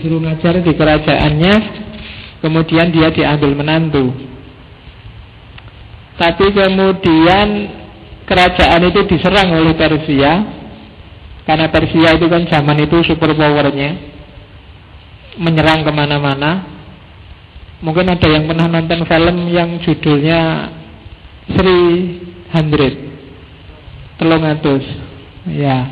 [0.00, 1.54] disuruh ngajar di kerajaannya,
[2.40, 4.16] kemudian dia diambil menantu.
[6.16, 7.48] Tapi kemudian
[8.24, 10.32] kerajaan itu diserang oleh Persia,
[11.44, 13.90] karena Persia itu kan zaman itu super powernya,
[15.36, 16.80] menyerang ke mana-mana.
[17.80, 20.68] Mungkin ada yang pernah nonton film yang judulnya
[21.48, 21.80] Sri
[22.52, 22.94] Hundred
[24.20, 24.84] Telung atus
[25.48, 25.88] Ya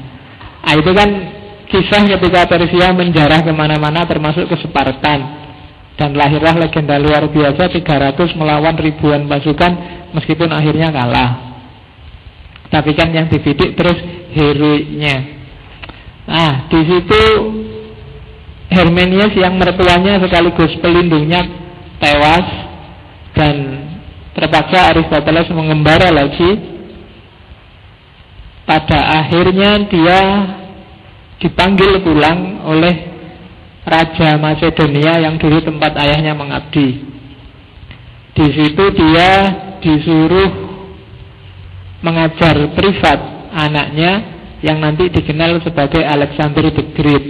[0.60, 1.37] nah, Itu kan
[1.68, 5.38] kisah ketika Persia menjarah ke mana-mana termasuk ke Spartan.
[5.98, 11.30] Dan lahirlah legenda luar biasa 300 melawan ribuan pasukan Meskipun akhirnya kalah.
[12.68, 13.96] Tapi kan yang dibidik terus
[14.32, 15.16] heroiknya.
[16.28, 17.22] Nah di situ
[18.68, 21.40] Hermenius yang mertuanya sekaligus pelindungnya
[21.96, 22.46] tewas
[23.32, 23.56] dan
[24.36, 26.76] terpaksa Aristoteles mengembara lagi.
[28.68, 30.20] Pada akhirnya dia
[31.38, 32.94] dipanggil pulang oleh
[33.88, 37.08] Raja Macedonia yang dulu tempat ayahnya mengabdi.
[38.36, 39.30] Di situ dia
[39.80, 40.50] disuruh
[42.04, 47.24] mengajar privat anaknya yang nanti dikenal sebagai Alexander the Great.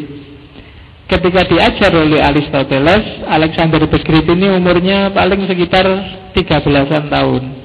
[1.08, 5.86] Ketika diajar oleh Aristoteles, Alexander the Great ini umurnya paling sekitar
[6.36, 7.57] 13-an tahun.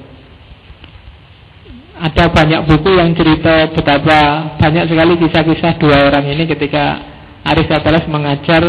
[2.04, 7.00] Ada banyak buku yang cerita betapa banyak sekali kisah-kisah dua orang ini ketika
[7.48, 8.60] Aristoteles mengajar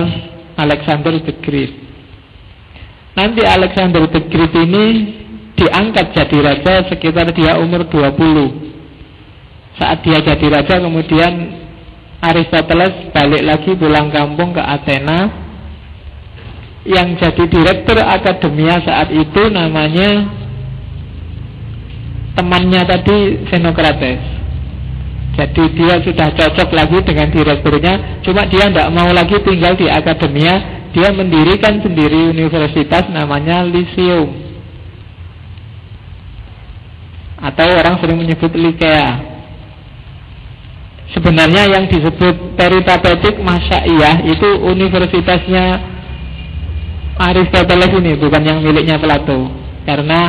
[0.55, 1.75] Alexander the Great.
[3.11, 4.86] Nanti Alexander the Great ini
[5.52, 9.83] diangkat jadi raja sekitar dia umur 20.
[9.83, 11.59] Saat dia jadi raja kemudian
[12.23, 15.44] Aristoteles balik lagi pulang kampung ke Athena
[16.88, 20.44] yang jadi direktur akademia saat itu namanya
[22.36, 24.22] temannya tadi Xenocrates.
[25.36, 30.75] Jadi dia sudah cocok lagi dengan direkturnya cuma dia tidak mau lagi tinggal di akademia.
[30.95, 34.32] Dia mendirikan sendiri universitas namanya Lyceum.
[37.36, 39.36] Atau orang sering menyebut Lycea
[41.15, 43.38] Sebenarnya yang disebut peripatetik
[43.88, 45.93] iya itu universitasnya
[47.15, 49.48] Aristoteles ini bukan yang miliknya Plato.
[49.86, 50.20] Karena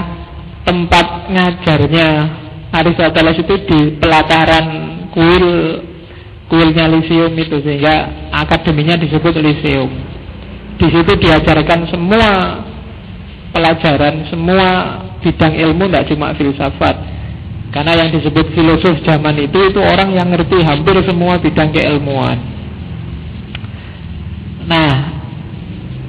[0.66, 2.08] tempat ngajarnya
[2.74, 4.66] Aristoteles itu di pelataran
[5.14, 5.46] kuil
[6.50, 9.90] kuilnya Lyceum itu sehingga akademinya disebut Lyceum.
[10.76, 12.30] Di situ diajarkan semua
[13.56, 14.68] pelajaran, semua
[15.24, 16.96] bidang ilmu tidak cuma filsafat,
[17.72, 22.36] karena yang disebut filosof zaman itu itu orang yang ngerti hampir semua bidang keilmuan.
[24.68, 25.15] Nah,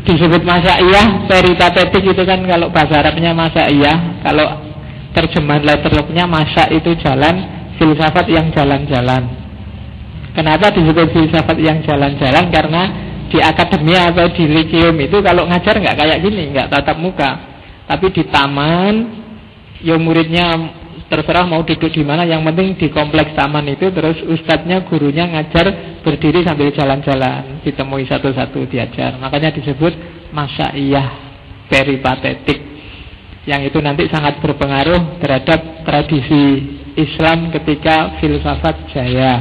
[0.08, 4.48] disebut masa iya, peritatetik itu kan kalau bahasa Arabnya masa iya, kalau
[5.12, 7.36] terjemahan letterlocknya masa itu jalan,
[7.76, 9.28] filsafat yang jalan-jalan.
[10.32, 12.48] Kenapa disebut filsafat yang jalan-jalan?
[12.54, 12.84] Karena
[13.28, 17.32] di akademia atau di lyceum itu kalau ngajar nggak kayak gini, nggak tatap muka,
[17.90, 18.94] tapi di taman,
[19.84, 20.56] ya muridnya
[21.08, 25.97] terserah mau duduk di mana yang penting di kompleks taman itu terus ustadznya gurunya ngajar
[26.08, 29.20] berdiri sambil jalan-jalan ditemui satu-satu diajar.
[29.20, 29.92] Makanya disebut
[30.32, 31.28] masaiyah
[31.68, 32.64] peripatetik
[33.44, 36.64] yang itu nanti sangat berpengaruh terhadap tradisi
[36.96, 39.34] Islam ketika filsafat jaya.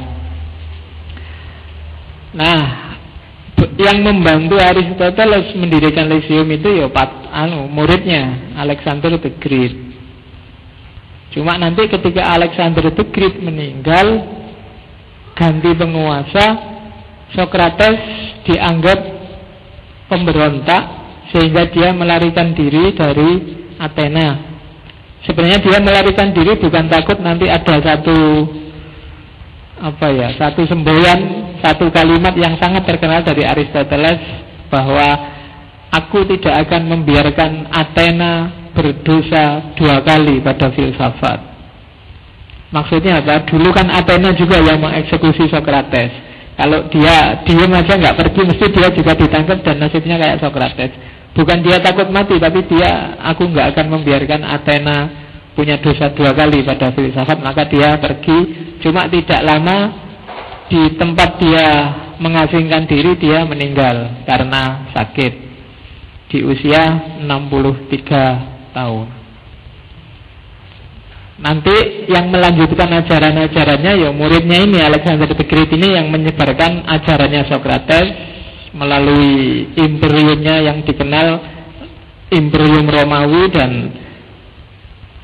[2.35, 2.87] Nah
[3.79, 6.89] yang membantu Aristoteles mendirikan Lyceum itu ya
[7.33, 9.75] anu, muridnya Alexander the Great.
[11.35, 14.23] Cuma nanti ketika Alexander the Great meninggal
[15.37, 16.47] Ganti penguasa
[17.37, 18.01] Socrates
[18.49, 18.99] dianggap
[20.09, 20.83] pemberontak
[21.31, 23.31] Sehingga dia melarikan diri dari
[23.77, 24.57] Athena
[25.29, 28.19] Sebenarnya dia melarikan diri bukan takut nanti ada satu
[29.77, 34.21] apa ya satu semboyan satu kalimat yang sangat terkenal dari Aristoteles
[34.73, 35.09] bahwa
[35.93, 38.33] aku tidak akan membiarkan Athena
[38.77, 41.56] berdosa dua kali pada filsafat.
[42.75, 43.47] Maksudnya apa?
[43.47, 46.11] Dulu kan Athena juga yang mengeksekusi Socrates.
[46.57, 50.93] Kalau dia diem aja nggak pergi, mesti dia juga ditangkap dan nasibnya kayak Socrates.
[51.37, 54.99] Bukan dia takut mati, tapi dia aku nggak akan membiarkan Athena
[55.53, 58.39] punya dosa dua kali pada filsafat, maka dia pergi.
[58.81, 59.79] Cuma tidak lama
[60.69, 61.67] di tempat dia
[62.19, 65.33] mengasingkan diri dia meninggal karena sakit
[66.33, 69.16] di usia 63 tahun.
[71.37, 78.09] Nanti yang melanjutkan ajaran-ajarannya ya muridnya ini Alexander the Great ini yang menyebarkan ajarannya Socrates
[78.73, 81.29] melalui imperiumnya yang dikenal
[82.33, 83.71] imperium Romawi dan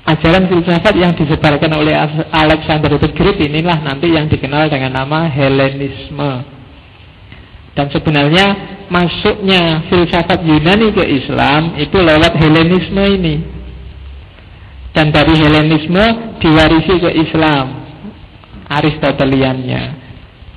[0.04, 1.96] ajaran filsafat yang disebarkan oleh
[2.28, 6.44] Alexander the Great inilah nanti yang dikenal dengan nama Helenisme.
[7.72, 8.46] Dan sebenarnya
[8.92, 13.61] masuknya filsafat Yunani ke Islam itu lewat Helenisme ini.
[14.92, 17.66] Dan dari Helenisme diwarisi ke Islam
[18.68, 19.82] Aristoteliannya.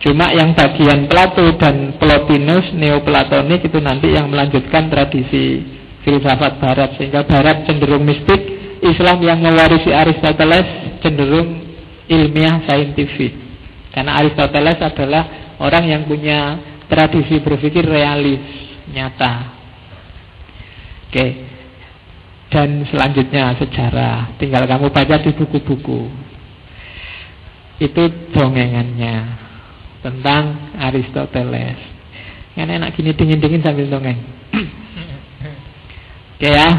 [0.03, 5.63] Cuma yang bagian Plato dan Plotinus Neoplatonik itu nanti yang melanjutkan tradisi
[6.05, 8.37] filsafat Barat sehingga Barat cenderung mistik,
[8.85, 11.63] Islam yang mewarisi Aristoteles cenderung
[12.05, 13.33] ilmiah saintifik.
[13.89, 18.43] Karena Aristoteles adalah orang yang punya tradisi berpikir realis,
[18.91, 19.55] nyata.
[21.09, 21.44] Oke.
[22.55, 26.07] Dan selanjutnya sejarah, tinggal kamu baca di buku-buku.
[27.83, 29.15] Itu dongengannya
[29.99, 31.75] tentang Aristoteles.
[32.55, 34.15] Kan enak gini dingin-dingin sambil dongeng.
[36.39, 36.69] Oke ya,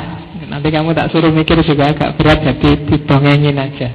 [0.49, 3.93] nanti kamu tak suruh mikir juga agak berat jadi didongengin aja.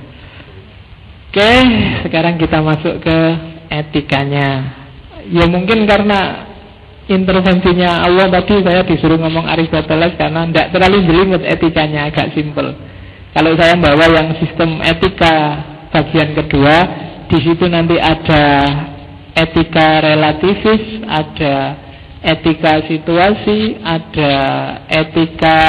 [1.33, 1.51] Oke,
[2.05, 3.17] sekarang kita masuk ke
[3.73, 4.77] etikanya.
[5.33, 6.50] Ya mungkin karena
[7.09, 12.77] intervensinya Allah tadi saya disuruh ngomong Aristoteles karena tidak terlalu jelimet etikanya agak simpel.
[13.31, 15.35] Kalau saya bawa yang sistem etika
[15.89, 16.75] bagian kedua,
[17.31, 18.43] di situ nanti ada
[19.31, 21.55] etika relativis, ada
[22.21, 24.33] etika situasi, ada
[24.91, 25.59] etika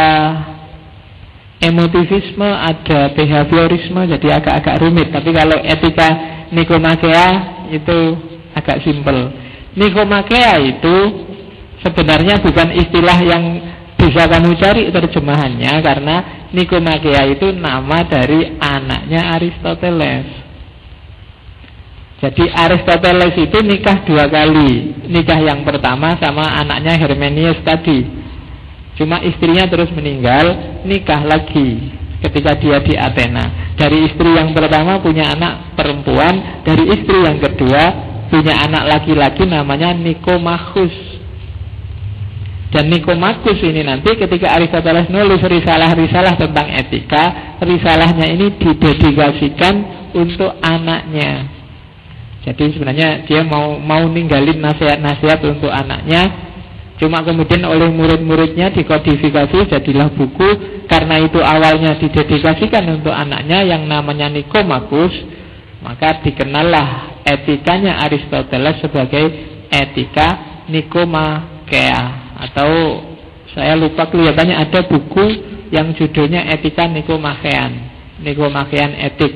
[1.62, 5.08] emotivisme, ada behaviorisme, jadi agak-agak rumit.
[5.14, 6.08] Tapi kalau etika
[6.52, 7.28] Nikomakea
[7.72, 7.98] itu
[8.52, 9.41] agak simpel.
[9.72, 10.96] Nikomakea itu
[11.80, 13.44] sebenarnya bukan istilah yang
[13.96, 16.16] bisa kamu cari terjemahannya karena
[16.52, 20.28] Nikomakea itu nama dari anaknya Aristoteles.
[22.20, 24.94] Jadi Aristoteles itu nikah dua kali.
[25.08, 28.04] Nikah yang pertama sama anaknya Hermenius tadi.
[29.00, 31.90] Cuma istrinya terus meninggal, nikah lagi
[32.20, 33.74] ketika dia di Athena.
[33.74, 39.92] Dari istri yang pertama punya anak perempuan, dari istri yang kedua punya anak laki-laki namanya
[39.92, 41.20] Nikomachus.
[42.72, 47.24] Dan Nikomachus ini nanti ketika Aristoteles nulis risalah-risalah tentang etika,
[47.60, 49.74] risalahnya ini didedikasikan
[50.16, 51.60] untuk anaknya.
[52.42, 56.50] Jadi sebenarnya dia mau mau ninggalin nasihat-nasihat untuk anaknya
[56.98, 60.50] Cuma kemudian oleh murid-muridnya dikodifikasi jadilah buku
[60.90, 65.14] Karena itu awalnya didedikasikan untuk anaknya yang namanya Nikomakus
[65.82, 69.24] Maka dikenallah etikanya Aristoteles sebagai
[69.66, 72.02] etika Nikomakea
[72.38, 72.70] Atau
[73.52, 75.26] saya lupa kelihatannya ada buku
[75.72, 77.72] yang judulnya Etika Nikomachean.
[78.24, 79.32] Nikomachean Etik.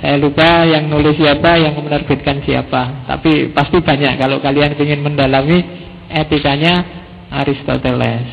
[0.00, 3.06] Saya lupa yang nulis siapa, yang menerbitkan siapa.
[3.06, 5.62] Tapi pasti banyak kalau kalian ingin mendalami
[6.10, 6.74] etikanya
[7.30, 8.28] Aristoteles.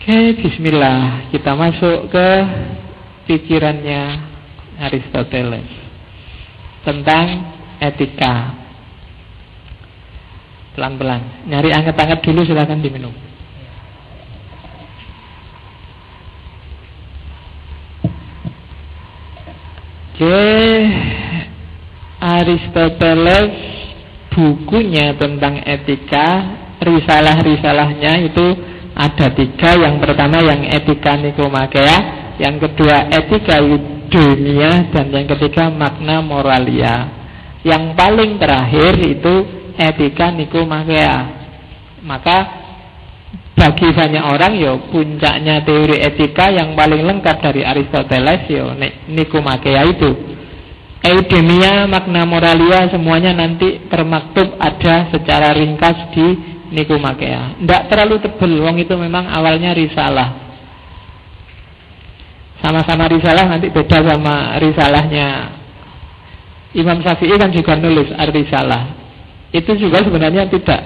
[0.00, 1.28] Oke, bismillah.
[1.30, 2.28] Kita masuk ke
[3.28, 4.27] pikirannya
[4.78, 5.66] Aristoteles
[6.86, 7.26] tentang
[7.82, 8.54] etika.
[10.78, 11.50] Pelan-pelan.
[11.50, 13.10] Nyari anget-anget dulu silahkan diminum.
[20.14, 20.50] Oke,
[22.18, 23.54] Aristoteles
[24.34, 26.26] bukunya tentang etika
[26.78, 28.46] risalah-risalahnya itu
[28.98, 31.98] ada tiga yang pertama yang etika nikomakea
[32.38, 33.62] yang kedua etika
[34.08, 37.08] dunia dan yang ketiga makna moralia
[37.62, 39.34] yang paling terakhir itu
[39.76, 41.18] etika nikomakea
[42.02, 42.38] maka
[43.58, 48.72] bagi banyak orang yo puncaknya teori etika yang paling lengkap dari Aristoteles yo
[49.10, 50.10] nikomakea itu
[50.98, 56.26] Eudemia, makna moralia semuanya nanti termaktub ada secara ringkas di
[56.68, 57.62] Nikomakea.
[57.64, 60.47] Tidak terlalu tebel, wong itu memang awalnya risalah.
[62.58, 65.58] Sama-sama risalah nanti beda sama risalahnya
[66.74, 68.92] Imam Syafi'i kan juga nulis ar-risalah.
[69.54, 70.80] Itu juga sebenarnya tidak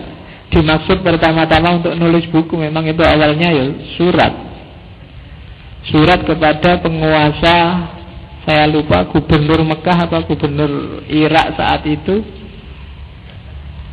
[0.52, 3.64] dimaksud pertama-tama untuk nulis buku, memang itu awalnya ya
[3.98, 4.32] surat.
[5.88, 7.56] Surat kepada penguasa
[8.46, 12.22] saya lupa gubernur Mekah atau gubernur Irak saat itu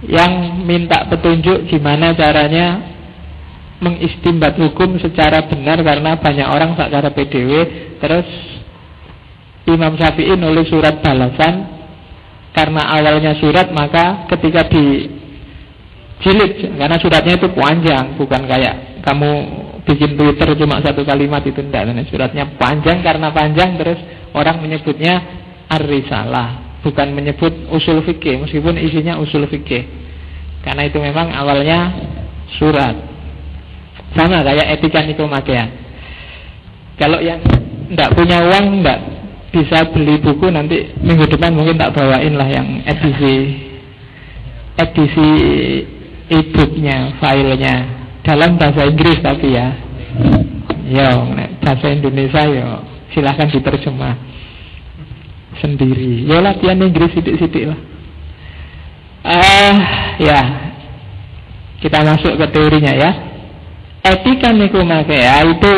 [0.06, 2.99] yang minta petunjuk gimana caranya
[3.80, 7.52] mengistimbat hukum secara benar karena banyak orang secara PDW
[8.00, 8.28] terus
[9.68, 11.80] Imam Syafi'i nulis surat balasan
[12.52, 15.08] karena awalnya surat maka ketika di
[16.20, 19.32] jilid karena suratnya itu panjang bukan kayak kamu
[19.88, 24.00] bikin Twitter cuma satu kalimat itu tidak suratnya panjang karena panjang terus
[24.36, 29.86] orang menyebutnya ar-risalah, bukan menyebut usul fikih meskipun isinya usul fikih.
[30.66, 31.94] Karena itu memang awalnya
[32.58, 33.09] surat.
[34.18, 35.66] Sama kayak etika nikomakea.
[36.98, 37.40] Kalau yang
[37.90, 39.00] tidak punya uang tidak
[39.50, 43.66] bisa beli buku nanti minggu depan mungkin tak bawain lah yang edisi
[44.78, 45.30] edisi
[46.30, 47.76] e-booknya, filenya
[48.22, 49.68] dalam bahasa Inggris tapi ya.
[50.90, 51.06] Yo,
[51.62, 52.82] bahasa Indonesia yo
[53.14, 54.18] silahkan diterjemah
[55.62, 56.26] sendiri.
[56.26, 57.80] Ya latihan Inggris sidik-sidik lah.
[59.20, 59.76] Uh,
[60.24, 60.40] ya,
[61.84, 63.12] kita masuk ke teorinya ya.
[64.04, 65.74] Etika nikumakea itu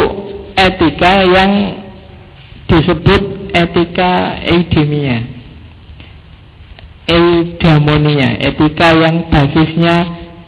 [0.54, 1.52] etika yang
[2.70, 5.18] disebut etika eudemia
[7.10, 9.96] eudaimonia etika yang basisnya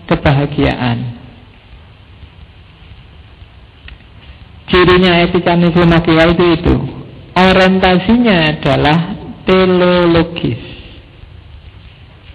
[0.05, 1.17] kebahagiaan.
[4.69, 6.75] Cirinya etika niflomakia itu itu.
[7.33, 8.97] Orientasinya adalah
[9.43, 10.61] teologis.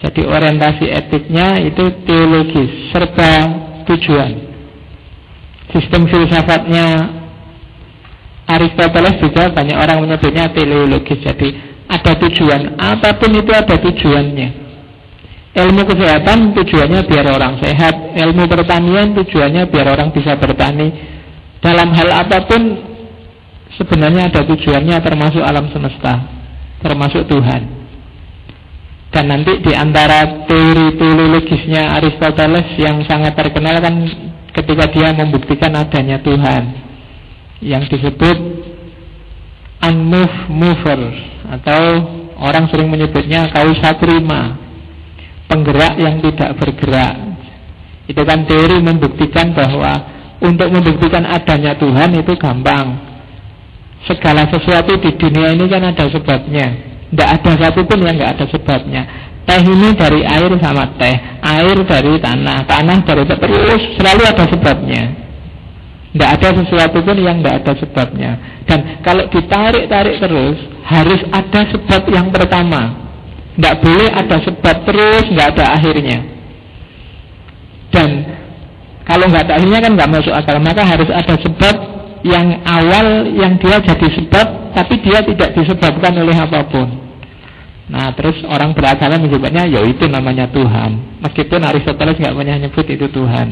[0.02, 3.30] Jadi orientasi etiknya itu teologis serta
[3.86, 4.47] tujuan
[5.72, 6.86] sistem filsafatnya
[8.48, 11.20] Aristoteles juga banyak orang menyebutnya teleologis.
[11.20, 11.52] Jadi
[11.84, 12.80] ada tujuan.
[12.80, 14.48] Apa pun itu ada tujuannya.
[15.52, 18.16] Ilmu kesehatan tujuannya biar orang sehat.
[18.16, 20.88] Ilmu pertanian tujuannya biar orang bisa bertani.
[21.60, 22.62] Dalam hal apa pun
[23.76, 26.24] sebenarnya ada tujuannya termasuk alam semesta,
[26.80, 27.62] termasuk Tuhan.
[29.08, 33.94] Dan nanti di antara teori teologisnya Aristoteles yang sangat terkenal kan
[34.58, 36.62] ketika dia membuktikan adanya Tuhan
[37.62, 38.38] yang disebut
[39.86, 41.00] unmoved mover
[41.58, 41.82] atau
[42.42, 44.58] orang sering menyebutnya kausa prima
[45.46, 47.28] penggerak yang tidak bergerak
[48.08, 53.04] itu kan teori membuktikan bahwa untuk membuktikan adanya Tuhan itu gampang.
[54.08, 56.66] Segala sesuatu di dunia ini kan ada sebabnya.
[57.12, 59.02] Tidak ada satupun yang nggak ada sebabnya.
[59.48, 65.02] Teh ini dari air sama teh, air dari tanah, tanah dari terus selalu ada sebabnya.
[66.12, 68.30] Tidak ada sesuatu pun yang tidak ada sebabnya.
[68.68, 73.08] Dan kalau ditarik-tarik terus, harus ada sebab yang pertama.
[73.56, 76.18] Tidak boleh ada sebab terus, nggak ada akhirnya.
[77.88, 78.08] Dan
[79.08, 80.60] kalau nggak ada akhirnya kan nggak masuk akal.
[80.60, 81.74] Maka harus ada sebab
[82.20, 87.07] yang awal yang dia jadi sebab, tapi dia tidak disebabkan oleh apa pun.
[87.88, 91.20] Nah terus orang beragama menyebutnya ya itu namanya Tuhan.
[91.24, 93.48] Meskipun Aristoteles nggak pernah nyebut itu Tuhan.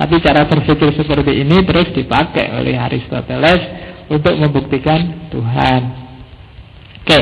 [0.00, 3.60] Tapi cara berpikir seperti ini terus dipakai oleh Aristoteles
[4.08, 5.80] untuk membuktikan Tuhan.
[7.04, 7.18] Oke,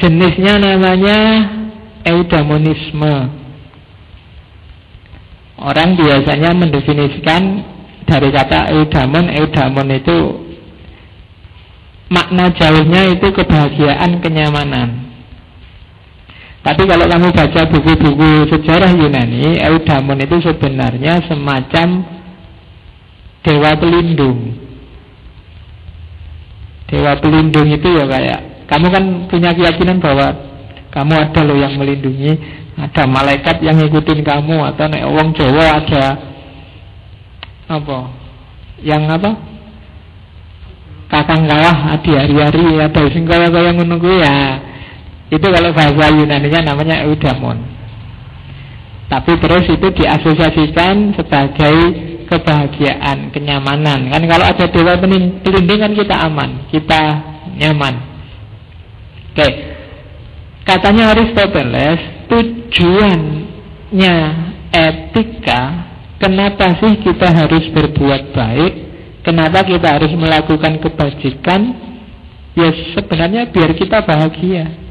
[0.00, 1.18] jenisnya namanya
[2.08, 3.14] eudaimonisme.
[5.56, 7.42] Orang biasanya mendefinisikan
[8.04, 10.18] dari kata eudamon, eudamon itu
[12.12, 15.05] makna jauhnya itu kebahagiaan, kenyamanan.
[16.66, 22.02] Tapi kalau kamu baca buku-buku sejarah Yunani, eudamon itu sebenarnya semacam
[23.46, 24.58] dewa pelindung.
[26.90, 30.34] Dewa pelindung itu ya kayak kamu kan punya keyakinan bahwa
[30.90, 32.34] kamu ada loh yang melindungi
[32.74, 36.04] ada malaikat yang ngikutin kamu atau nek wong Jawa ada
[37.70, 37.98] apa?
[38.82, 39.30] Yang apa?
[41.06, 44.34] Kakang kalah adi hari-hari atau sing kaya kaya ngono ya
[45.32, 47.76] itu kalau bahasa Yunani-nya namanya eudamon
[49.06, 51.76] tapi terus itu diasosiasikan sebagai
[52.26, 54.10] kebahagiaan, kenyamanan.
[54.10, 57.02] Kan kalau ada dewa pelindung kan kita aman, kita
[57.54, 57.94] nyaman.
[59.30, 59.48] Oke.
[60.66, 64.16] Katanya Aristoteles, tujuannya
[64.74, 65.86] etika
[66.18, 68.72] Kenapa sih kita harus berbuat baik
[69.22, 71.60] Kenapa kita harus melakukan kebajikan
[72.56, 74.85] Ya sebenarnya biar kita bahagia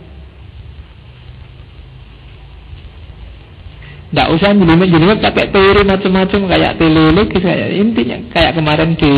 [4.15, 9.11] Tidak usah jelimet-jelimet pakai teori macam-macam kayak teleologis kayak intinya kayak kemarin di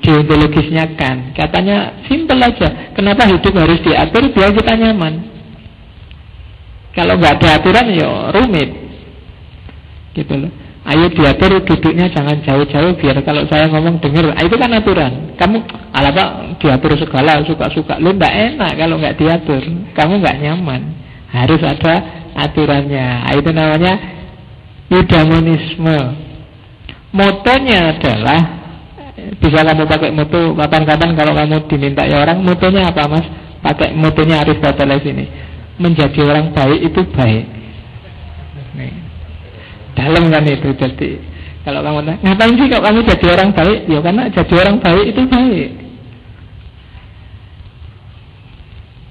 [0.00, 5.30] geologisnya kan katanya simpel aja kenapa hidup harus diatur biar kita nyaman
[6.90, 8.70] kalau nggak ada aturan ya rumit.
[10.10, 10.50] Gitu loh.
[10.80, 14.34] Ayo diatur duduknya jangan jauh-jauh biar kalau saya ngomong dengar.
[14.34, 15.12] Ah, itu kan aturan.
[15.38, 15.56] Kamu
[15.94, 16.28] ala pak
[16.58, 18.02] diatur segala suka-suka.
[18.02, 19.62] Lu nggak enak kalau nggak diatur.
[19.94, 20.82] Kamu nggak nyaman.
[21.30, 21.94] Harus ada
[22.34, 23.06] aturannya.
[23.22, 23.92] Ah, itu namanya
[24.90, 25.98] eudaimonisme.
[27.10, 28.40] Motonya adalah
[29.38, 33.26] bisa kamu pakai moto kapan-kapan kalau kamu diminta ya orang motonya apa mas?
[33.60, 35.26] Pakai motonya Aristoteles ini
[35.76, 37.44] menjadi orang baik itu baik.
[38.76, 38.94] Nih.
[39.94, 41.10] Dalam kan itu jadi
[41.60, 43.80] kalau kamu ngapain sih kalau kamu jadi orang baik?
[43.86, 45.70] Ya karena jadi orang baik itu baik.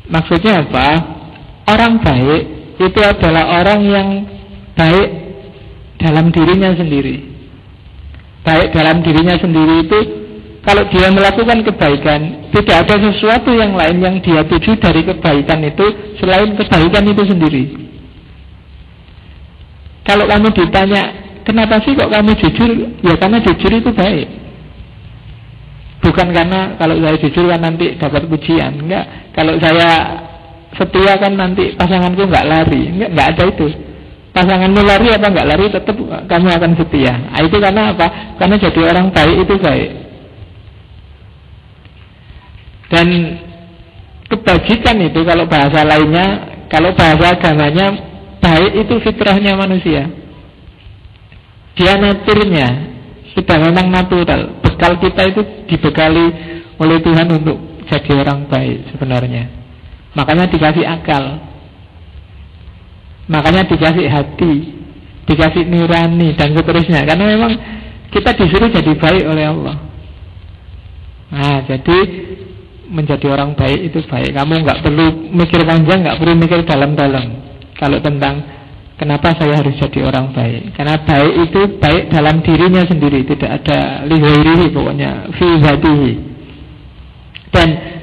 [0.10, 0.88] Maksudnya apa?
[1.70, 2.42] Orang baik
[2.82, 4.10] itu adalah orang yang
[4.74, 5.29] baik
[6.00, 7.16] dalam dirinya sendiri.
[8.48, 10.00] Baik dalam dirinya sendiri itu
[10.64, 15.86] kalau dia melakukan kebaikan, tidak ada sesuatu yang lain yang dia tuju dari kebaikan itu
[16.20, 17.64] selain kebaikan itu sendiri.
[20.04, 21.02] Kalau kamu ditanya,
[21.46, 22.70] kenapa sih kok kamu jujur?
[23.06, 24.28] Ya karena jujur itu baik.
[26.00, 28.72] Bukan karena kalau saya jujur kan nanti dapat pujian.
[28.84, 29.06] Enggak.
[29.36, 29.90] Kalau saya
[30.76, 32.82] setia kan nanti pasanganku nggak lari.
[32.88, 33.68] Enggak, nggak ada itu.
[34.30, 35.98] Pasanganmu lari apa nggak lari tetap
[36.30, 37.14] kamu akan setia.
[37.18, 38.08] Nah, itu karena apa?
[38.38, 39.90] Karena jadi orang baik itu baik.
[42.90, 43.08] Dan
[44.30, 46.28] kebajikan itu kalau bahasa lainnya,
[46.70, 47.88] kalau bahasa agamanya
[48.42, 50.10] baik itu fitrahnya manusia.
[51.74, 52.68] Dia naturnya
[53.34, 54.62] sudah memang natural.
[54.62, 56.26] Bekal kita itu dibekali
[56.78, 57.58] oleh Tuhan untuk
[57.90, 59.50] jadi orang baik sebenarnya.
[60.14, 61.49] Makanya dikasih akal.
[63.30, 64.54] Makanya dikasih hati,
[65.30, 67.06] dikasih nurani dan seterusnya.
[67.06, 67.54] Karena memang
[68.10, 69.78] kita disuruh jadi baik oleh Allah.
[71.30, 71.98] Nah, jadi
[72.90, 74.34] menjadi orang baik itu baik.
[74.34, 77.26] Kamu nggak perlu mikir panjang, nggak perlu mikir dalam-dalam.
[77.78, 78.42] Kalau tentang
[78.98, 84.04] kenapa saya harus jadi orang baik, karena baik itu baik dalam dirinya sendiri, tidak ada
[84.10, 85.48] lihairihi pokoknya fi
[87.50, 87.99] Dan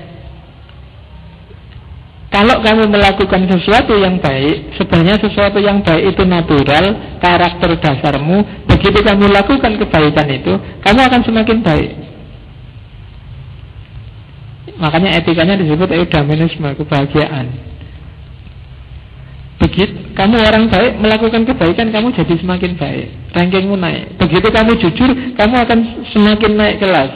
[2.27, 8.67] kalau kamu melakukan sesuatu yang baik, sebenarnya sesuatu yang baik itu natural, karakter dasarmu.
[8.67, 10.53] Begitu kamu lakukan kebaikan itu,
[10.83, 11.91] kamu akan semakin baik.
[14.77, 17.47] Makanya etikanya disebut eudaminisme, kebahagiaan.
[19.57, 23.07] Begitu kamu orang baik melakukan kebaikan, kamu jadi semakin baik.
[23.33, 24.19] Rankingmu naik.
[24.21, 25.79] Begitu kamu jujur, kamu akan
[26.13, 27.13] semakin naik kelas.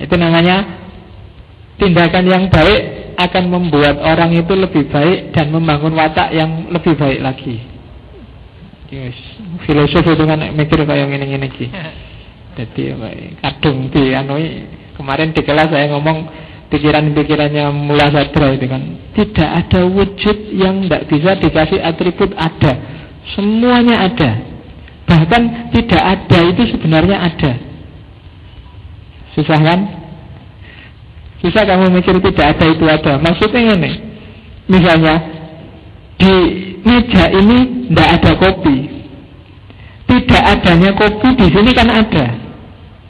[0.00, 0.66] Itu namanya
[1.78, 7.20] tindakan yang baik akan membuat orang itu lebih baik dan membangun watak yang lebih baik
[7.22, 7.56] lagi.
[8.94, 9.16] Yes.
[9.66, 11.50] Filosof itu kan mikir kayak gini-gini
[12.54, 12.94] Jadi
[13.42, 16.30] kadung di anoi Kemarin di kelas saya ngomong
[16.70, 18.82] pikiran-pikirannya Mullah Sadra itu kan
[19.14, 22.72] tidak ada wujud yang tidak bisa dikasih atribut ada.
[23.34, 24.30] Semuanya ada.
[25.06, 25.42] Bahkan
[25.74, 27.52] tidak ada itu sebenarnya ada.
[29.34, 29.80] Susah kan
[31.44, 33.92] susah kamu mikir tidak ada itu ada maksudnya ini
[34.64, 35.14] misalnya
[36.16, 36.34] di
[36.80, 37.58] meja ini
[37.92, 38.76] tidak ada kopi
[40.08, 42.44] tidak adanya kopi di sini kan ada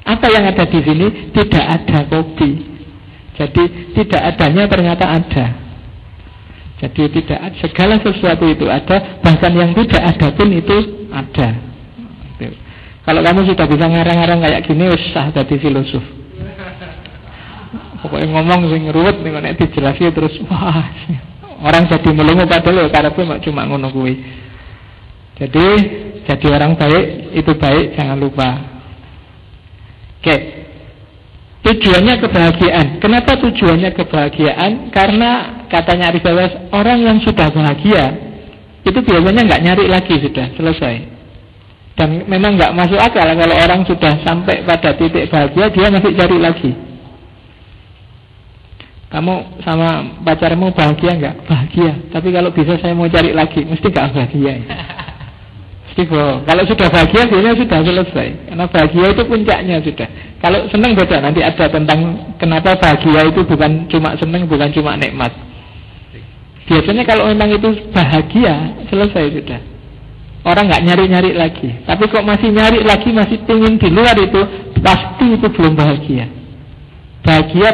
[0.04, 1.32] apa yang ada di sini?
[1.32, 2.50] Tidak ada kopi.
[3.34, 3.62] Jadi
[3.96, 5.46] tidak adanya ternyata ada.
[6.84, 11.48] Jadi tidak segala sesuatu itu ada, bahkan yang tidak ada pun itu ada.
[13.04, 16.04] Kalau kamu sudah bisa ngarang-ngarang kayak gini, usah jadi filosof.
[18.04, 20.92] Pokoknya ngomong sing ruwet nih nek dijelasin terus wah
[21.64, 24.20] orang jadi melungu padahal ya karena cuma ngono kuwi.
[25.40, 25.66] Jadi
[26.28, 28.74] jadi orang baik itu baik jangan lupa
[30.24, 30.36] Oke.
[31.64, 32.86] Tujuannya kebahagiaan.
[32.96, 34.88] Kenapa tujuannya kebahagiaan?
[34.88, 38.04] Karena katanya Aristoteles, orang yang sudah bahagia
[38.88, 40.96] itu biasanya nggak nyari lagi sudah selesai.
[41.96, 46.38] Dan memang nggak masuk akal kalau orang sudah sampai pada titik bahagia dia masih cari
[46.40, 46.70] lagi.
[49.14, 51.46] Kamu sama pacarmu bahagia nggak?
[51.46, 51.92] Bahagia.
[52.10, 54.52] Tapi kalau bisa saya mau cari lagi, mesti nggak bahagia.
[55.94, 56.42] Istiqo.
[56.42, 58.28] Kalau sudah bahagia sebenarnya sudah selesai.
[58.50, 60.08] Karena bahagia itu puncaknya sudah.
[60.42, 61.98] Kalau senang beda nanti ada tentang
[62.42, 65.30] kenapa bahagia itu bukan cuma senang, bukan cuma nikmat.
[66.66, 69.60] Biasanya kalau memang itu bahagia selesai sudah.
[70.42, 71.70] Orang nggak nyari-nyari lagi.
[71.86, 74.42] Tapi kok masih nyari lagi, masih pingin di luar itu,
[74.82, 76.26] pasti itu belum bahagia.
[77.22, 77.70] Bahagia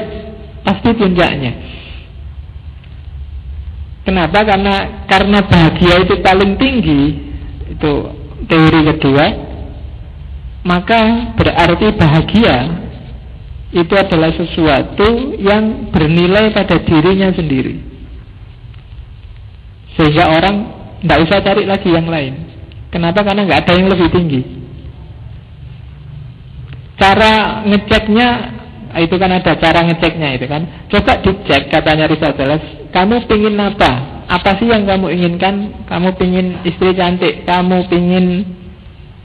[0.63, 1.53] pasti puncaknya.
[4.05, 4.43] Kenapa?
[4.43, 7.03] Karena karena bahagia itu paling tinggi,
[7.71, 7.93] itu
[8.51, 9.27] teori kedua
[10.61, 12.57] maka berarti bahagia
[13.71, 17.81] itu adalah sesuatu yang bernilai pada dirinya sendiri
[19.97, 20.57] sehingga orang
[21.01, 22.35] tidak usah cari lagi yang lain
[22.93, 24.43] kenapa karena nggak ada yang lebih tinggi
[27.01, 28.29] cara ngeceknya
[28.99, 34.63] itu kan ada cara ngeceknya itu kan coba dicek katanya Aristoteles kamu pingin apa apa
[34.63, 35.83] sih yang kamu inginkan?
[35.91, 38.47] Kamu pingin istri cantik, kamu pingin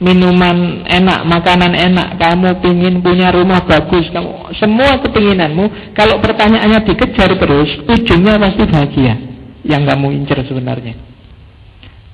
[0.02, 5.94] minuman enak, makanan enak, kamu pingin punya rumah bagus, kamu semua kepinginanmu.
[5.94, 9.14] Kalau pertanyaannya dikejar terus, ujungnya pasti bahagia.
[9.62, 10.94] Yang kamu incer sebenarnya.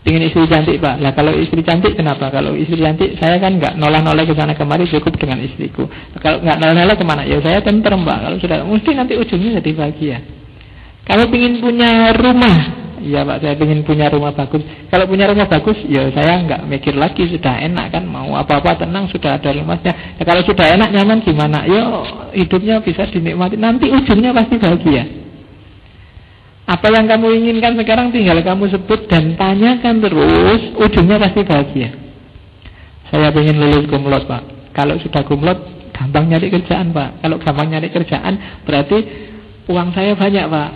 [0.02, 2.26] Pingin istri cantik pak, lah kalau istri cantik kenapa?
[2.34, 5.86] Kalau istri cantik saya kan nggak nolak-nolak ke sana kemari cukup dengan istriku.
[6.18, 7.22] Kalau nggak nolak-nolak ke mana?
[7.22, 8.18] Ya saya tentrem pak.
[8.18, 10.18] Kalau sudah, mesti nanti ujungnya jadi bahagia.
[11.06, 14.62] Kalau ingin punya rumah, Iya pak, saya ingin punya rumah bagus.
[14.86, 19.10] Kalau punya rumah bagus, ya saya nggak mikir lagi, sudah enak kan, mau apa-apa tenang,
[19.10, 20.18] sudah ada rumahnya.
[20.18, 21.66] Ya, kalau sudah enak nyaman gimana?
[21.66, 23.58] Yo hidupnya bisa dinikmati.
[23.58, 25.21] Nanti ujungnya pasti bahagia.
[26.72, 31.92] Apa yang kamu inginkan sekarang tinggal kamu sebut dan tanyakan terus, ujungnya pasti bahagia.
[33.12, 34.72] Saya ingin lulus kumlot pak.
[34.72, 37.20] Kalau sudah kumlot, gampang nyari kerjaan pak.
[37.20, 39.04] Kalau gampang nyari kerjaan, berarti
[39.68, 40.70] uang saya banyak pak.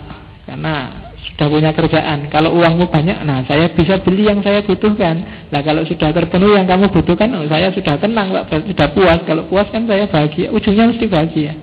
[0.45, 0.73] Karena
[1.17, 2.29] sudah punya kerjaan.
[2.29, 5.49] Kalau uangmu banyak, nah saya bisa beli yang saya butuhkan.
[5.49, 9.19] Nah kalau sudah terpenuhi yang kamu butuhkan, oh, saya sudah tenang pak, sudah puas.
[9.25, 10.53] Kalau puas kan saya bahagia.
[10.53, 11.57] Ujungnya mesti bahagia.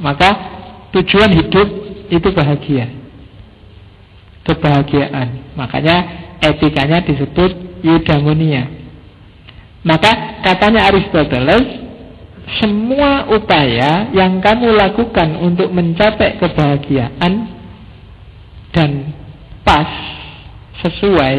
[0.00, 0.55] Maka
[0.96, 1.68] tujuan hidup
[2.08, 2.88] itu bahagia.
[4.46, 5.56] Kebahagiaan.
[5.58, 5.96] Makanya
[6.40, 8.70] etikanya disebut eudaimonia.
[9.86, 11.86] Maka katanya Aristoteles,
[12.58, 17.32] semua upaya yang kamu lakukan untuk mencapai kebahagiaan
[18.70, 18.90] dan
[19.66, 19.88] pas
[20.84, 21.36] sesuai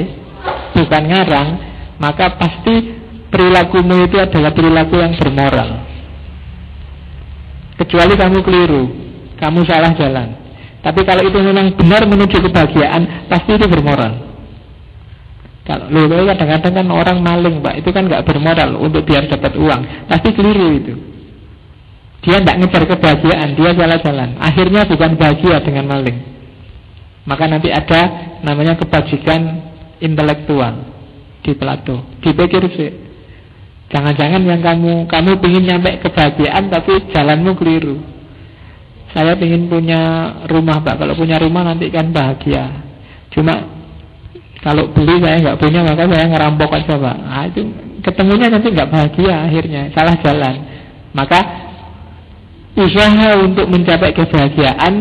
[0.76, 1.50] bukan ngarang
[1.96, 2.91] maka pasti
[3.32, 5.86] perilakumu itu adalah perilaku yang bermoral
[7.80, 8.84] kecuali kamu keliru
[9.38, 10.38] kamu salah jalan
[10.82, 14.28] tapi kalau itu memang benar menuju kebahagiaan pasti itu bermoral
[15.67, 20.08] kalau lu kadang-kadang kan orang maling pak itu kan nggak bermoral untuk biar dapat uang,
[20.08, 20.93] pasti keliru itu.
[22.23, 24.30] Dia tidak ngejar kebahagiaan, dia jalan-jalan.
[24.39, 26.17] Akhirnya bukan bahagia dengan maling.
[27.28, 28.02] Maka nanti ada
[28.47, 29.39] namanya kebajikan
[30.00, 30.88] intelektual
[31.43, 32.15] di Plato.
[32.23, 32.91] Dipikir sih.
[33.91, 38.00] Jangan-jangan yang kamu kamu ingin nyampe kebahagiaan tapi jalanmu keliru.
[39.18, 41.02] Saya ingin punya rumah pak.
[41.02, 42.70] Kalau punya rumah nanti kan bahagia.
[43.34, 43.66] Cuma
[44.62, 47.18] kalau beli saya nggak punya maka saya ngerampok aja pak.
[47.18, 47.62] Nah, itu
[48.06, 50.56] ketemunya nanti nggak bahagia akhirnya, salah jalan.
[51.18, 51.40] Maka
[52.78, 54.94] usaha untuk mencapai kebahagiaan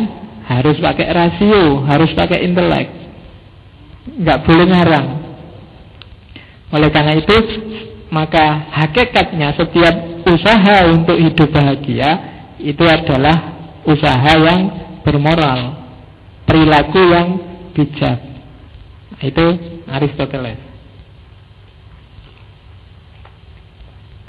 [0.49, 2.89] harus pakai rasio, harus pakai intelek,
[4.17, 5.09] nggak boleh ngarang.
[6.73, 7.37] Oleh karena itu,
[8.09, 12.11] maka hakikatnya setiap usaha untuk hidup bahagia
[12.65, 13.56] itu adalah
[13.87, 14.61] usaha yang
[15.07, 15.87] bermoral,
[16.44, 17.27] perilaku yang
[17.72, 18.18] bijak.
[19.22, 19.46] Itu
[19.87, 20.61] Aristoteles.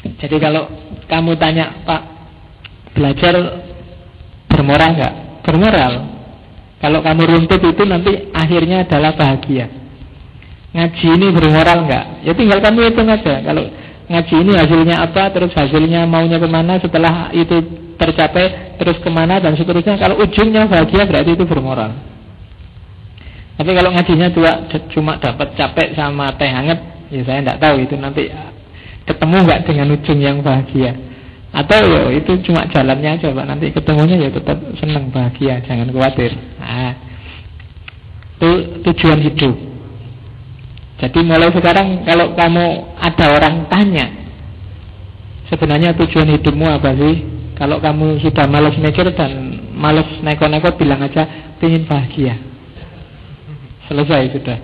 [0.08, 0.70] Jadi kalau
[1.10, 2.02] kamu tanya Pak
[2.96, 3.34] belajar
[4.48, 5.14] bermoral nggak?
[5.44, 5.94] Bermoral.
[6.78, 9.68] Kalau kamu runtut itu nanti akhirnya adalah bahagia.
[10.78, 12.06] Ngaji ini bermoral nggak?
[12.24, 13.42] Ya tinggal kamu hitung aja.
[13.42, 13.66] Kalau
[14.08, 17.60] ngaji ini hasilnya apa, terus hasilnya maunya ke mana, setelah itu
[18.00, 20.00] tercapai, terus ke mana dan seterusnya.
[20.00, 21.92] Kalau ujungnya bahagia berarti itu bermoral.
[23.58, 24.52] Tapi kalau ngajinya cuma,
[24.94, 28.30] cuma dapat capek sama teh hangat, ya saya tidak tahu itu nanti
[29.04, 30.94] ketemu nggak dengan ujung yang bahagia.
[31.52, 36.38] Atau ya itu cuma jalannya aja nanti ketemunya ya tetap senang bahagia, jangan khawatir.
[36.62, 36.94] Nah,
[38.38, 38.50] itu
[38.86, 39.67] tujuan hidup.
[40.98, 42.66] Jadi mulai sekarang kalau kamu
[42.98, 44.06] ada orang tanya,
[45.46, 47.16] sebenarnya tujuan hidupmu apa sih?
[47.54, 52.38] Kalau kamu sudah malas mikir dan malas neko-neko bilang aja ingin bahagia.
[53.90, 54.58] Selesai sudah.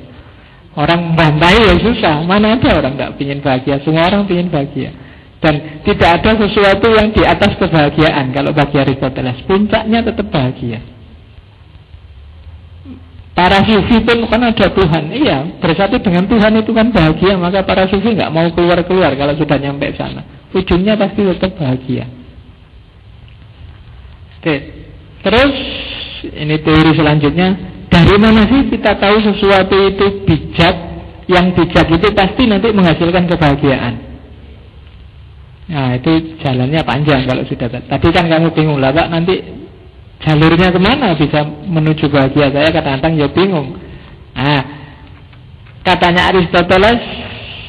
[0.74, 2.26] Orang bantai ya susah.
[2.26, 3.78] Mana ada orang nggak pingin bahagia?
[3.86, 4.90] Semua orang pingin bahagia.
[5.38, 8.34] Dan tidak ada sesuatu yang di atas kebahagiaan.
[8.34, 10.82] Kalau bagi Aristoteles, puncaknya tetap bahagia.
[13.34, 15.04] Para sufi pun kan ada Tuhan.
[15.10, 17.34] Iya, bersatu dengan Tuhan itu kan bahagia.
[17.34, 20.22] Maka para sufi nggak mau keluar-keluar kalau sudah nyampe sana.
[20.54, 22.06] Ujungnya pasti tetap bahagia.
[24.38, 24.56] Oke.
[25.26, 25.54] Terus
[26.30, 27.48] ini teori selanjutnya
[27.90, 30.76] dari mana sih kita tahu sesuatu itu bijak?
[31.24, 33.94] Yang bijak itu pasti nanti menghasilkan kebahagiaan.
[35.72, 39.63] Nah itu jalannya panjang kalau sudah Tadi kan kamu bingung lah Pak nanti
[40.24, 43.76] jalurnya ke mana bisa menuju bahagia Saya kadang-kadang ya bingung
[44.34, 44.62] Nah
[45.84, 47.00] katanya Aristoteles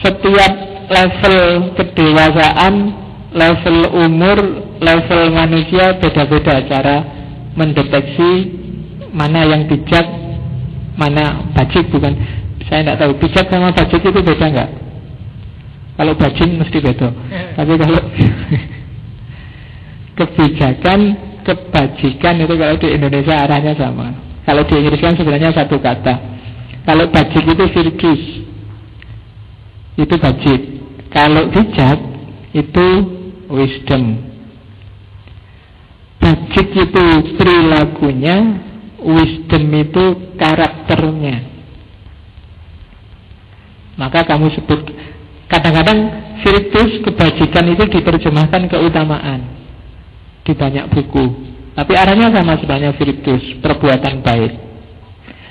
[0.01, 0.53] Setiap
[0.89, 1.37] level
[1.75, 2.75] kedewasaan
[3.35, 4.39] Level umur
[4.79, 6.97] Level manusia beda-beda cara
[7.55, 8.63] mendeteksi
[9.15, 10.07] mana yang bijak,
[10.99, 12.19] mana bajik bukan.
[12.67, 14.71] Saya tidak tahu bijak sama bajik itu beda nggak?
[15.95, 17.09] Kalau bajing mesti beda.
[17.57, 18.01] Tapi kalau
[20.19, 21.01] kebijakan,
[21.45, 24.17] kebajikan itu kalau di Indonesia arahnya sama.
[24.45, 26.15] Kalau di Inggris kan sebenarnya satu kata.
[26.85, 28.23] Kalau bajik itu virtus,
[29.97, 30.61] itu bajik.
[31.09, 31.99] Kalau bijak
[32.53, 32.87] itu
[33.49, 34.21] wisdom.
[36.21, 37.07] Bajik itu
[37.41, 38.37] perilakunya,
[39.01, 40.05] wisdom itu
[40.37, 41.37] karakternya.
[43.95, 44.81] Maka kamu sebut
[45.47, 45.99] kadang-kadang
[46.43, 49.64] virtus kebajikan itu diterjemahkan keutamaan
[50.45, 51.25] di banyak buku.
[51.75, 54.53] Tapi arahnya sama sebenarnya virtus, perbuatan baik.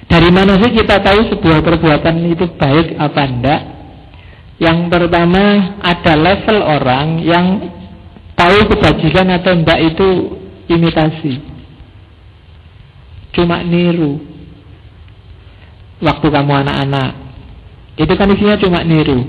[0.08, 3.62] Dari mana sih kita tahu sebuah perbuatan itu baik apa enggak?
[4.62, 5.43] Yang pertama
[5.82, 7.45] ada level orang yang
[8.38, 10.10] tahu kebajikan atau enggak itu
[10.69, 11.53] imitasi
[13.34, 14.21] cuma niru
[15.99, 17.12] waktu kamu anak-anak
[17.97, 19.25] itu kan isinya cuma niru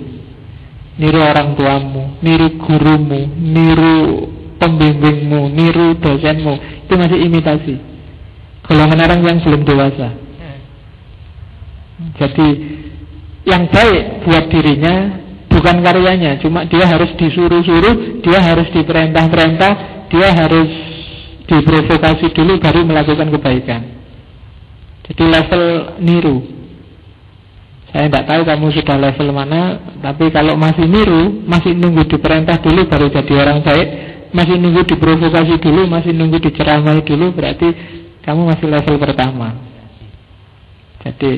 [0.94, 7.74] niru orang tuamu, niru gurumu, niru pembimbingmu, niru dosenmu, itu masih imitasi.
[8.64, 10.08] Golongan orang yang belum dewasa.
[12.14, 12.48] Jadi
[13.44, 15.20] yang baik buat dirinya
[15.52, 19.72] bukan karyanya, cuma dia harus disuruh-suruh, dia harus diperintah-perintah,
[20.08, 20.70] dia harus
[21.44, 23.82] diprovokasi dulu baru melakukan kebaikan.
[25.04, 25.64] Jadi level
[26.00, 26.36] niru.
[27.94, 29.62] Saya tidak tahu kamu sudah level mana,
[30.02, 33.88] tapi kalau masih niru, masih nunggu diperintah dulu baru jadi orang baik,
[34.34, 37.70] masih nunggu diprovokasi dulu, masih nunggu diceramai dulu, berarti
[38.26, 39.54] kamu masih level pertama.
[41.06, 41.32] Jadi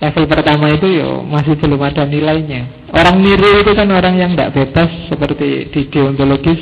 [0.00, 2.88] level pertama itu yo masih belum ada nilainya.
[2.88, 6.60] Orang niru itu kan orang yang tidak bebas seperti di deontologis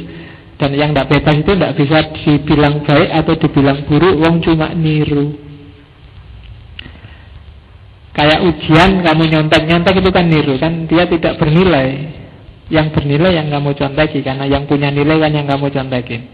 [0.59, 5.39] dan yang tidak bebas itu tidak bisa dibilang baik atau dibilang buruk, wong cuma niru.
[8.17, 12.17] Kayak ujian kamu nyontek-nyontek itu kan niru kan dia tidak bernilai
[12.67, 16.27] yang bernilai yang kamu contekin Karena yang punya nilai kan yang kamu contekin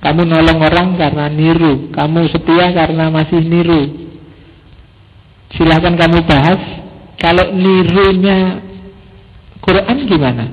[0.00, 4.08] Kamu nolong orang karena niru Kamu setia karena masih niru.
[5.52, 6.60] Silahkan kamu bahas
[7.20, 8.64] Kalau nirunya
[9.60, 10.44] Quran gimana?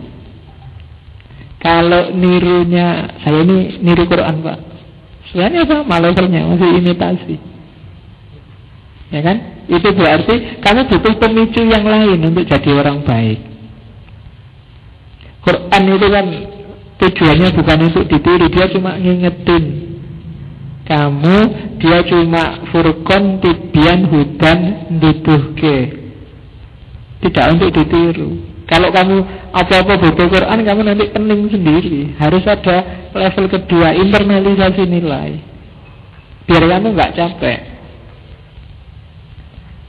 [1.63, 4.59] Kalau nirunya Saya ini niru Quran pak.
[5.31, 7.35] Sebenarnya sama levelnya Masih imitasi.
[9.15, 9.37] Ya kan?
[9.71, 13.54] Itu berarti kamu butuh pemicu yang lain Untuk jadi orang baik
[15.45, 16.25] Quran itu kan
[16.97, 19.85] tujuannya bukan untuk ditiru, dia cuma ngingetin
[20.85, 21.37] kamu,
[21.81, 24.59] dia cuma furkon tibian hudan
[25.01, 25.77] dibuhke.
[27.25, 28.37] Tidak untuk ditiru.
[28.69, 29.17] Kalau kamu
[29.49, 32.13] apa-apa butuh Quran, kamu nanti pening sendiri.
[32.21, 35.41] Harus ada level kedua, internalisasi nilai.
[36.45, 37.59] Biar kamu nggak capek.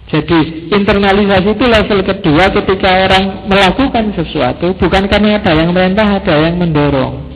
[0.06, 6.34] Jadi internalisasi itu level kedua ketika orang melakukan sesuatu bukan karena ada yang merintah, ada
[6.46, 7.26] yang mendorong.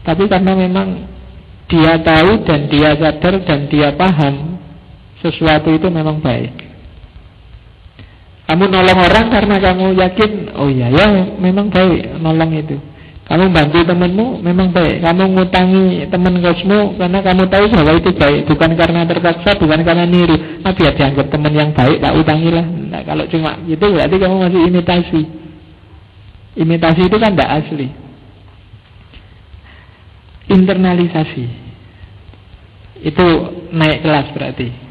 [0.00, 1.04] Tapi karena memang
[1.68, 4.56] dia tahu dan dia sadar dan dia paham
[5.20, 6.72] sesuatu itu memang baik.
[8.48, 11.06] Kamu nolong orang karena kamu yakin, oh iya ya
[11.38, 12.76] memang baik nolong itu.
[13.30, 15.06] Kamu bantu temanmu memang baik.
[15.06, 20.02] Kamu ngutangi teman kosmu karena kamu tahu bahwa itu baik, bukan karena terpaksa, bukan karena
[20.02, 20.34] niru.
[20.34, 22.66] Nah, biar dianggap teman yang baik, tak utangilah.
[22.66, 25.22] Nah, kalau cuma gitu berarti kamu masih imitasi.
[26.58, 27.88] Imitasi itu kan tidak asli.
[30.50, 31.46] Internalisasi
[33.06, 33.26] itu
[33.70, 34.89] naik kelas berarti.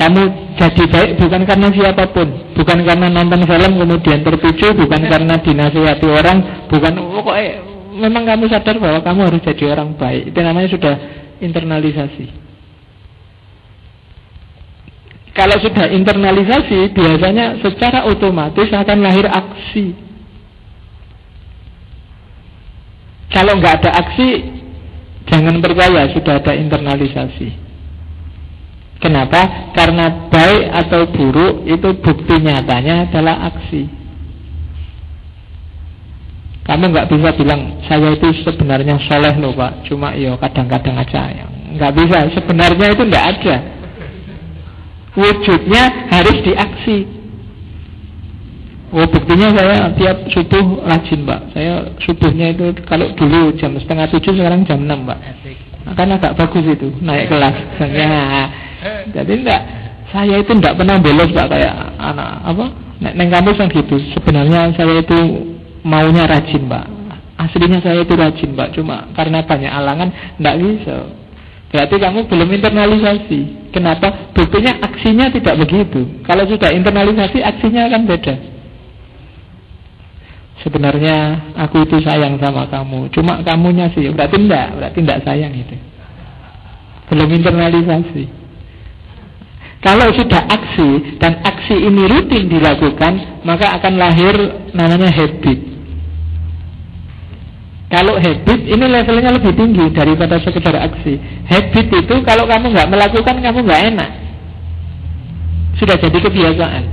[0.00, 0.22] Kamu
[0.56, 2.24] jadi baik bukan karena siapa pun
[2.56, 6.38] Bukan karena nonton film kemudian tertuju Bukan karena dinasihati orang
[6.72, 7.52] Bukan pokoknya
[8.00, 10.32] Memang kamu sadar bahwa kamu harus jadi orang baik.
[10.32, 10.94] Itu namanya sudah
[11.42, 12.26] internalisasi.
[15.36, 19.92] Kalau sudah internalisasi Biasanya secara otomatis akan lahir aksi.
[23.28, 24.28] Kalau nggak ada aksi
[25.28, 27.69] Jangan percaya sudah ada internalisasi
[29.00, 29.72] Kenapa?
[29.72, 33.88] Karena baik atau buruk itu bukti nyatanya adalah aksi.
[36.68, 41.32] Kamu nggak bisa bilang saya itu sebenarnya soleh loh pak, cuma yo kadang-kadang aja.
[41.72, 42.18] Nggak bisa.
[42.36, 43.56] Sebenarnya itu nggak ada.
[45.16, 45.82] Wujudnya
[46.12, 46.98] harus diaksi.
[48.90, 51.40] Oh buktinya saya tiap subuh rajin pak.
[51.56, 55.18] Saya subuhnya itu kalau dulu jam setengah tujuh sekarang jam enam pak.
[55.96, 57.56] Karena agak bagus itu naik kelas.
[57.98, 58.69] Ya,
[59.12, 59.62] jadi enggak
[60.10, 62.66] saya itu enggak pernah bolos Pak kayak anak apa?
[63.00, 63.96] Nek neng kampus kan gitu.
[64.12, 65.18] Sebenarnya saya itu
[65.86, 66.86] maunya rajin, Pak.
[67.40, 68.76] Aslinya saya itu rajin, Pak.
[68.76, 70.96] Cuma karena banyak alangan enggak bisa.
[71.70, 73.40] Berarti kamu belum internalisasi.
[73.70, 74.34] Kenapa?
[74.34, 76.02] Buktinya aksinya tidak begitu.
[76.26, 78.34] Kalau sudah internalisasi, aksinya akan beda.
[80.60, 81.16] Sebenarnya
[81.56, 83.08] aku itu sayang sama kamu.
[83.14, 84.10] Cuma kamunya sih.
[84.10, 84.76] Berarti enggak.
[84.76, 85.78] Berarti enggak sayang itu.
[87.08, 88.39] Belum internalisasi.
[89.80, 94.36] Kalau sudah aksi dan aksi ini rutin dilakukan, maka akan lahir
[94.76, 95.56] namanya habit.
[97.88, 101.16] Kalau habit ini levelnya lebih tinggi daripada sekedar aksi.
[101.48, 104.10] Habit itu kalau kamu nggak melakukan kamu nggak enak.
[105.80, 106.84] Sudah jadi kebiasaan.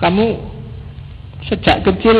[0.00, 0.24] Kamu
[1.52, 2.16] sejak kecil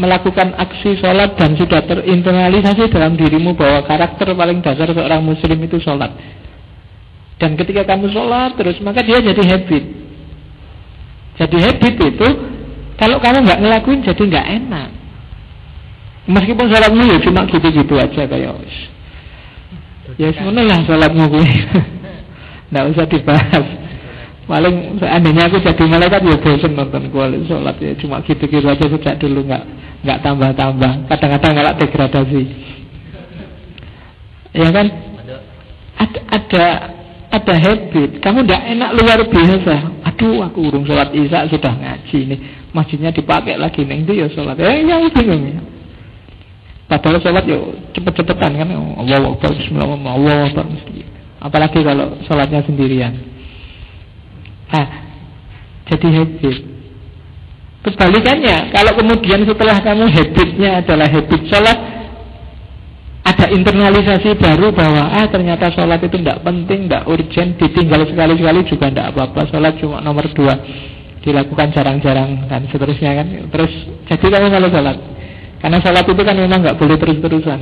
[0.00, 5.78] melakukan aksi sholat dan sudah terinternalisasi dalam dirimu bahwa karakter paling dasar seorang muslim itu
[5.78, 6.10] sholat
[7.38, 9.84] dan ketika kamu sholat terus, maka dia jadi habit.
[11.34, 12.28] Jadi habit itu,
[12.94, 14.88] kalau kamu nggak ngelakuin jadi nggak enak.
[16.24, 18.56] Meskipun sholatmu ya cuma gitu-gitu aja kayak
[20.16, 21.48] Ya semuanya lah sholatmu gue.
[22.72, 23.66] Nggak usah dibahas.
[24.44, 29.16] Paling seandainya aku jadi malaikat ya bosan nonton kuali sholat ya cuma gitu-gitu aja sejak
[29.16, 29.64] dulu nggak
[30.04, 30.92] nggak tambah-tambah.
[31.08, 32.42] Kadang-kadang nggak degradasi.
[34.52, 34.86] Ya kan?
[35.96, 36.66] Ada ada
[37.34, 38.22] ada habit.
[38.22, 39.74] Kamu tidak enak luar biasa.
[40.06, 42.38] Aduh, aku urung sholat isya sudah ngaji nih.
[42.70, 44.54] Masjidnya dipakai lagi nih itu ya sholat.
[44.62, 45.58] Eh, yang bingung ya.
[46.86, 48.68] Padahal sholat yuk cepet-cepetan kan.
[48.70, 50.66] Allah Akbar, Bismillah, Allah Akbar.
[51.42, 53.14] Apalagi kalau sholatnya sendirian.
[54.70, 54.88] Nah,
[55.90, 56.56] jadi habit.
[57.84, 61.78] Kebalikannya, kalau kemudian setelah kamu habitnya adalah habit sholat,
[63.24, 68.92] ada internalisasi baru bahwa ah ternyata sholat itu tidak penting, tidak urgent, ditinggal sekali-sekali juga
[68.92, 69.48] tidak apa-apa.
[69.48, 70.52] Sholat cuma nomor dua,
[71.24, 73.26] dilakukan jarang-jarang dan seterusnya kan.
[73.48, 73.72] Terus
[74.12, 74.96] jadi kamu kalau sholat,
[75.64, 77.60] karena sholat itu kan memang nggak boleh terus-terusan,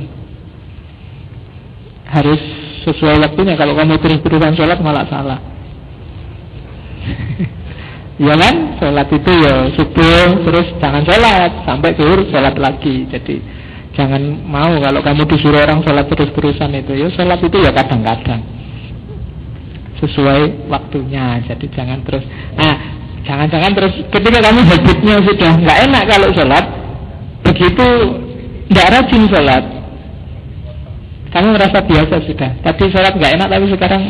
[2.11, 2.41] harus
[2.83, 3.55] sesuai waktunya.
[3.55, 5.39] Kalau kamu terus-terusan sholat malah salah.
[8.27, 13.52] ya kan sholat itu ya subuh terus jangan sholat sampai zuhur sholat lagi jadi
[13.93, 16.93] jangan mau kalau kamu disuruh orang sholat terus terusan itu.
[16.97, 18.41] Ya sholat itu ya kadang-kadang.
[20.01, 21.39] Sesuai waktunya.
[21.45, 22.25] Jadi jangan terus.
[22.57, 22.73] Nah
[23.23, 26.65] jangan-jangan terus ketika kamu habitnya sudah nggak enak kalau sholat
[27.43, 27.87] begitu
[28.73, 29.63] nggak rajin sholat
[31.33, 32.51] kamu merasa biasa sudah.
[32.61, 34.01] Tadi sholat nggak enak tapi sekarang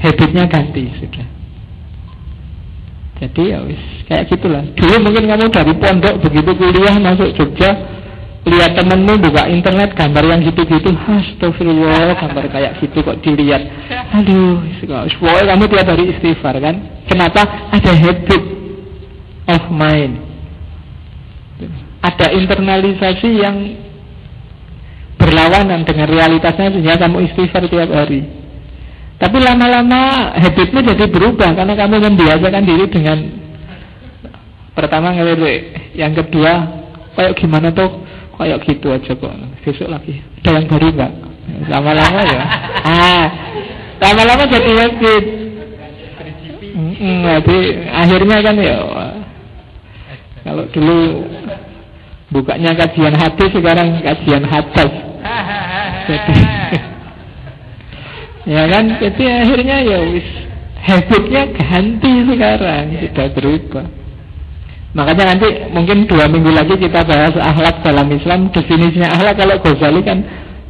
[0.00, 1.26] habitnya ganti sudah.
[3.22, 3.78] Jadi ya wis
[4.10, 4.66] kayak gitulah.
[4.74, 7.91] Dulu mungkin kamu dari pondok begitu kuliah masuk Jogja
[8.42, 10.90] lihat temenmu buka internet gambar yang gitu-gitu.
[10.90, 13.62] Astagfirullah gambar kayak gitu kok dilihat.
[14.18, 14.58] Aduh
[15.18, 16.74] pokoknya kamu tiap hari istighfar kan?
[17.06, 17.42] Kenapa?
[17.70, 18.42] Ada habit
[19.46, 20.14] of mind.
[22.02, 23.56] Ada internalisasi yang
[25.22, 28.26] berlawanan dengan realitasnya sehingga kamu istighfar tiap hari.
[29.22, 33.18] Tapi lama-lama habitmu jadi berubah karena kamu membiasakan diri dengan
[34.74, 36.66] pertama ngelele, yang kedua
[37.14, 38.02] kayak gimana tuh
[38.46, 39.32] kayak gitu aja kok.
[39.62, 41.12] Besok lagi ada yang baru nggak?
[41.70, 42.42] Lama-lama ya.
[42.82, 43.24] Ah,
[44.02, 44.72] lama-lama jadi.
[46.72, 47.58] Hmm, jadi
[47.94, 48.76] akhirnya kan ya
[50.42, 50.98] kalau dulu
[52.34, 54.92] bukanya kajian hati sekarang kajian hadis.
[56.10, 56.34] Jadi
[58.42, 60.26] Ya kan, jadi akhirnya ya wis
[60.82, 63.86] habitnya ganti sekarang, tidak berubah.
[64.92, 68.52] Makanya nanti mungkin dua minggu lagi kita bahas akhlak dalam Islam.
[68.52, 70.18] Definisinya akhlak kalau Ghazali kan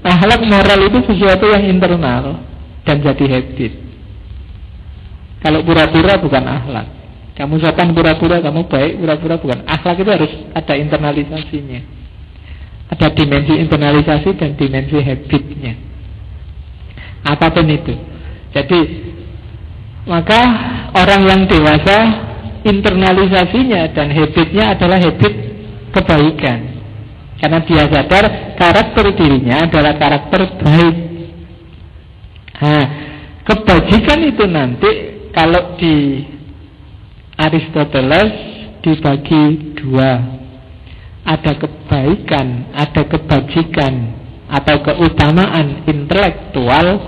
[0.07, 2.39] akhlak moral itu sesuatu yang internal
[2.87, 3.73] dan jadi habit.
[5.43, 6.87] Kalau pura-pura bukan akhlak.
[7.33, 9.59] Kamu sopan pura-pura, kamu baik pura-pura bukan.
[9.67, 11.81] Akhlak itu harus ada internalisasinya.
[12.95, 15.93] Ada dimensi internalisasi dan dimensi habitnya
[17.23, 17.95] apa pun itu.
[18.53, 18.81] Jadi
[20.05, 20.41] maka
[20.99, 21.97] orang yang dewasa
[22.63, 25.35] internalisasinya dan habitnya adalah habit
[25.93, 26.61] kebaikan.
[27.43, 30.97] Karena dia sadar karakter dirinya adalah karakter baik.
[32.63, 32.85] Nah,
[33.43, 34.91] kebajikan itu nanti
[35.35, 36.23] kalau di
[37.35, 38.31] Aristoteles
[38.83, 40.41] dibagi dua.
[41.23, 43.95] Ada kebaikan, ada kebajikan
[44.51, 46.99] atau keutamaan intelektual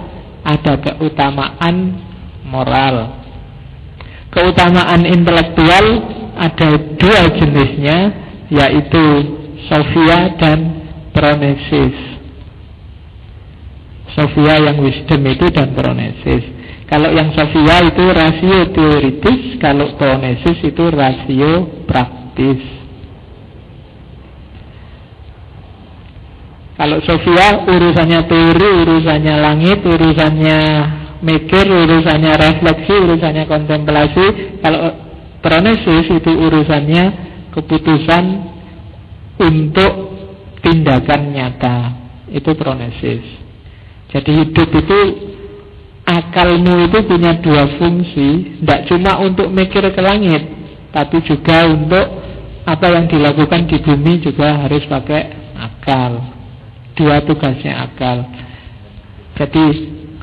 [0.45, 1.97] ada keutamaan
[2.45, 3.24] moral.
[4.35, 5.85] Keutamaan intelektual
[6.35, 7.99] ada dua jenisnya,
[8.51, 9.05] yaitu
[9.71, 10.59] Sofia dan
[11.15, 11.95] Pronesis.
[14.15, 16.43] Sofia yang wisdom itu dan Pronesis.
[16.91, 22.61] Kalau yang Sofia itu rasio teoritis, kalau Pronesis itu rasio praktis.
[26.75, 30.59] Kalau Sofia urusannya teori, urusannya langit, urusannya
[31.25, 34.27] mikir, urusannya refleksi, urusannya kontemplasi.
[34.61, 34.81] Kalau
[35.41, 37.05] Pronesis itu urusannya
[37.53, 38.25] keputusan
[39.41, 39.93] untuk
[40.65, 41.77] tindakan nyata.
[42.33, 43.25] Itu Pronesis.
[44.09, 45.01] Jadi hidup itu
[46.05, 50.43] akalmu itu punya dua fungsi, tidak cuma untuk mikir ke langit,
[50.93, 52.07] tapi juga untuk
[52.65, 55.23] apa yang dilakukan di bumi juga harus pakai
[55.57, 56.33] akal.
[56.95, 58.25] Dua tugasnya akal.
[59.35, 59.65] Jadi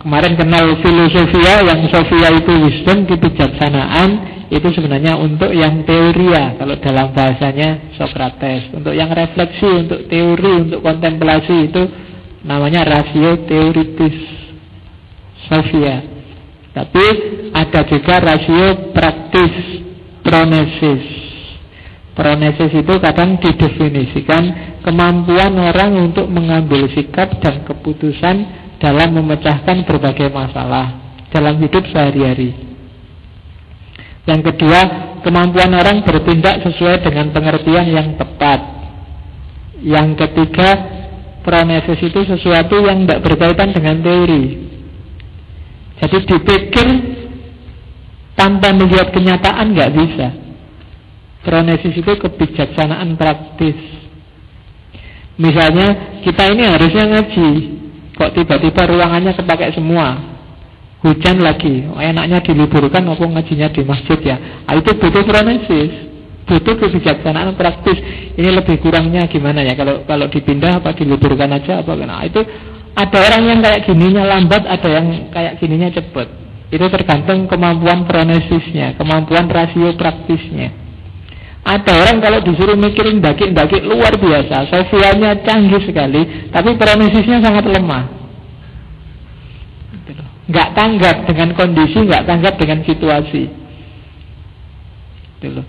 [0.02, 4.10] kemarin kenal filosofia yang sofia itu wisdom, kebijaksanaan
[4.52, 8.74] itu sebenarnya untuk yang teoria kalau dalam bahasanya Socrates.
[8.76, 11.84] Untuk yang refleksi, untuk teori, untuk kontemplasi itu
[12.44, 14.18] namanya rasio teoritis
[15.48, 16.04] sofia.
[16.76, 17.06] Tapi
[17.56, 19.54] ada juga rasio praktis
[20.24, 21.22] pronesis
[22.12, 30.98] Pronesis itu kadang didefinisikan kemampuan orang untuk mengambil sikap dan keputusan dalam memecahkan berbagai masalah
[31.30, 32.52] dalam hidup sehari-hari.
[34.26, 34.80] Yang kedua,
[35.22, 38.60] kemampuan orang bertindak sesuai dengan pengertian yang tepat.
[39.82, 40.70] Yang ketiga,
[41.42, 44.44] pronesis itu sesuatu yang tidak berkaitan dengan teori.
[46.02, 46.88] Jadi dipikir
[48.34, 50.28] tanpa melihat kenyataan nggak bisa.
[51.42, 53.78] Pronesis itu kebijaksanaan praktis.
[55.42, 57.50] Misalnya kita ini harusnya ngaji,
[58.22, 60.14] kok tiba-tiba ruangannya kepakai semua,
[61.02, 64.38] hujan lagi, enaknya diliburkan apa ngajinya di masjid ya.
[64.70, 65.92] Nah, itu butuh pronesis,
[66.46, 67.98] butuh kebijaksanaan praktis.
[68.38, 69.74] Ini lebih kurangnya gimana ya?
[69.74, 71.98] Kalau kalau dipindah apa diliburkan aja apa?
[71.98, 72.46] Nah, itu
[72.94, 76.28] ada orang yang kayak gininya lambat, ada yang kayak gininya cepat.
[76.70, 80.81] Itu tergantung kemampuan pronesisnya, kemampuan rasio praktisnya.
[81.62, 88.22] Ada orang kalau disuruh mikirin daki-daki luar biasa, sofianya canggih sekali, tapi pronesisnya sangat lemah
[90.52, 93.44] nggak tanggap dengan kondisi, nggak tanggap dengan situasi.
[95.42, 95.64] Gitu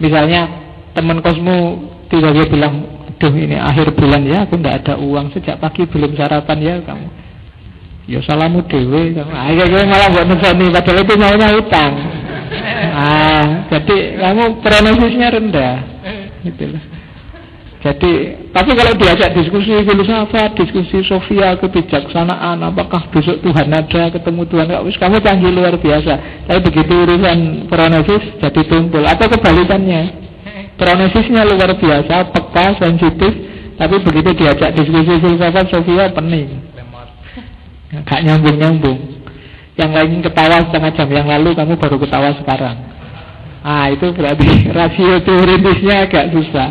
[0.00, 0.48] Misalnya
[0.96, 2.74] teman kosmu tiba-tiba bilang,
[3.04, 7.08] aduh ini akhir bulan ya, aku nggak ada uang sejak pagi belum sarapan ya kamu.
[8.04, 11.92] Ya salamu dewe, kamu ayo malah buat nih, padahal itu maunya utang.
[12.90, 15.76] Ah, jadi kamu pronosisnya rendah,
[16.44, 16.82] gitu loh.
[17.84, 18.12] Jadi,
[18.48, 25.16] tapi kalau diajak diskusi filsafat, diskusi sofia, kebijaksanaan, apakah besok Tuhan ada, ketemu Tuhan, kamu
[25.20, 26.12] canggih luar biasa.
[26.48, 29.04] Tapi begitu urusan pronesis jadi tumpul.
[29.04, 30.16] Atau kebalikannya,
[30.80, 33.32] pronesisnya luar biasa, peka, sensitif,
[33.76, 36.64] tapi begitu diajak diskusi filsafat, sofia, pening.
[38.00, 39.13] Gak nyambung-nyambung.
[39.74, 42.76] Yang lain ketawa setengah jam yang lalu, kamu baru ketawa sekarang.
[43.64, 46.70] Ah, itu berarti rasio teoritisnya agak susah.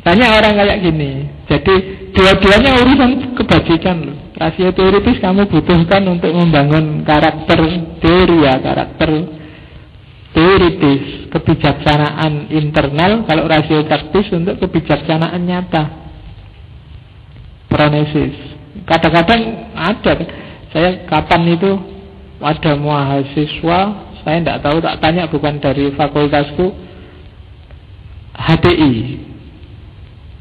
[0.00, 1.10] Banyak orang kayak gini.
[1.50, 1.74] Jadi
[2.14, 3.96] dua-duanya urusan kebajikan.
[4.38, 7.58] Rasio teoritis kamu butuhkan untuk membangun karakter
[8.00, 9.10] teori ya, karakter
[10.30, 15.84] teoritis, kebijaksanaan internal, kalau rasio praktis untuk kebijaksanaan nyata.
[17.66, 18.34] Pronesis.
[18.86, 20.12] Kadang-kadang ada,
[20.70, 21.70] saya kapan itu
[22.40, 23.78] ada mahasiswa,
[24.22, 26.72] saya tidak tahu, tak tanya bukan dari fakultasku,
[28.32, 28.94] HDI,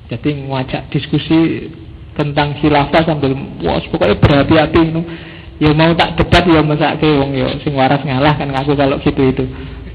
[0.10, 1.70] jadi ngajak diskusi
[2.18, 4.82] tentang khilafah sambil wah pokoknya berhati-hati.
[5.60, 6.64] Ya mau tak debat ya
[6.98, 9.46] ke wong ya sing waras ngalah kan aku kalau gitu itu.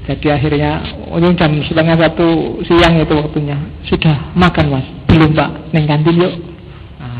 [0.05, 3.57] Jadi akhirnya ujung jam setengah satu siang itu waktunya
[3.89, 6.33] sudah makan mas belum pak neng kantin yuk.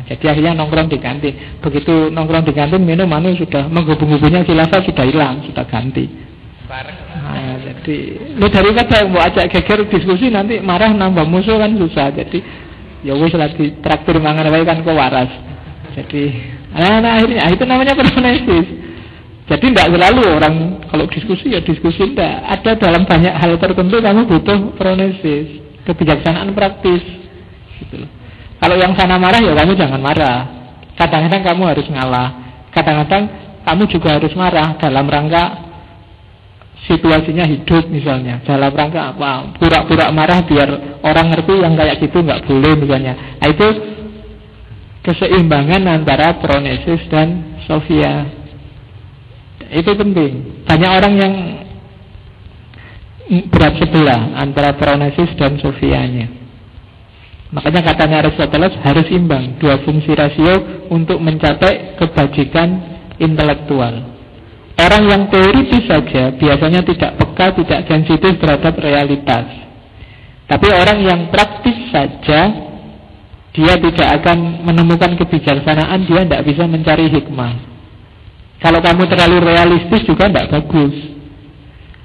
[0.06, 1.34] Nah, jadi akhirnya nongkrong di kantin.
[1.66, 6.06] Begitu nongkrong di kantin minum anu sudah menghubung-hubungnya khilafah sudah hilang sudah ganti.
[6.70, 7.98] Nah, jadi
[8.38, 12.14] ini daripada mau ajak geger diskusi nanti marah nambah musuh kan susah.
[12.14, 12.38] Jadi
[13.02, 15.30] ya wis lagi traktir mangan wae kan kok waras.
[15.98, 16.22] Jadi
[16.70, 18.68] nah, nah akhirnya itu namanya pronesis.
[19.46, 20.56] Jadi tidak selalu orang
[20.90, 22.46] kalau diskusi ya diskusi tidak.
[22.46, 27.02] Ada dalam banyak hal tertentu kamu butuh pronesis, kebijaksanaan praktis.
[27.82, 28.25] Gitu loh.
[28.60, 30.40] Kalau yang sana marah ya kamu jangan marah.
[30.96, 32.30] Kadang-kadang kamu harus ngalah.
[32.72, 33.24] Kadang-kadang
[33.68, 35.44] kamu juga harus marah dalam rangka
[36.88, 38.40] situasinya hidup misalnya.
[38.48, 39.60] Dalam rangka apa?
[39.60, 43.14] Pura-pura marah biar orang ngerti yang kayak gitu nggak boleh misalnya.
[43.44, 43.68] Nah, itu
[45.04, 48.26] keseimbangan antara pronesis dan sofia
[49.66, 50.64] itu penting.
[50.64, 51.34] Banyak orang yang
[53.50, 56.30] berat sebelah antara pronesis dan sofianya
[57.56, 62.68] makanya katanya Aristoteles harus imbang dua fungsi rasio untuk mencapai kebajikan
[63.16, 64.16] intelektual
[64.76, 69.48] Orang yang teoritis saja biasanya tidak peka, tidak sensitif terhadap realitas.
[70.52, 72.52] Tapi orang yang praktis saja,
[73.56, 77.56] dia tidak akan menemukan kebijaksanaan, dia tidak bisa mencari hikmah.
[78.60, 80.96] Kalau kamu terlalu realistis juga tidak bagus.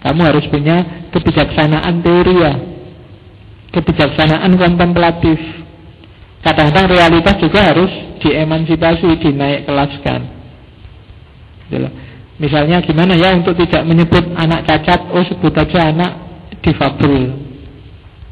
[0.01, 2.55] Kamu harus punya kebijaksanaan teori ya,
[3.71, 5.39] kebijaksanaan kontemplatif.
[6.41, 7.93] Kadang-kadang realitas juga harus
[8.25, 10.21] diemansipasi, dinaik kelaskan.
[11.69, 11.89] Gitu
[12.41, 16.13] Misalnya gimana ya untuk tidak menyebut anak cacat, oh sebut aja anak
[16.65, 17.37] difabel.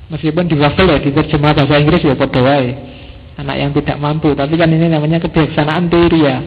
[0.09, 2.67] Meskipun difabel ya diterjemah bahasa Inggris ya podawai.
[3.37, 6.41] Anak yang tidak mampu, tapi kan ini namanya kebijaksanaan teori ya.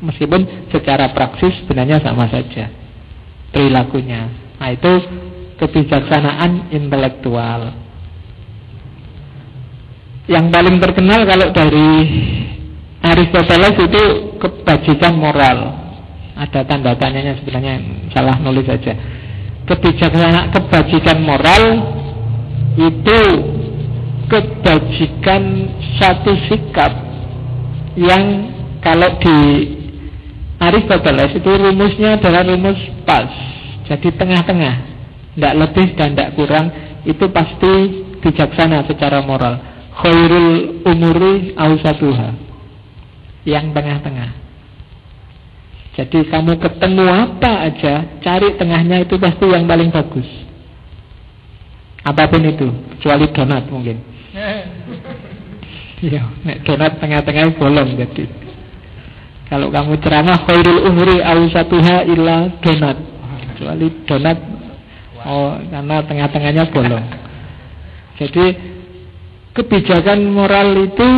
[0.00, 2.72] Meskipun secara praksis sebenarnya sama saja
[3.52, 4.32] perilakunya.
[4.56, 4.92] Nah itu
[5.60, 7.83] kebijaksanaan intelektual.
[10.24, 11.90] Yang paling terkenal kalau dari
[13.04, 14.02] Aristoteles itu
[14.40, 15.84] kebajikan moral.
[16.34, 17.74] Ada tanda tanyanya sebenarnya
[18.10, 18.96] salah nulis saja.
[19.68, 21.62] Kebijaksanaan kebajikan moral
[22.74, 23.20] itu
[24.26, 25.42] kebajikan
[26.00, 26.92] satu sikap
[27.94, 28.50] yang
[28.80, 29.36] kalau di
[30.58, 33.28] Aristoteles itu rumusnya adalah rumus pas.
[33.84, 34.96] Jadi tengah-tengah.
[35.34, 36.66] Tidak lebih dan tidak kurang,
[37.04, 37.72] itu pasti
[38.22, 39.73] bijaksana secara moral.
[39.94, 42.34] Khairul umuri ausatuha.
[43.44, 44.30] Yang tengah-tengah.
[45.94, 50.26] Jadi kamu ketemu apa aja, cari tengahnya itu pasti yang paling bagus.
[52.02, 52.68] Apa pun itu,
[52.98, 53.96] kecuali donat mungkin.
[56.04, 58.28] Iya, nek donat tengah-tengah bolong jadi.
[59.48, 62.98] Kalau kamu ceramah khairul umuri ausatuha illa donat.
[63.54, 64.38] Kecuali donat
[65.24, 67.06] oh karena tengah-tengahnya bolong.
[68.20, 68.73] Jadi
[69.54, 71.08] kebijakan moral itu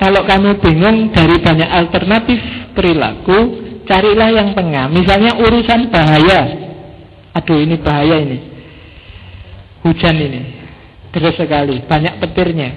[0.00, 2.40] kalau kamu bingung dari banyak alternatif
[2.74, 3.38] perilaku,
[3.86, 4.88] carilah yang tengah.
[4.88, 6.40] Misalnya urusan bahaya.
[7.36, 8.38] Aduh ini bahaya ini.
[9.84, 10.42] Hujan ini.
[11.12, 12.70] Terus sekali, banyak petirnya.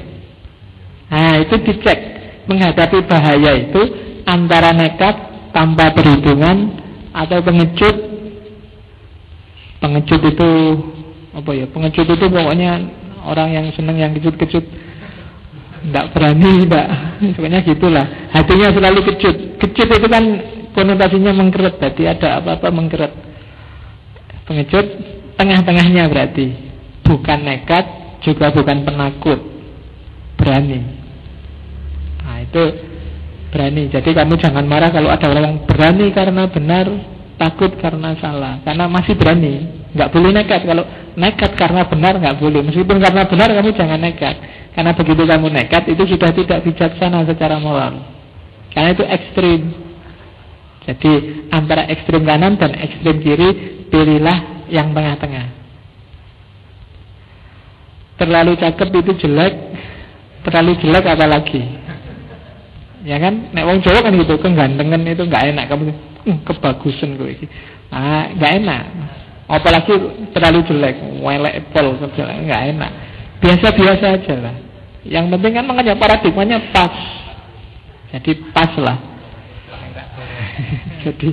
[1.07, 1.99] Nah, itu dicek.
[2.45, 3.81] Menghadapi bahaya itu
[4.27, 5.15] antara nekat
[5.49, 6.77] tanpa perhitungan
[7.09, 7.95] atau pengecut.
[9.81, 10.49] Pengecut itu
[11.33, 11.65] apa ya?
[11.73, 12.71] Pengecut itu pokoknya
[13.25, 14.65] orang yang senang yang kecut-kecut.
[15.85, 16.87] Tidak berani, tidak.
[17.37, 18.05] Sebenarnya gitulah.
[18.33, 19.35] Hatinya selalu kecut.
[19.61, 20.23] Kecut itu kan
[20.73, 21.77] konotasinya mengkeret.
[21.77, 23.13] Jadi ada apa-apa mengkeret.
[24.49, 24.85] Pengecut
[25.37, 26.47] tengah-tengahnya berarti.
[27.05, 27.85] Bukan nekat,
[28.25, 29.39] juga bukan penakut.
[30.41, 30.81] Berani.
[32.25, 32.63] Nah itu
[33.53, 33.87] berani.
[33.93, 36.89] Jadi kamu jangan marah kalau ada orang berani karena benar,
[37.35, 38.63] takut karena salah.
[38.63, 39.85] Karena masih berani.
[39.95, 40.61] Nggak boleh nekat.
[40.63, 40.83] Kalau
[41.15, 42.61] nekat karena benar nggak boleh.
[42.63, 44.35] Meskipun karena benar kamu jangan nekat.
[44.75, 48.03] Karena begitu kamu nekat itu sudah tidak bijaksana secara moral.
[48.75, 49.61] Karena itu ekstrim.
[50.85, 51.11] Jadi
[51.49, 53.49] antara ekstrim kanan dan ekstrim kiri
[53.89, 55.47] pilihlah yang tengah-tengah.
[58.15, 59.53] Terlalu cakep itu jelek,
[60.47, 61.61] terlalu jelek apa lagi?
[63.05, 65.93] Ya kan, nek wong Jawa kan gitu, kegantengan itu nggak enak kamu
[66.25, 67.47] uh, kebagusan gue ini.
[67.93, 68.83] Ah, nggak enak.
[69.45, 69.93] Apalagi
[70.33, 72.91] terlalu jelek, welek pol nggak enak.
[73.39, 74.55] Biasa-biasa aja lah.
[75.05, 76.93] Yang penting kan makanya paradigmanya pas.
[78.09, 78.97] Jadi pas lah.
[81.05, 81.29] Jadi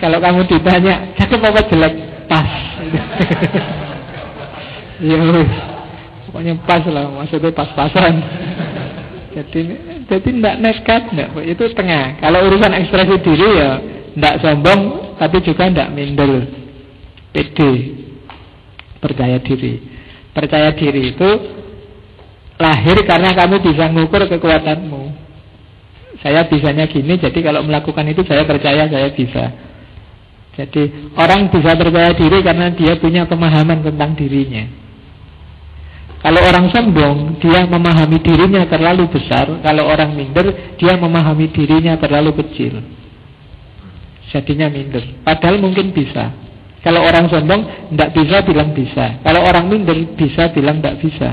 [0.00, 2.48] kalau kamu ditanya cakep apa jelek, pas.
[5.04, 5.20] ya
[6.24, 8.14] pokoknya pas lah, maksudnya pas-pasan.
[9.36, 9.60] Jadi
[10.10, 11.30] jadi tidak nekat, enggak.
[11.46, 12.18] itu tengah.
[12.18, 13.78] Kalau urusan ekspresi diri ya
[14.14, 14.80] tidak sombong,
[15.16, 16.46] tapi juga tidak minder.
[17.30, 17.70] Pede,
[18.98, 19.80] percaya diri.
[20.30, 21.30] Percaya diri itu
[22.60, 25.02] lahir karena kamu bisa mengukur kekuatanmu.
[26.20, 29.44] Saya bisanya gini, jadi kalau melakukan itu saya percaya saya bisa.
[30.60, 34.68] Jadi orang bisa percaya diri karena dia punya pemahaman tentang dirinya.
[36.20, 39.48] Kalau orang sombong, dia memahami dirinya terlalu besar.
[39.64, 42.84] Kalau orang minder, dia memahami dirinya terlalu kecil.
[44.30, 45.02] Jadinya minder.
[45.26, 46.30] Padahal mungkin bisa.
[46.80, 49.20] Kalau orang sombong, tidak bisa bilang bisa.
[49.20, 51.28] Kalau orang minder, bisa bilang tidak bisa.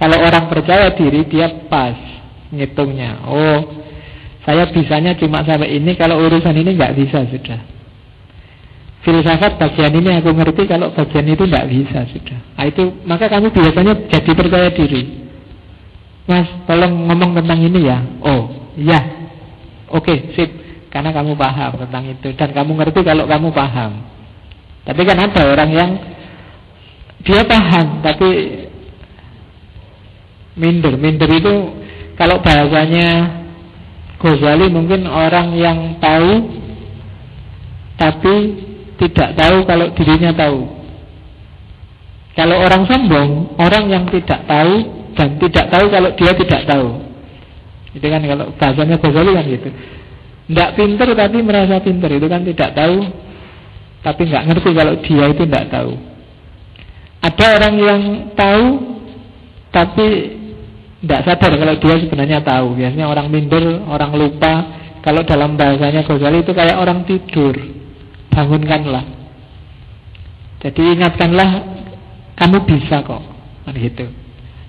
[0.00, 1.94] Kalau orang percaya diri, dia pas
[2.50, 3.22] ngitungnya.
[3.30, 3.60] Oh,
[4.42, 7.74] saya bisanya cuma sampai ini, kalau urusan ini nggak bisa sudah
[9.04, 12.40] filsafat bagian ini aku ngerti kalau bagian itu tidak bisa sudah.
[12.56, 15.02] Nah, itu maka kamu biasanya jadi percaya diri.
[16.24, 18.00] Mas, tolong ngomong tentang ini ya.
[18.24, 19.28] Oh, iya.
[19.92, 20.63] Oke, sip.
[20.94, 24.06] Karena kamu paham tentang itu dan kamu ngerti kalau kamu paham.
[24.86, 25.90] Tapi kan ada orang yang
[27.26, 28.30] dia paham tapi
[30.54, 30.94] minder.
[30.94, 31.54] Minder itu
[32.14, 33.42] kalau bahasanya
[34.22, 36.32] Ghazali mungkin orang yang tahu
[37.98, 38.34] tapi
[39.02, 40.62] tidak tahu kalau dirinya tahu.
[42.38, 44.74] Kalau orang sombong, orang yang tidak tahu
[45.18, 47.02] dan tidak tahu kalau dia tidak tahu.
[47.98, 49.70] Itu kan kalau bahasanya Ghazali kan gitu.
[50.44, 53.24] Tidak pinter tapi merasa pinter itu kan tidak tahu
[54.04, 55.92] tapi nggak ngerti kalau dia itu tidak tahu.
[57.24, 58.02] Ada orang yang
[58.36, 58.66] tahu
[59.72, 60.06] tapi
[61.00, 62.76] tidak sadar kalau dia sebenarnya tahu.
[62.76, 64.84] Biasanya orang minder, orang lupa.
[65.00, 67.56] Kalau dalam bahasanya Ghazali itu kayak orang tidur
[68.32, 69.04] bangunkanlah.
[70.64, 71.50] Jadi ingatkanlah
[72.36, 73.24] kamu bisa kok.
[73.64, 74.08] Kan gitu.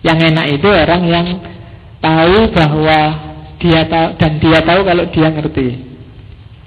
[0.03, 1.27] Yang enak itu orang yang
[1.99, 2.99] tahu bahwa
[3.65, 5.67] dia tahu dan dia tahu kalau dia ngerti.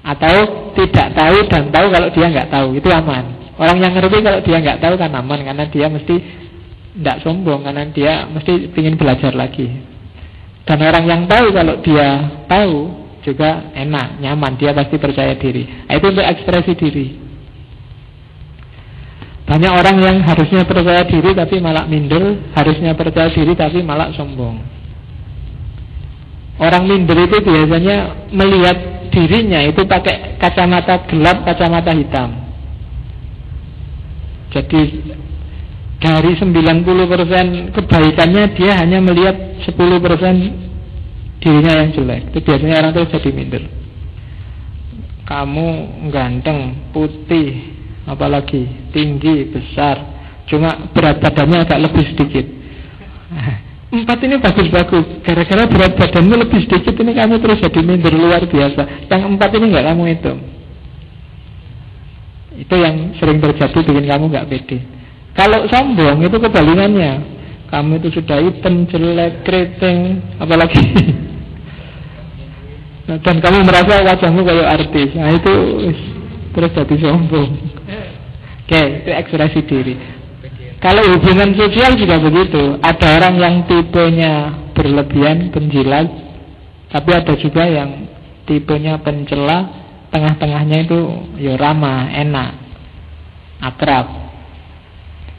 [0.03, 0.35] Atau
[0.75, 3.55] tidak tahu dan tahu kalau dia nggak tahu itu aman.
[3.55, 6.15] Orang yang ngerti kalau dia nggak tahu kan aman karena dia mesti
[6.99, 9.71] tidak sombong karena dia mesti ingin belajar lagi.
[10.67, 12.07] Dan orang yang tahu kalau dia
[12.45, 12.75] tahu
[13.23, 15.67] juga enak, nyaman, dia pasti percaya diri.
[15.87, 17.07] Nah, itu untuk ekspresi diri.
[19.49, 24.78] Banyak orang yang harusnya percaya diri tapi malah minder, harusnya percaya diri tapi malah sombong.
[26.59, 28.77] Orang minder itu biasanya melihat
[29.15, 32.29] dirinya itu pakai kacamata gelap, kacamata hitam.
[34.51, 34.81] Jadi
[36.03, 42.35] dari 90% kebaikannya dia hanya melihat 10% dirinya yang jelek.
[42.35, 43.63] Itu biasanya orang itu jadi minder.
[45.23, 45.67] Kamu
[46.11, 47.71] ganteng, putih,
[48.03, 50.01] apalagi tinggi, besar,
[50.49, 52.45] cuma berat badannya agak lebih sedikit.
[53.89, 55.05] Empat ini bagus-bagus.
[55.25, 59.09] Gara-gara berat badanmu lebih sedikit ini kamu terus jadi minder luar biasa.
[59.09, 60.39] Yang empat ini nggak kamu hitung.
[62.53, 64.77] Itu yang sering terjadi bikin kamu nggak pede.
[65.33, 67.41] Kalau sombong itu kebalikannya.
[67.69, 70.81] Kamu itu sudah hitam, jelek, keriting, apalagi.
[73.25, 75.09] Dan kamu merasa wajahmu kayak artis.
[75.17, 75.53] Nah itu
[76.53, 77.49] terus jadi sombong.
[78.69, 79.93] Oke, itu ekspresi diri.
[80.79, 82.79] Kalau hubungan sosial juga begitu.
[82.79, 84.33] Ada orang yang tipenya
[84.71, 86.07] berlebihan, penjilat,
[86.87, 88.07] tapi ada juga yang
[88.47, 89.67] tipenya pencela,
[90.07, 90.99] tengah-tengahnya itu
[91.35, 92.51] ya ramah, enak,
[93.59, 94.07] akrab.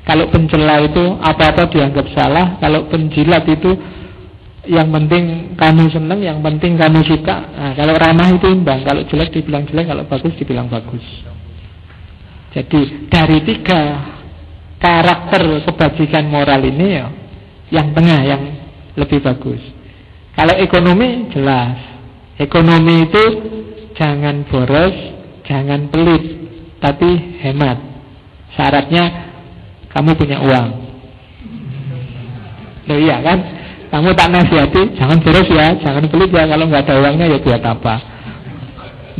[0.04, 3.80] Kalau pencela itu apa-apa dianggap salah, kalau penjilat itu
[4.68, 7.48] yang penting kamu senang, yang penting kamu suka.
[7.56, 11.04] Nah, kalau ramah itu imbang, kalau jelek dibilang jelek, kalau bagus dibilang bagus.
[12.52, 13.80] Jadi dari tiga
[14.80, 17.06] karakter kebajikan moral ini ya
[17.70, 18.42] yang tengah yang
[18.98, 19.60] lebih bagus.
[20.34, 21.76] Kalau ekonomi jelas.
[22.40, 23.24] Ekonomi itu
[24.00, 24.96] jangan boros,
[25.44, 26.24] jangan pelit,
[26.80, 27.76] tapi hemat.
[28.56, 29.04] Syaratnya
[29.92, 30.68] kamu punya uang.
[32.88, 33.38] Loh iya kan?
[33.92, 36.48] Kamu tak nasihati, jangan boros ya, jangan pelit ya.
[36.48, 37.94] Kalau nggak ada uangnya ya buat apa?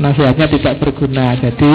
[0.01, 1.37] Nasihatnya tidak berguna.
[1.37, 1.73] Jadi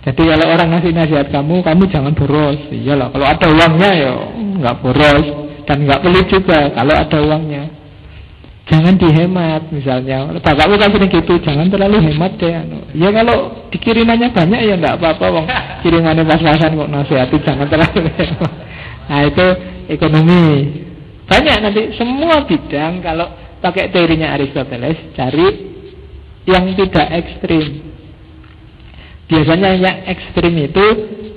[0.00, 2.56] jadi kalau orang ngasih nasihat kamu, kamu jangan boros.
[2.72, 5.26] Iyalah, kalau ada uangnya ya nggak boros
[5.68, 7.64] dan nggak pelit juga kalau ada uangnya.
[8.70, 10.30] Jangan dihemat misalnya.
[10.40, 12.54] Bapakmu kan sering gitu, jangan terlalu hemat deh.
[12.54, 12.86] Anu.
[12.96, 15.46] Ya kalau dikirimannya banyak ya nggak apa-apa, wong
[15.84, 18.52] kirimannya pas-pasan kok nasihati jangan terlalu hemat.
[19.10, 19.46] Nah itu
[19.90, 20.44] ekonomi.
[21.28, 23.26] Banyak nanti semua bidang kalau
[23.60, 25.48] pakai teorinya Aristoteles cari
[26.48, 27.89] yang tidak ekstrim.
[29.30, 30.86] Biasanya yang ekstrim itu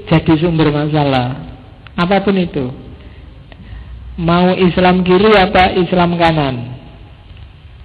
[0.09, 1.53] jadi sumber masalah.
[1.93, 2.73] Apa pun itu.
[4.17, 6.55] Mau Islam kiri apa Islam kanan?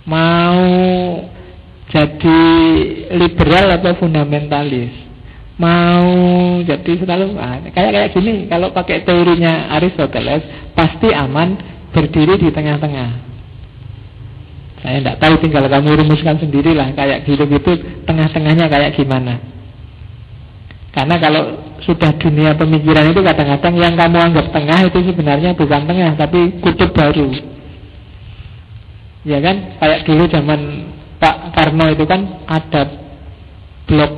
[0.09, 0.61] Mau
[1.93, 2.41] jadi
[3.21, 4.93] liberal atau fundamentalis?
[5.61, 6.09] Mau
[6.65, 11.59] jadi selalu ah, kayak kayak gini kalau pakai teorinya Aristoteles pasti aman
[11.93, 13.11] berdiri di tengah-tengah.
[14.79, 19.58] Saya tidak tahu tinggal kamu rumuskan sendirilah kayak gitu-gitu tengah-tengahnya kayak gimana.
[20.89, 21.43] Karena kalau
[21.84, 26.91] sudah dunia pemikiran itu kadang-kadang yang kamu anggap tengah itu sebenarnya bukan tengah tapi kutub
[26.97, 27.28] baru.
[29.28, 29.76] Ya kan?
[29.78, 30.61] Kayak dulu zaman
[31.18, 32.82] Pak Karno itu kan ada
[33.84, 34.12] blok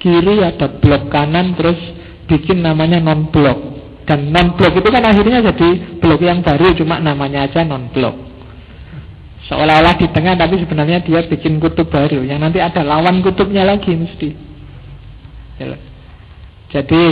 [0.00, 1.76] kiri, ada blok kanan, terus
[2.28, 3.58] bikin namanya non blok.
[4.04, 8.16] Dan non blok itu kan akhirnya jadi blok yang baru, cuma namanya aja non blok.
[9.44, 13.92] Seolah-olah di tengah tapi sebenarnya dia bikin kutub baru yang nanti ada lawan kutubnya lagi
[13.92, 14.28] mesti.
[15.60, 15.76] Ya.
[16.74, 17.02] Jadi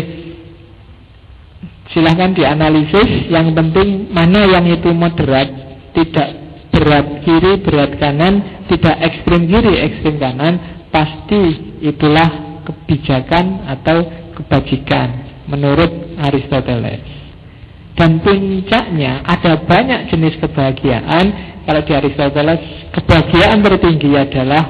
[1.95, 3.31] silahkan dianalisis.
[3.31, 5.49] Yang penting mana yang itu moderat
[5.95, 6.31] Tidak
[6.75, 14.03] berat kiri, berat kanan Tidak ekstrim kiri, ekstrim kanan Pasti itulah kebijakan atau
[14.35, 17.23] kebajikan Menurut Aristoteles.
[17.93, 21.55] Dan puncaknya ada banyak jenis kebahagiaan.
[21.63, 24.65] Kalau di Aristoteles Kebahagiaan tertinggi adalah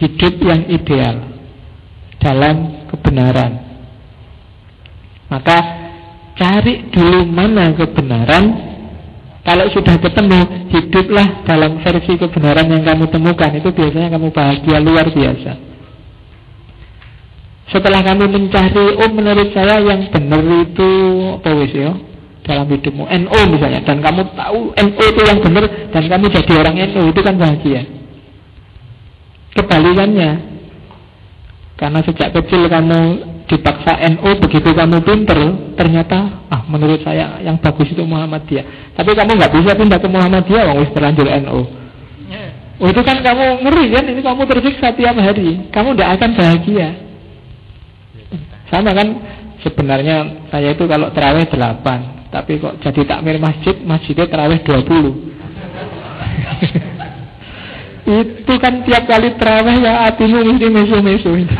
[0.00, 1.16] Hidup yang ideal
[2.16, 3.69] Dalam kebenaran
[5.30, 5.58] maka
[6.34, 8.68] cari dulu mana kebenaran.
[9.40, 13.50] Kalau sudah ketemu Hiduplah dalam versi kebenaran yang kamu temukan.
[13.50, 15.52] Itu biasanya kamu bahagia luar biasa.
[17.70, 20.90] Setelah kamu mencari Oh menurut saya yang benar itu
[21.38, 21.90] Apa ya?
[22.46, 23.02] Dalam hidupmu.
[23.02, 23.82] NO misalnya.
[23.82, 27.82] Dan kamu tahu NO itu yang benar Dan kamu jadi orang NO Itu kan bahagia.
[29.58, 30.30] Kebalikannya
[31.78, 35.38] Karena sejak kecil kamu dipaksa NU begitu kamu pinter
[35.74, 38.94] ternyata ah menurut saya yang bagus itu Muhammadiyah.
[38.94, 41.80] Tapi kamu nggak bisa pindah ke Muhammadiyah wong wis terlanjur NU
[42.80, 44.04] oh, itu kan kamu ngeri kan?
[44.08, 45.68] Ini kamu tersiksa tiap hari.
[45.68, 46.88] Kamu tidak akan bahagia.
[48.72, 49.08] Sama kan
[49.60, 54.86] sebenarnya saya itu kalau terawih 8 tapi kok jadi takmir masjid masjidnya terawih 20
[58.22, 61.56] itu kan tiap kali terawih ya hatimu mesti mesu-mesu itu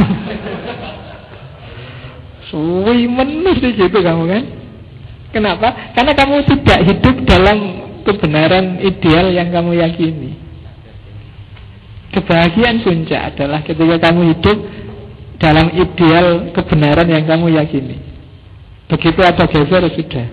[2.51, 4.45] Suwi mesti gitu kamu kan
[5.31, 5.95] Kenapa?
[5.95, 7.59] Karena kamu tidak hidup dalam
[8.03, 10.35] kebenaran ideal yang kamu yakini
[12.11, 14.59] Kebahagiaan puncak adalah ketika kamu hidup
[15.39, 18.11] dalam ideal kebenaran yang kamu yakini
[18.91, 20.27] Begitu ada geser sudah.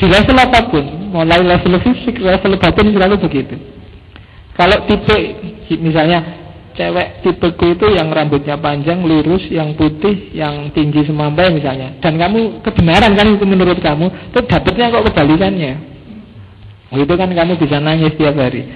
[0.00, 3.60] Di level apa pun, mulai level fisik, level batin selalu begitu.
[4.56, 5.16] Kalau tipe
[5.76, 6.41] misalnya
[6.72, 11.96] cewek tipeku itu yang rambutnya panjang, lurus, yang putih, yang tinggi semampai misalnya.
[12.00, 15.72] Dan kamu kebenaran kan itu menurut kamu, itu dapatnya kok kebalikannya.
[16.92, 18.68] Itu kan kamu bisa nangis tiap hari.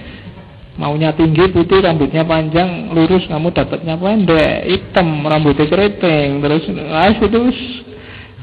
[0.77, 7.39] Maunya tinggi, putih, rambutnya panjang, lurus, kamu dapatnya pendek, hitam, rambutnya keriting, terus ah, itu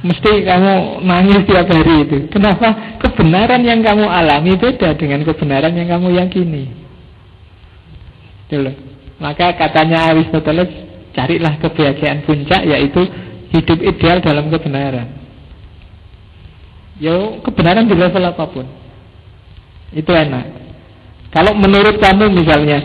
[0.02, 2.16] mesti kamu nangis tiap hari itu.
[2.34, 2.98] Kenapa?
[2.98, 6.74] Kebenaran yang kamu alami beda dengan kebenaran yang kamu yakini.
[8.50, 8.93] Dulu.
[9.22, 10.70] Maka katanya Aristoteles,
[11.14, 13.06] carilah kebahagiaan puncak yaitu
[13.54, 15.08] hidup ideal dalam kebenaran.
[16.98, 18.66] Yo, kebenaran di level apa pun.
[19.94, 20.46] Itu enak.
[21.34, 22.78] Kalau menurut kamu misalnya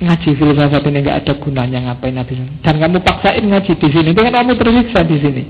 [0.00, 4.20] ngaji filsafat ini nggak ada gunanya ngapain habis dan kamu paksain ngaji di sini itu
[4.24, 5.44] kan kamu tersiksa di sini.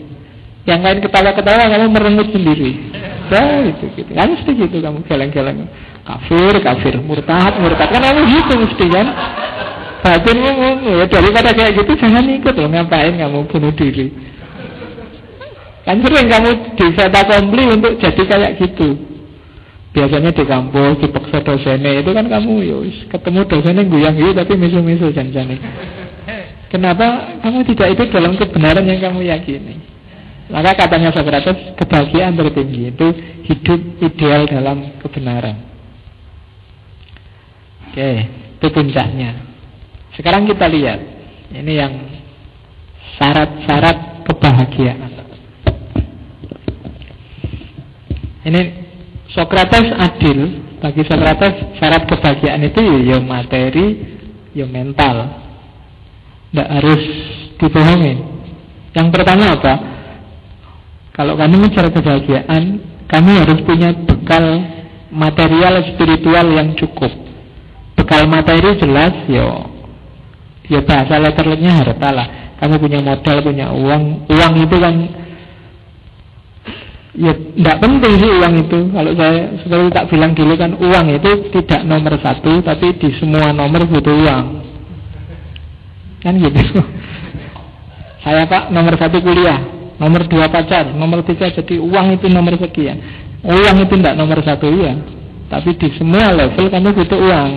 [0.66, 2.70] Yang lain ketawa-ketawa kamu merengut sendiri.
[3.30, 4.10] Nah, itu gitu.
[4.12, 5.66] Kan mesti gitu kamu geleng-geleng.
[6.04, 6.94] Kafir kafir.
[7.00, 7.88] Murtad murtad.
[7.90, 9.06] Kan kamu gitu mesti kan
[10.00, 14.08] Batinmu ngono ya daripada kayak gitu jangan ikut loh ngapain kamu bunuh diri.
[15.84, 18.96] Kan sering kamu diseta kompli untuk jadi kayak gitu.
[19.90, 24.52] Biasanya di kampus dipaksa dosennya itu kan kamu yus ya ketemu dosennya guyang gitu tapi
[24.56, 25.58] misu-misu janjane.
[26.70, 29.82] Kenapa kamu tidak itu dalam kebenaran yang kamu yakini?
[30.50, 33.06] Maka katanya Socrates kebahagiaan tertinggi itu
[33.50, 35.58] hidup ideal dalam kebenaran.
[37.90, 38.10] Oke,
[38.58, 39.49] itu puncaknya.
[40.18, 41.00] Sekarang kita lihat.
[41.50, 41.94] Ini yang
[43.20, 45.12] Syarat-syarat kebahagiaan.
[48.48, 48.60] Ini
[49.36, 50.40] Sokrates adil.
[50.80, 53.86] Bagi Sokrates syarat kebahagiaan itu ya, ya materi
[54.56, 55.16] Ya mental.
[56.48, 57.02] Tidak harus
[57.60, 58.18] dibohongin.
[58.96, 59.74] Yang pertama apa?
[61.14, 62.64] Kalau kamu mencari kebahagiaan
[63.10, 64.46] Kamu harus punya bekal
[65.10, 67.10] material spiritual yang cukup.
[67.98, 69.69] Bekal materi jelas ya
[70.70, 72.28] Ya bahasa letternya harta lah.
[72.62, 74.30] Kamu punya modal, punya uang.
[74.30, 74.94] Uang itu kan
[77.10, 78.78] Ya tidak penting sih uang itu.
[78.94, 83.50] Kalau saya seperti tak bilang dulu kan Uang itu tidak nomor satu Tapi di semua
[83.50, 84.44] nomor butuh uang.
[86.22, 86.62] Kan gitu.
[88.22, 89.58] Saya pak nomor satu kuliah
[89.96, 93.00] Nomor dua pacar Nomor tiga jadi uang itu nomor sekian.
[93.42, 94.92] Uang itu tidak nomor satu ya
[95.48, 97.50] Tapi di semua level kamu butuh uang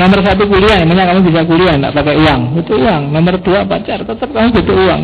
[0.00, 2.40] Nomor satu kuliah, emangnya kamu bisa kuliah tidak pakai uang?
[2.56, 3.02] Itu uang.
[3.12, 5.02] Nomor dua pacar, tetap kamu butuh uang.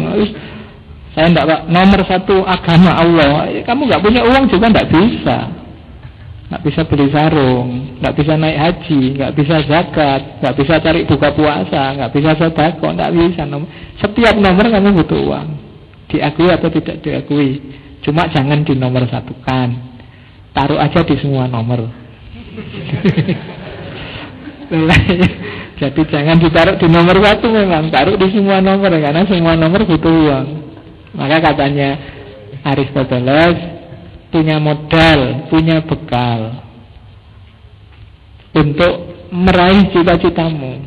[1.12, 1.60] Saya tidak pak.
[1.68, 3.44] Nomor satu agama Allah.
[3.60, 5.38] Kamu nggak punya uang juga tidak bisa.
[6.46, 11.28] Nggak bisa beli sarung, nggak bisa naik haji, nggak bisa zakat, nggak bisa cari buka
[11.34, 13.42] puasa, nggak bisa sedekah, nggak bisa.
[14.00, 15.48] Setiap nomor kamu butuh uang.
[16.08, 17.60] Diakui atau tidak diakui.
[18.00, 19.68] Cuma jangan di nomor satukan.
[20.54, 21.84] Taruh aja di semua nomor.
[25.80, 30.10] Jadi jangan ditaruh di nomor satu memang Taruh di semua nomor Karena semua nomor butuh
[30.10, 30.46] uang.
[31.14, 31.90] Maka katanya
[32.64, 33.56] Aristoteles
[34.32, 36.64] Punya modal Punya bekal
[38.56, 38.94] Untuk
[39.30, 40.80] meraih cita-citamu.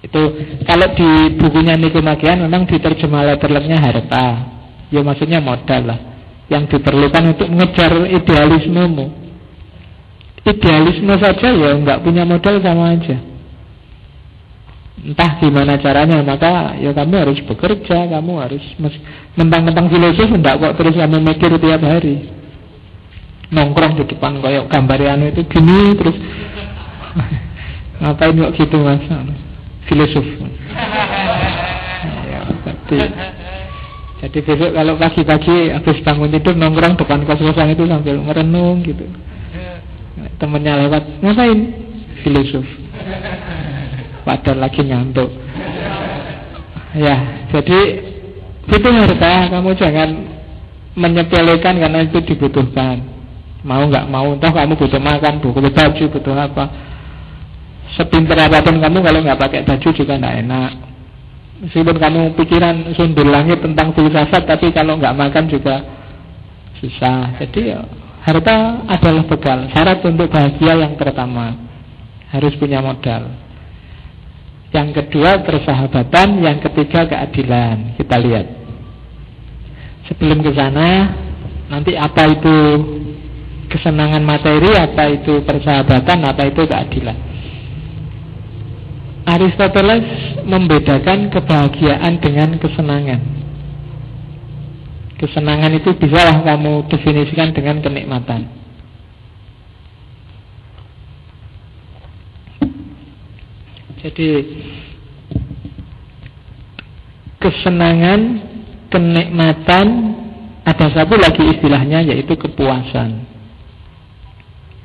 [0.00, 0.22] Itu
[0.64, 4.26] Kalau di bukunya Nikomagian Memang diterjemah letternya harta.
[4.88, 6.00] Ya maksudnya modal lah.
[6.46, 9.25] Yang diperlukan untuk mengejar idealismemu
[10.46, 13.18] idealisme saja ya nggak punya modal sama aja.
[14.96, 18.64] Entah gimana caranya maka ya kamu harus bekerja kamu harus
[19.34, 22.30] mentang-mentang filosof enggak kok terus kamu mikir tiap hari.
[23.50, 24.98] Nongkrong di depan kayak gambar
[25.30, 26.16] itu gini terus
[28.02, 29.02] ngapain kok gitu mas?
[29.90, 30.26] Filosof.
[32.26, 32.98] Ya, jadi,
[34.22, 39.06] jadi besok kalau pagi-pagi habis bangun tidur nongkrong depan kos-kosan itu sambil merenung gitu
[40.36, 41.60] temennya lewat ngapain?
[42.24, 42.66] Filosof.
[44.26, 45.30] Padahal lagi ngantuk.
[46.96, 47.80] Ya jadi
[48.66, 50.10] itu harta kamu jangan
[50.96, 53.04] menyepelekan karena itu dibutuhkan.
[53.62, 56.64] Mau nggak mau entah kamu butuh makan butuh baju butuh apa.
[57.94, 60.72] Sepinter apa pun kamu kalau nggak pakai baju juga nggak enak.
[61.56, 65.80] Meskipun kamu pikiran sundul langit tentang filsafat tapi kalau nggak makan juga
[66.82, 67.38] susah.
[67.40, 67.80] Jadi ya
[68.26, 69.70] Harta adalah bekal.
[69.70, 71.54] Syarat untuk bahagia yang pertama
[72.34, 73.30] harus punya modal.
[74.74, 77.94] Yang kedua persahabatan, yang ketiga keadilan.
[77.94, 78.46] Kita lihat.
[80.10, 81.14] Sebelum ke sana,
[81.70, 82.56] nanti apa itu
[83.70, 87.18] kesenangan materi, apa itu persahabatan, apa itu keadilan.
[89.22, 90.06] Aristoteles
[90.42, 93.35] membedakan kebahagiaan dengan kesenangan.
[95.16, 98.52] Kesenangan itu bisalah kamu definisikan dengan kenikmatan.
[104.04, 104.30] Jadi
[107.40, 108.20] kesenangan,
[108.92, 109.86] kenikmatan,
[110.68, 113.24] ada satu lagi istilahnya yaitu kepuasan.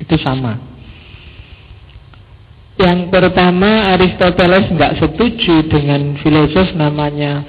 [0.00, 0.58] Itu sama.
[2.80, 7.44] Yang pertama Aristoteles nggak setuju dengan filosof namanya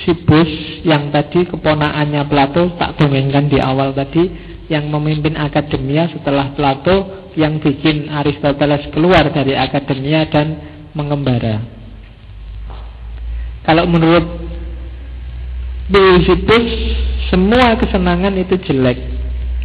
[0.00, 4.32] Sisyphus yang tadi keponaannya Plato tak dongengkan di awal tadi
[4.72, 10.56] yang memimpin akademia setelah Plato yang bikin Aristoteles keluar dari akademia dan
[10.96, 11.60] mengembara.
[13.60, 14.24] Kalau menurut
[15.92, 16.66] Sisyphus
[17.28, 18.98] semua kesenangan itu jelek,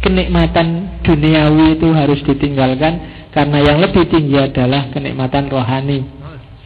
[0.04, 6.04] kenikmatan duniawi itu harus ditinggalkan karena yang lebih tinggi adalah kenikmatan rohani.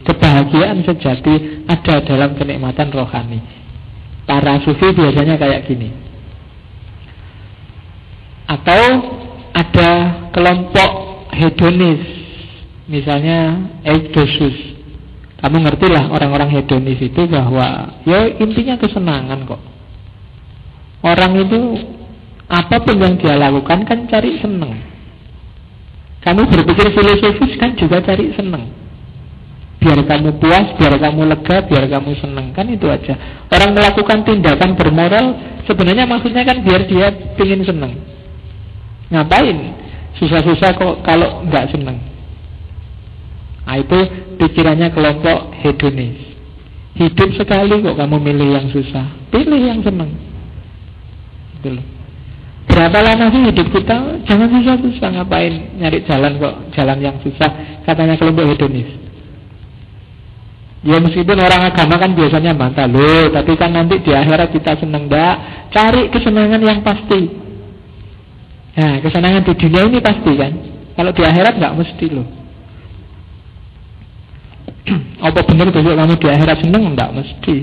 [0.01, 3.60] Kebahagiaan sejati ada dalam kenikmatan rohani.
[4.31, 5.91] Para sufi biasanya kayak gini.
[8.47, 8.83] Atau
[9.51, 9.91] ada
[10.31, 10.91] kelompok
[11.35, 11.99] hedonis,
[12.87, 14.79] misalnya eidosus.
[15.35, 19.59] Kamu ngerti lah orang-orang hedonis itu bahwa ya intinya kesenangan kok.
[21.03, 21.59] Orang itu
[22.47, 24.79] apa pun yang dia lakukan kan cari seneng.
[26.23, 28.80] Kamu berpikir filosofis kan juga cari seneng.
[29.81, 32.53] Biar kamu puas, biar kamu lega, biar kamu seneng.
[32.53, 33.17] Kan itu aja.
[33.49, 35.25] Orang melakukan tindakan bermoral
[35.65, 37.09] sebenarnya maksudnya kan biar dia
[37.41, 37.97] ingin seneng.
[39.09, 39.57] Ngapain?
[40.21, 41.97] Susah-susah kok kalau nggak seneng.
[43.65, 43.99] Nah itu
[44.37, 46.29] pikirannya kelompok hedonis.
[47.01, 49.09] Hidup sekali kok kamu milih yang susah.
[49.33, 50.13] Pilih yang seneng.
[51.57, 51.81] Gitu
[52.69, 54.21] Berapa lama sih hidup kita?
[54.29, 57.81] Jangan susah-susah ngapain nyari jalan kok, jalan yang susah.
[57.81, 59.00] Katanya kelompok hedonis.
[60.81, 65.05] Ya meskipun orang agama kan biasanya bantah loh, tapi kan nanti di akhirat kita seneng
[65.05, 65.69] dak.
[65.69, 67.21] Cari kesenangan yang pasti.
[68.71, 70.53] Nah, kesenangan di dunia ini pasti kan.
[70.97, 72.27] Kalau di akhirat nggak mesti loh.
[75.29, 76.83] Apa benar besok kamu di akhirat seneng?
[76.97, 77.57] Nggak mesti.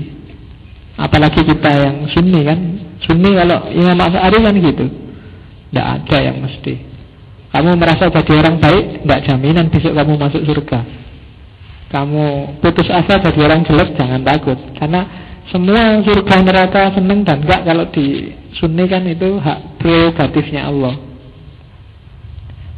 [0.95, 2.59] Apalagi kita yang sunni kan
[3.03, 4.85] Sunni kalau Imam Asy'ari kan gitu.
[5.69, 6.73] Tidak ada yang mesti.
[7.49, 10.79] Kamu merasa jadi orang baik, tidak jaminan besok kamu masuk surga.
[11.89, 14.57] Kamu putus asa jadi orang jelek, jangan takut.
[14.77, 15.09] Karena
[15.49, 20.93] semua surga neraka seneng dan enggak kalau di sunni kan itu hak prerogatifnya Allah.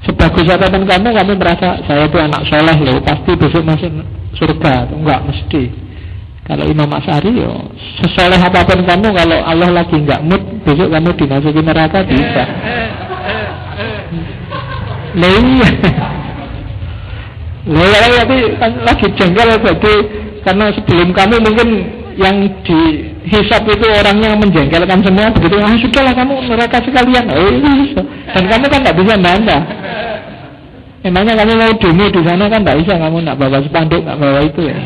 [0.07, 3.91] Sebagus apa pun kamu, kamu merasa saya itu anak soleh loh, pasti besok masuk
[4.39, 4.88] surga.
[4.88, 5.64] Enggak mesti.
[6.47, 11.09] Kalau Imam Asyari yo sesoleh apa pun kamu kalau Allah lagi nggak mood besok kamu
[11.20, 12.43] dimasuki neraka bisa.
[15.20, 16.20] Iya.
[17.62, 19.93] Lah iya tapi kan lagi jengkel jadi
[20.41, 21.70] karena sebelum kamu mungkin
[22.18, 27.26] yang dihisap itu orangnya menjengkelkan semua begitu ah sudahlah kamu neraka sekalian.
[27.30, 28.01] Oh, iya.
[28.34, 29.62] dan kamu kan nggak bisa bantah
[31.05, 34.39] emangnya kamu mau demo di sana kan nggak bisa kamu nggak bawa spanduk nggak bawa
[34.41, 34.78] itu ya.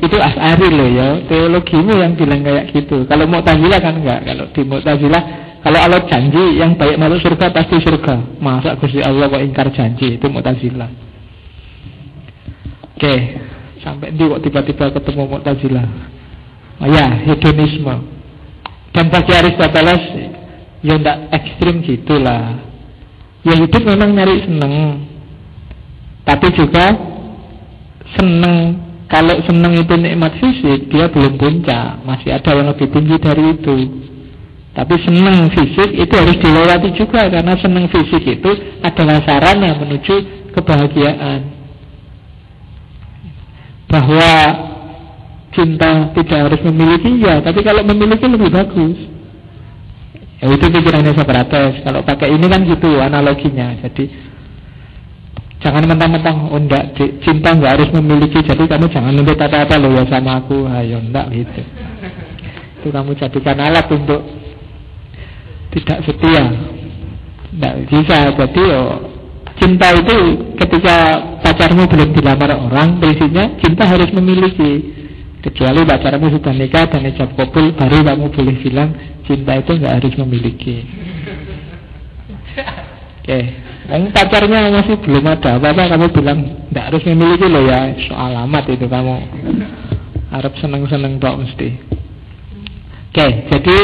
[0.00, 3.04] Itu asari loh ya teologimu yang bilang kayak gitu.
[3.04, 5.22] Kalau mau Mu'tazilah kan enggak kalau di Mu'tazilah
[5.60, 8.40] kalau Allah janji yang baik masuk surga pasti surga.
[8.40, 10.16] Masa Gusti Allah kok ingkar janji?
[10.16, 11.10] Itu Mu'tazilah
[13.00, 13.14] oke
[13.80, 15.86] sampai di kok tiba-tiba ketemu Mu'tazilah
[16.84, 17.96] oh ya hedonisme.
[18.90, 20.02] Dan bagi Aristoteles
[20.84, 22.60] ya enggak ekstrim gitulah.
[23.40, 25.06] Ya hidup memang nyari seneng.
[26.28, 26.92] Tapi juga
[28.18, 28.88] seneng.
[29.10, 33.76] Kalau senang itu nikmat fisik, dia belum puncak, masih ada yang lebih tinggi dari itu.
[34.80, 38.50] Tapi senang fisik itu harus dilewati juga karena senang fisik itu
[38.80, 40.14] adalah sarana menuju
[40.56, 41.40] kebahagiaan.
[43.92, 44.28] Bahwa
[45.52, 48.96] cinta tidak harus memiliki ya, tapi kalau memiliki lebih bagus.
[50.40, 51.84] Ya itu pikirannya Socrates.
[51.84, 53.76] Kalau pakai ini kan gitu analoginya.
[53.84, 54.32] Jadi
[55.60, 56.62] Jangan mentang-mentang oh
[57.20, 61.28] cinta enggak harus memiliki Jadi kamu jangan nuntut apa-apa loh ya sama aku Ayo enggak
[61.36, 61.60] gitu
[62.80, 64.39] Itu kamu jadikan alat untuk
[65.70, 66.44] Tidak setia.
[67.54, 68.16] Enggak bisa.
[68.34, 68.84] Jadi yo
[69.60, 70.16] Cinta itu
[70.56, 74.98] ketika pacarmu belum dilamar orang Prinsipnya cinta harus memiliki.
[75.40, 78.90] Kecuali pacarmu sudah nikah dan ijab kabul Baru kamu boleh bilang
[79.28, 80.76] Cinta itu enggak harus memiliki.
[83.20, 83.26] Oke.
[83.26, 83.42] Okay.
[83.90, 86.38] Pacarnya masih belum ada apa-apa kamu bilang
[86.70, 89.16] tidak harus memiliki loh ya soal amat itu kamu.
[90.30, 91.68] Harap seneng-seneng tok mesti.
[93.10, 93.78] Oke, jadi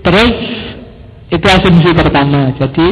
[0.00, 0.32] terus
[1.30, 2.54] itu asumsi pertama.
[2.54, 2.88] Jadi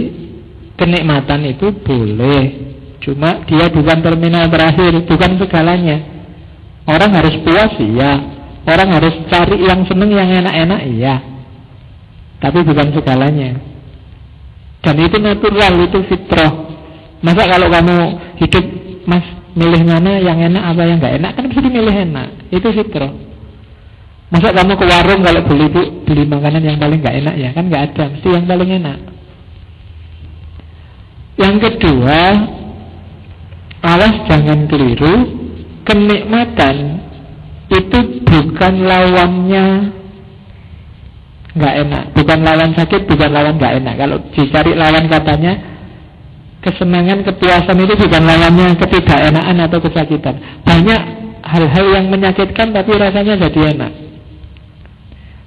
[0.74, 2.44] kenikmatan itu boleh,
[3.02, 5.98] cuma dia bukan terminal terakhir, bukan segalanya.
[6.84, 8.12] Orang harus puas ya,
[8.64, 11.20] Orang harus cari yang seneng, yang enak-enak, iya.
[12.40, 13.60] Tapi bukan segalanya.
[14.80, 16.52] Dan itu natural, itu fitrah.
[17.20, 17.96] Masa kalau kamu
[18.40, 18.64] hidup,
[19.04, 22.28] mas, milih mana yang enak apa yang nggak enak, kan mesti milih enak.
[22.48, 23.12] Itu fitrah.
[24.34, 27.70] Masa kamu ke warung kalau beli bu, beli makanan yang paling nggak enak ya kan
[27.70, 28.98] nggak ada, mesti yang paling enak.
[31.38, 32.20] Yang kedua,
[33.86, 35.14] awas jangan keliru,
[35.86, 36.76] kenikmatan
[37.70, 39.66] itu bukan lawannya
[41.54, 43.94] nggak enak, bukan lawan sakit, bukan lawan nggak enak.
[44.02, 45.52] Kalau dicari lawan katanya
[46.58, 50.42] kesenangan, kepuasan itu bukan lawannya ketidakenaan atau kesakitan.
[50.66, 51.00] Banyak
[51.46, 54.03] hal-hal yang menyakitkan tapi rasanya jadi enak.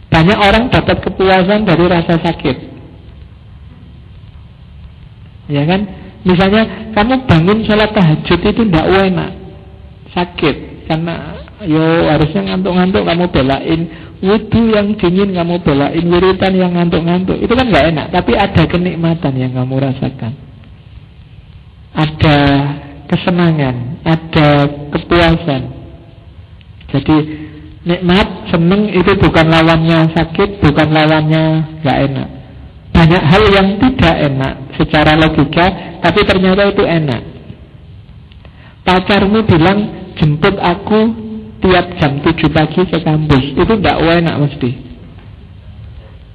[0.08, 2.58] Banyak orang dapat kepuasan dari rasa sakit.
[5.48, 5.82] Ya kan?
[6.28, 9.32] Misalnya kamu bangun sholat tahajud itu tidak enak,
[10.12, 10.56] sakit.
[10.88, 13.82] Karena yo harusnya ngantuk-ngantuk kamu belain.
[14.18, 16.04] Wudhu yang dingin kamu belain.
[16.04, 17.38] Wiritan yang ngantuk-ngantuk.
[17.40, 20.34] Itu kan nggak enak, tapi ada kenikmatan yang kamu rasakan,
[21.96, 22.38] ada
[23.08, 24.48] kesenangan, ada
[24.92, 25.62] kepuasan.
[26.88, 27.18] Jadi
[27.88, 31.44] nikmat, seneng itu bukan lawannya sakit, bukan lawannya
[31.82, 32.28] nggak enak.
[32.92, 35.66] Banyak hal yang tidak enak secara logika,
[36.04, 37.22] tapi ternyata itu enak.
[38.84, 39.80] Pacarmu bilang
[40.20, 41.00] jemput aku
[41.64, 44.72] tiap jam 7 pagi ke kampus, itu tidak enak mesti.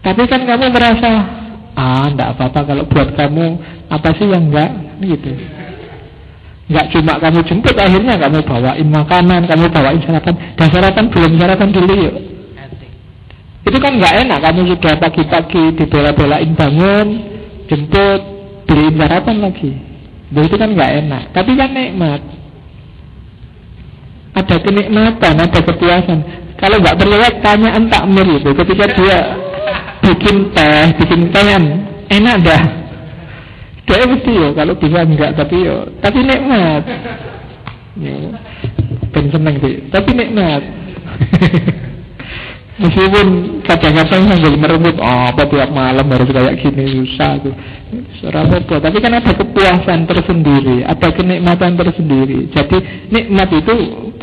[0.02, 1.10] Tapi kan kamu merasa,
[1.78, 3.46] ah tidak apa-apa kalau buat kamu
[3.86, 4.70] apa sih yang enggak,
[5.04, 5.30] gitu.
[6.72, 10.34] Enggak cuma kamu jemput akhirnya kamu bawain makanan, kamu bawain sarapan.
[10.56, 12.14] Dan sarapan belum sarapan dulu yuk.
[13.68, 17.08] Itu kan nggak enak kamu sudah pagi-pagi dibela-belain bangun,
[17.68, 18.20] jemput,
[18.64, 19.72] beliin sarapan lagi.
[20.32, 22.20] Nah, itu kan nggak enak, tapi kan nikmat.
[24.32, 26.18] Ada kenikmatan, ada kepuasan.
[26.56, 29.18] Kalau nggak terlewat tanyaan takmir itu ketika dia
[30.00, 31.44] bikin teh, bikin teh
[32.16, 32.81] enak dah.
[33.92, 36.82] Dia mesti yo kalau bisa enggak tapi yo tapi nikmat.
[38.00, 38.16] Ya.
[39.12, 40.64] Ben seneng sih, tapi nikmat.
[42.80, 47.52] Meskipun kadang-kadang sambil merebut oh, apa tiap malam harus kayak gini susah tuh.
[48.32, 52.48] apa tapi kan ada kepuasan tersendiri, ada kenikmatan tersendiri.
[52.48, 53.74] Jadi nikmat itu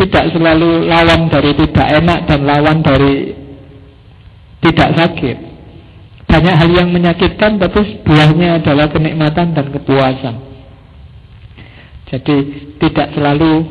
[0.02, 3.38] tidak selalu lawan dari tidak enak dan lawan dari
[4.66, 5.49] tidak sakit.
[6.30, 10.36] Banyak hal yang menyakitkan tapi buahnya adalah kenikmatan dan kepuasan.
[12.14, 12.38] Jadi
[12.78, 13.66] tidak selalu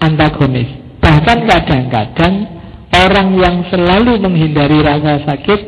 [0.00, 0.72] antagonis.
[1.04, 5.60] Bahkan kadang-kadang Orang yang selalu menghindari rasa sakit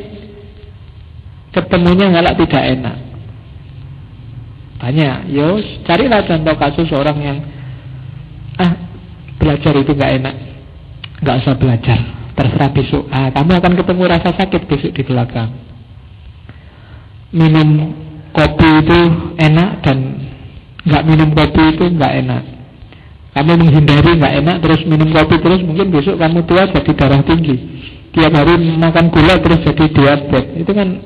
[1.51, 2.95] Ketemunya malah tidak enak.
[4.79, 5.35] Banyak.
[5.35, 7.37] Yo, carilah contoh kasus orang yang
[8.55, 8.71] Ah,
[9.35, 10.35] belajar itu gak enak.
[11.21, 11.99] Gak usah belajar.
[12.39, 13.03] Terserah besok.
[13.11, 15.70] Ah, Kamu akan ketemu rasa sakit besok di belakang
[17.31, 17.95] Minum
[18.35, 18.99] kopi itu
[19.39, 19.97] enak Dan
[20.83, 22.43] gak minum kopi itu gak enak
[23.31, 27.55] kamu menghindari nggak enak terus minum kopi terus mungkin besok kamu tua jadi darah tinggi.
[28.11, 30.45] Tiap hari makan gula terus jadi diabetes.
[30.59, 30.99] Itu kan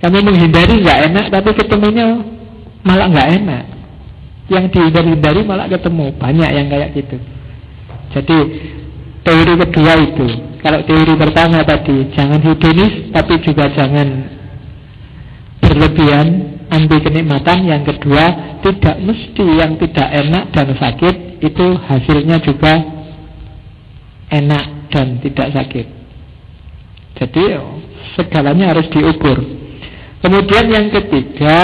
[0.00, 2.24] kamu menghindari nggak enak tapi ketemunya
[2.88, 3.64] malah nggak enak.
[4.48, 6.06] Yang dihindari-hindari malah ketemu.
[6.16, 7.16] Banyak yang kayak gitu.
[8.16, 8.38] Jadi
[9.20, 10.26] teori kedua itu.
[10.64, 14.08] Kalau teori pertama tadi jangan hedonis tapi juga jangan
[15.72, 16.28] berlebihan
[16.68, 17.64] anti kenikmatan.
[17.64, 18.24] Yang kedua
[18.60, 22.74] tidak mesti yang tidak enak dan sakit itu hasilnya juga
[24.28, 25.86] enak dan tidak sakit.
[27.16, 27.44] Jadi
[28.20, 29.40] segalanya harus diukur.
[30.22, 31.58] Kemudian yang ketiga,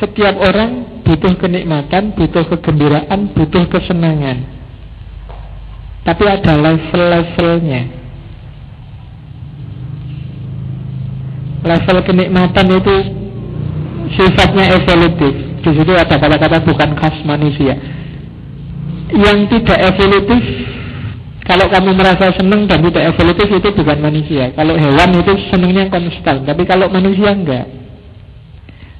[0.00, 4.46] setiap orang butuh kenikmatan, butuh kegembiraan, butuh kesenangan.
[6.06, 7.97] Tapi ada level-levelnya.
[11.58, 12.94] Level kenikmatan itu
[14.14, 15.32] sifatnya evolutif.
[15.58, 17.74] Di situ ada kata-kata bukan khas manusia.
[19.08, 20.42] Yang tidak evolutif,
[21.48, 24.52] kalau kamu merasa senang dan tidak evolutif itu bukan manusia.
[24.52, 27.66] Kalau hewan itu senangnya konstan, tapi kalau manusia enggak.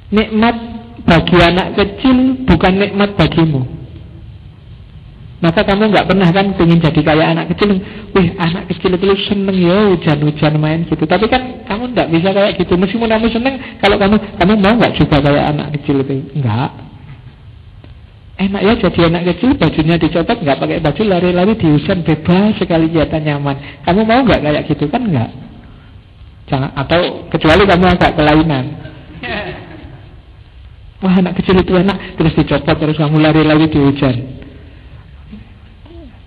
[0.09, 0.55] Nikmat
[1.05, 3.78] bagi anak kecil bukan nikmat bagimu.
[5.39, 7.79] Maka kamu nggak pernah kan pengen jadi kayak anak kecil?
[8.11, 11.07] Wih anak kecil itu seneng ya hujan-hujan main gitu.
[11.07, 12.75] Tapi kan kamu nggak bisa kayak gitu.
[12.75, 16.27] Meskipun kamu seneng Kalau kamu kamu mau nggak juga kayak anak kecil itu?
[16.35, 16.91] Enggak
[18.39, 22.91] Enak ya jadi anak kecil bajunya dicopot nggak pakai baju lari-lari di hujan bebas sekali
[22.91, 23.83] jatah nyaman.
[23.87, 24.91] Kamu mau nggak kayak gitu?
[24.91, 25.31] Kan nggak.
[26.51, 28.65] Jangan Atau kecuali kamu agak kelainan.
[30.99, 34.38] Wah anak kecil itu enak Terus dicopot terus kamu lari-lari di hujan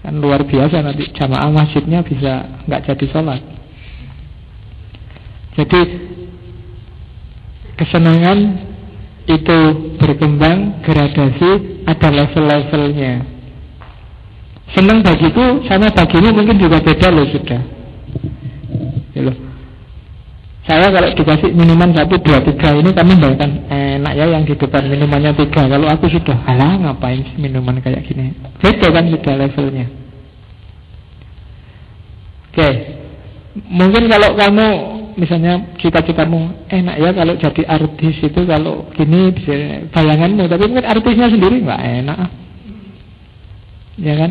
[0.02, 3.42] Kan luar biasa nanti jamaah masjidnya bisa nggak jadi sholat.
[5.54, 5.80] Jadi
[7.78, 8.38] kesenangan
[9.30, 9.58] itu
[10.02, 11.50] berkembang gradasi
[11.86, 13.22] ada level-levelnya.
[14.74, 17.62] Senang bagiku sama bagimu mungkin juga beda loh sudah.
[19.12, 19.51] Ya loh.
[20.72, 24.88] Saya kalau dikasih minuman satu dua tiga ini kami bayangkan enak ya yang di depan
[24.88, 25.68] minumannya tiga.
[25.68, 28.32] Kalau aku sudah halah ngapain minuman kayak gini.
[28.56, 29.84] Beda kan sudah levelnya.
[32.48, 32.68] Oke,
[33.68, 34.66] mungkin kalau kamu
[35.20, 41.28] misalnya cita-citamu enak ya kalau jadi artis itu kalau gini bisa bayanganmu tapi mungkin artisnya
[41.28, 42.18] sendiri nggak enak
[44.00, 44.30] ya kan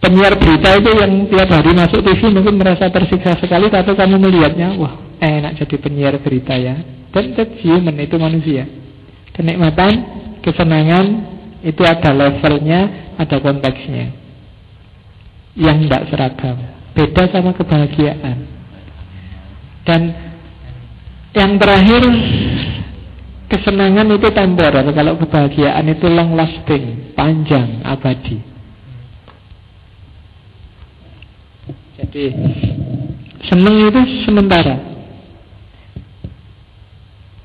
[0.00, 4.72] penyiar berita itu yang tiap hari masuk TV mungkin merasa tersiksa sekali tapi kamu melihatnya
[4.80, 6.80] wah enak jadi penyiar berita ya.
[7.12, 8.64] Dan human itu manusia.
[9.36, 9.92] Kenikmatan
[10.40, 11.06] kesenangan
[11.60, 14.16] itu ada levelnya ada konteksnya.
[15.54, 16.56] Yang tidak seragam.
[16.96, 18.36] Beda sama kebahagiaan.
[19.84, 20.00] Dan
[21.34, 22.02] yang terakhir
[23.50, 28.38] kesenangan itu temporer, kalau kebahagiaan itu long lasting, panjang, abadi.
[32.00, 32.24] Jadi
[33.46, 34.99] senang itu sementara.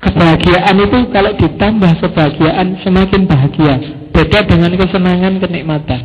[0.06, 3.74] Kebahagiaan itu kalau ditambah kebahagiaan semakin bahagia.
[4.14, 6.02] Beda dengan kesenangan kenikmatan.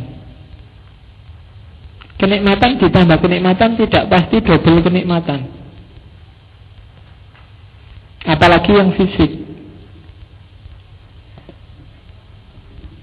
[2.18, 5.62] Kenikmatan ditambah kenikmatan tidak pasti double kenikmatan.
[8.22, 9.30] Apalagi yang fisik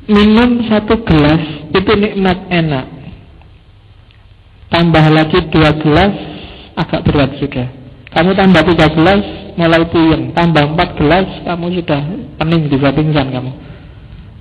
[0.07, 1.43] Minum satu gelas
[1.75, 2.87] Itu nikmat enak
[4.71, 6.15] Tambah lagi dua gelas
[6.79, 7.67] Agak berat sudah
[8.15, 12.01] Kamu tambah tiga gelas Mulai puyeng Tambah empat gelas Kamu sudah
[12.37, 13.51] pening bisa pingsan kamu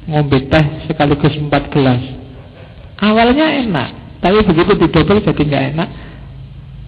[0.08, 2.02] Ngombe teh sekaligus empat gelas
[2.98, 3.88] Awalnya enak
[4.24, 5.88] Tapi begitu didobel jadi nggak enak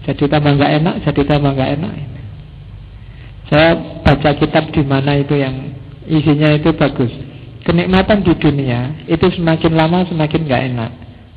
[0.08, 1.92] Jadi tambah nggak enak Jadi tambah nggak enak
[3.50, 5.74] saya baca kitab di mana itu yang
[6.06, 7.10] isinya itu bagus.
[7.66, 10.90] Kenikmatan di dunia itu semakin lama semakin nggak enak.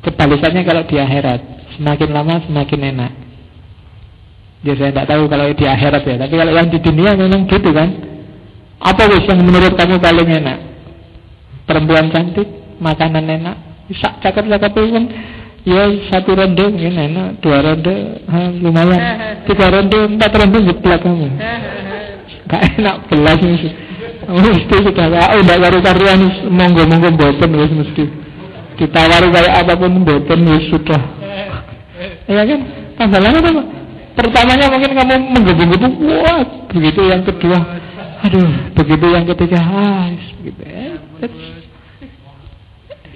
[0.05, 1.41] Kebalikannya kalau di akhirat
[1.73, 3.11] semakin lama semakin enak.
[4.64, 7.70] Ya saya tidak tahu kalau di akhirat ya, tapi kalau yang di dunia memang gitu
[7.76, 7.89] kan.
[8.80, 10.59] Apa wis yang menurut kamu paling enak?
[11.68, 12.47] Perempuan cantik,
[12.80, 13.55] makanan enak,
[13.95, 15.05] sak cakep-cakep kan
[15.64, 18.99] Ya satu ronde mungkin enak, dua ronde ha, lumayan,
[19.47, 21.28] tiga ronde, empat ronde jeblak kamu.
[22.51, 23.70] Gak enak belas mesti.
[24.28, 26.20] Mesti sudah oh ndak karu-karuan
[26.51, 28.03] monggo-monggo mboten wis mesti.
[28.76, 30.99] Ditawari kayak apa pun mboten wis sudah.
[32.28, 32.59] Ya kan?
[32.99, 33.64] Masalahnya apa?
[34.14, 37.57] Pertamanya mungkin kamu menggebu-gebu, wah, begitu yang kedua,
[38.22, 40.05] aduh, begitu yang ketiga, ah,
[40.38, 40.93] begitu ya.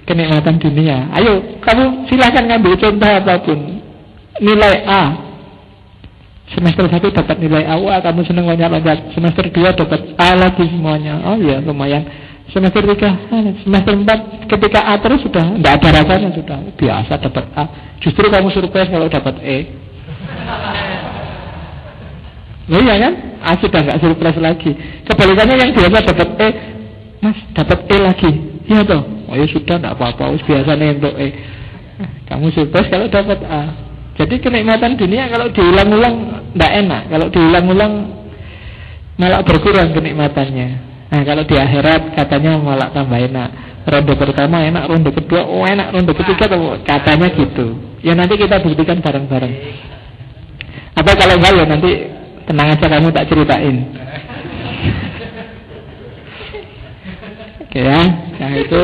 [0.07, 1.11] Kenikmatan dunia.
[1.13, 3.59] Ayo, kamu silahkan ngambil contoh apa pun.
[4.41, 5.27] Nilai A,
[6.47, 9.11] Semester 1 dapat nilai A, wah kamu senang loncat-loncat.
[9.11, 11.19] Semester 2 dapat A lagi semuanya.
[11.27, 12.07] Oh ya lumayan.
[12.47, 17.45] Semester 3, ah, semester 4 ketika A terus sudah tidak ada rasanya sudah biasa dapat
[17.51, 17.63] A.
[17.99, 19.57] Justru kamu surprise kalau dapat E.
[22.67, 23.13] Loh iya kan?
[23.39, 24.71] A sudah nggak surprise lagi.
[25.07, 26.49] Kebalikannya yang biasa dapat E,
[27.23, 28.31] Mas dapat E lagi.
[28.67, 29.01] Iya toh.
[29.31, 30.35] Oh ya sudah tidak apa-apa.
[30.43, 31.27] Biasa nih untuk E.
[32.27, 33.63] Kamu surprise kalau dapat A.
[34.19, 36.15] Jadi kenikmatan dunia kalau diulang-ulang
[36.51, 37.01] tidak enak.
[37.07, 37.93] Kalau diulang-ulang
[39.15, 40.67] malah berkurang kenikmatannya.
[41.07, 43.49] Nah kalau di akhirat katanya malah tambah enak.
[43.87, 46.51] Ronde pertama enak, ronde kedua oh enak, ronde ketiga
[46.83, 47.79] katanya gitu.
[48.03, 49.53] Ya nanti kita buktikan bareng-bareng.
[50.99, 51.91] Apa kalau enggak ya nanti
[52.47, 53.77] tenang aja kamu tak ceritain.
[57.67, 58.01] Oke ya,
[58.39, 58.81] nah itu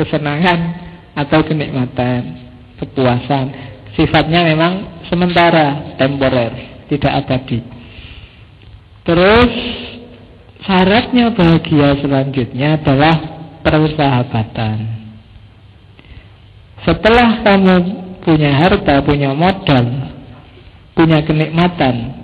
[0.00, 0.58] kesenangan
[1.12, 2.20] atau kenikmatan,
[2.80, 7.64] kepuasan sifatnya memang sementara, temporer, tidak abadi.
[9.02, 9.50] Terus
[10.62, 13.16] syaratnya bahagia selanjutnya adalah
[13.64, 14.78] persahabatan.
[16.84, 17.76] Setelah kamu
[18.22, 20.12] punya harta, punya modal,
[20.94, 22.15] punya kenikmatan,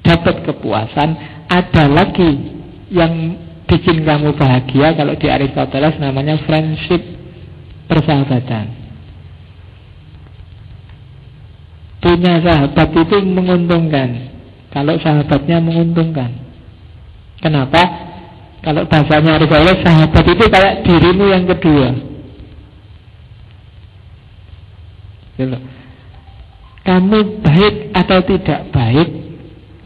[0.00, 1.10] dapat kepuasan,
[1.50, 2.30] ada lagi
[2.90, 3.38] yang
[3.70, 7.02] bikin kamu bahagia kalau di Aristoteles namanya friendship
[7.86, 8.78] persahabatan.
[12.00, 14.32] Punya sahabat itu menguntungkan
[14.72, 16.32] Kalau sahabatnya menguntungkan
[17.44, 17.82] Kenapa?
[18.64, 22.10] Kalau bahasanya Aristoteles Sahabat itu kayak dirimu yang kedua
[25.40, 25.58] gitu.
[26.84, 29.08] Kamu baik atau tidak baik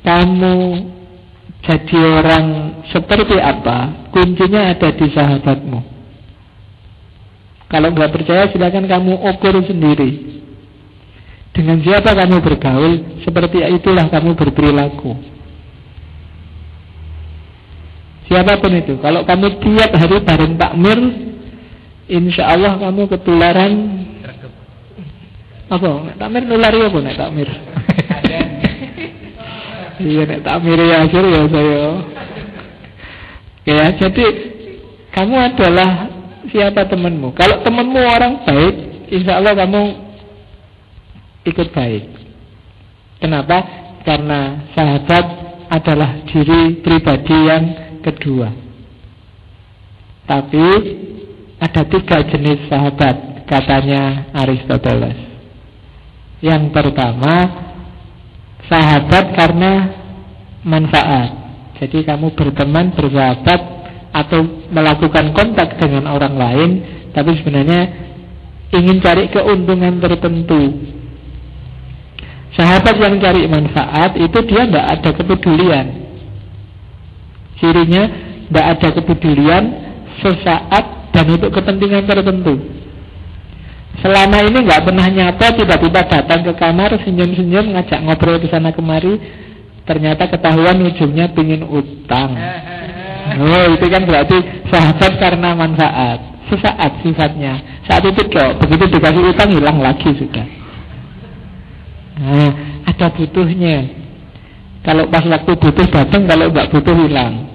[0.05, 0.57] Kamu
[1.65, 2.47] jadi orang
[2.93, 5.81] seperti apa Kuncinya ada di sahabatmu
[7.73, 10.39] Kalau nggak percaya silakan kamu ukur sendiri.
[11.51, 15.11] Dengan siapa kamu bergaul, seperti itulah kamu berperilaku.
[18.31, 20.99] Siapa pun itu, kalau kamu tiap hari bareng takmir,
[22.07, 23.73] insya Allah kamu ketularan
[25.67, 26.15] apa?
[26.15, 27.49] Takmir nulari apa nek takmir?
[30.01, 31.85] Iya nek takmir ya akhir ya saya.
[33.65, 34.27] Ya jadi
[35.15, 35.91] kamu adalah
[36.51, 37.33] siapa temanmu.
[37.39, 38.75] Kalau temanmu orang baik,
[39.09, 39.83] insya Allah kamu
[41.49, 42.05] ikut baik.
[43.23, 43.59] Kenapa?
[44.05, 45.27] Karena sahabat
[45.73, 47.65] adalah diri pribadi yang
[48.05, 48.53] kedua.
[50.29, 50.67] Tapi
[51.61, 55.17] ada tiga jenis sahabat, katanya Aristoteles.
[56.45, 57.64] Yang pertama,
[58.69, 59.73] sahabat karena
[60.65, 61.31] manfaat.
[61.81, 63.61] Jadi kamu berteman, bersahabat,
[64.15, 66.71] atau melakukan kontak dengan orang lain,
[67.11, 67.83] tapi sebenarnya
[68.71, 70.95] ingin cari keuntungan tertentu.
[72.55, 75.87] Sahabat yang cari manfaat itu dia tidak ada kepedulian.
[77.59, 78.03] Cirinya
[78.47, 79.65] tidak ada kepedulian
[80.23, 82.55] sesaat dan untuk kepentingan tertentu.
[84.03, 89.17] Selama ini nggak pernah nyata tiba-tiba datang ke kamar senyum-senyum ngajak ngobrol ke sana kemari
[89.87, 92.35] ternyata ketahuan ujungnya pingin utang.
[93.41, 94.37] Oh itu kan berarti
[94.69, 97.61] sahabat karena manfaat sesaat sifatnya.
[97.89, 100.47] Saat itu kok begitu dikasih utang hilang lagi sudah.
[102.15, 102.51] Nah,
[102.87, 103.77] ada butuhnya.
[104.85, 107.49] Kalau pas waktu butuh datang, kalau nggak butuh hilang.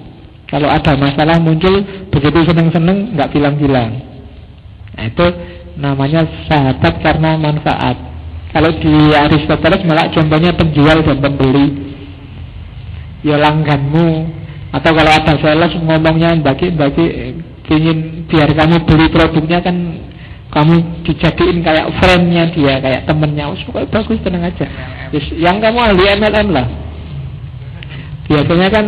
[0.50, 1.78] Kalau ada masalah muncul,
[2.10, 4.02] begitu seneng-seneng nggak bilang-bilang.
[4.98, 5.26] Nah, itu
[5.80, 7.96] namanya sahabat karena manfaat.
[8.52, 11.68] Kalau di Aristoteles malah contohnya penjual dan pembeli.
[13.20, 14.08] Ya langganmu
[14.70, 17.36] atau kalau ada sales ngomongnya bagi-bagi
[17.70, 19.76] ingin biar kamu beli produknya kan
[20.50, 24.66] kamu dijadiin kayak friendnya dia kayak temennya suka bagus tenang aja
[25.38, 26.66] yang kamu ahli MLM lah
[28.26, 28.86] biasanya kan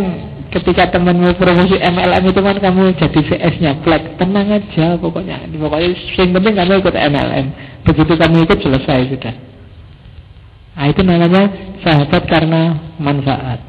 [0.53, 5.49] ketika temenmu promosi MLM itu kan kamu jadi CS-nya black tenang aja pokoknya.
[5.49, 7.47] Pokoknya yang penting kamu ikut MLM
[7.89, 9.35] begitu kamu ikut selesai sudah.
[10.73, 11.43] Nah itu namanya
[11.81, 12.63] sahabat karena
[13.01, 13.61] manfaat.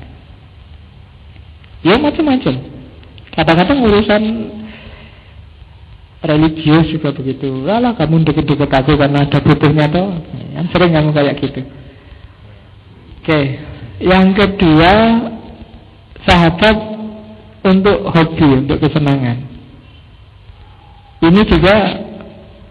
[1.83, 2.55] Ya macam-macam.
[3.33, 4.23] Kadang-kadang urusan
[6.23, 7.63] religius juga begitu.
[7.63, 10.15] Lala kamu deket-deket aku karena ada butuhnya toh.
[10.55, 11.61] Yang sering kamu kayak gitu.
[13.23, 13.39] Oke,
[14.03, 14.93] yang kedua
[16.27, 16.77] sahabat
[17.63, 19.37] untuk hobi, untuk kesenangan.
[21.23, 21.75] Ini juga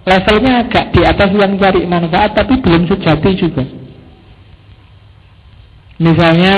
[0.04, 3.64] levelnya agak di atas yang cari manfaat tapi belum sejati juga.
[5.96, 6.54] Misalnya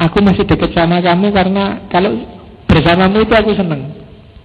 [0.00, 2.18] aku masih dekat sama kamu karena kalau
[2.66, 3.94] bersamamu itu aku seneng.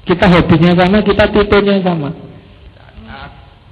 [0.06, 2.10] Kita hobinya sama, kita tipenya sama.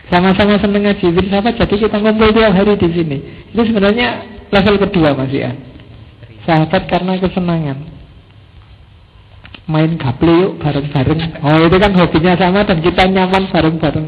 [0.07, 3.17] Sama-sama seneng ngaji sama jadi kita ngumpul tiap hari di sini.
[3.51, 4.23] Itu sebenarnya
[4.55, 5.51] level kedua Mas ya.
[6.47, 7.79] Sahabat karena kesenangan.
[9.67, 11.43] Main gaple yuk bareng-bareng.
[11.43, 14.07] Oh itu kan hobinya sama dan kita nyaman bareng-bareng.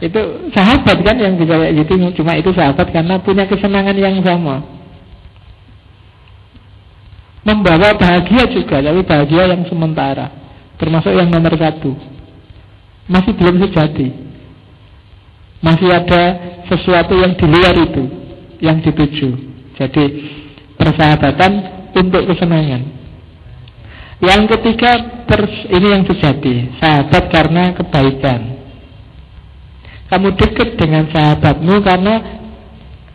[0.00, 1.92] Itu sahabat kan yang bisa kayak gitu.
[2.24, 4.64] Cuma itu sahabat karena punya kesenangan yang sama.
[7.44, 10.44] Membawa bahagia juga, tapi bahagia yang sementara.
[10.78, 11.94] Termasuk yang nomor satu
[13.06, 14.10] Masih belum sejati
[15.62, 16.22] Masih ada
[16.66, 18.04] sesuatu yang di luar itu
[18.58, 19.28] Yang dituju
[19.78, 20.04] Jadi
[20.74, 22.82] persahabatan untuk kesenangan.
[24.22, 24.92] Yang ketiga
[25.66, 28.40] Ini yang sejati Sahabat karena kebaikan.
[30.12, 32.14] Kamu dekat dengan sahabatmu karena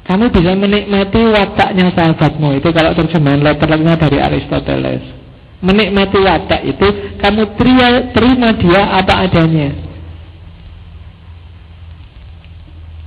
[0.09, 2.57] kamu bisa menikmati wataknya sahabatmu.
[2.57, 5.05] Itu kalau terjemahan letternya dari Aristoteles.
[5.61, 6.87] Menikmati watak itu
[7.21, 9.69] Kamu terima, terima dia apa adanya.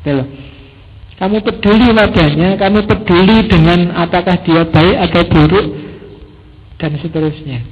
[0.06, 0.41] Tuh.
[1.22, 5.66] Kamu peduli wadahnya Kamu peduli dengan apakah dia baik atau buruk
[6.82, 7.62] Dan seterusnya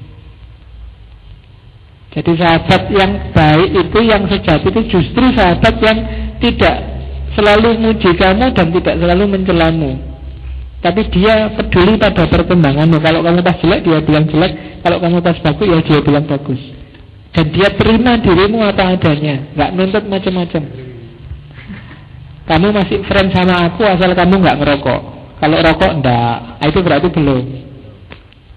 [2.15, 5.99] Jadi sahabat yang baik itu Yang sejati itu justru sahabat yang
[6.39, 6.77] Tidak
[7.35, 9.93] selalu muji kamu Dan tidak selalu mencelamu
[10.81, 13.05] tapi dia peduli pada perkembanganmu.
[13.05, 14.81] Kalau kamu pas jelek, dia bilang jelek.
[14.81, 16.61] Kalau kamu pas bagus, ya dia bilang bagus.
[17.37, 19.45] Dan dia terima dirimu apa adanya.
[19.53, 20.63] Nggak nuntut macam-macam.
[22.51, 25.01] Kamu masih friend sama aku asal kamu nggak ngerokok.
[25.39, 27.45] Kalau rokok enggak, ah, itu berarti belum.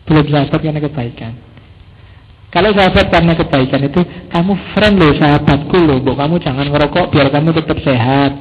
[0.10, 1.34] Belum sahabat karena kebaikan.
[2.50, 4.02] Kalau sahabat karena kebaikan itu
[4.34, 8.34] kamu friend loh sahabatku loh, bu kamu jangan ngerokok biar kamu tetap sehat.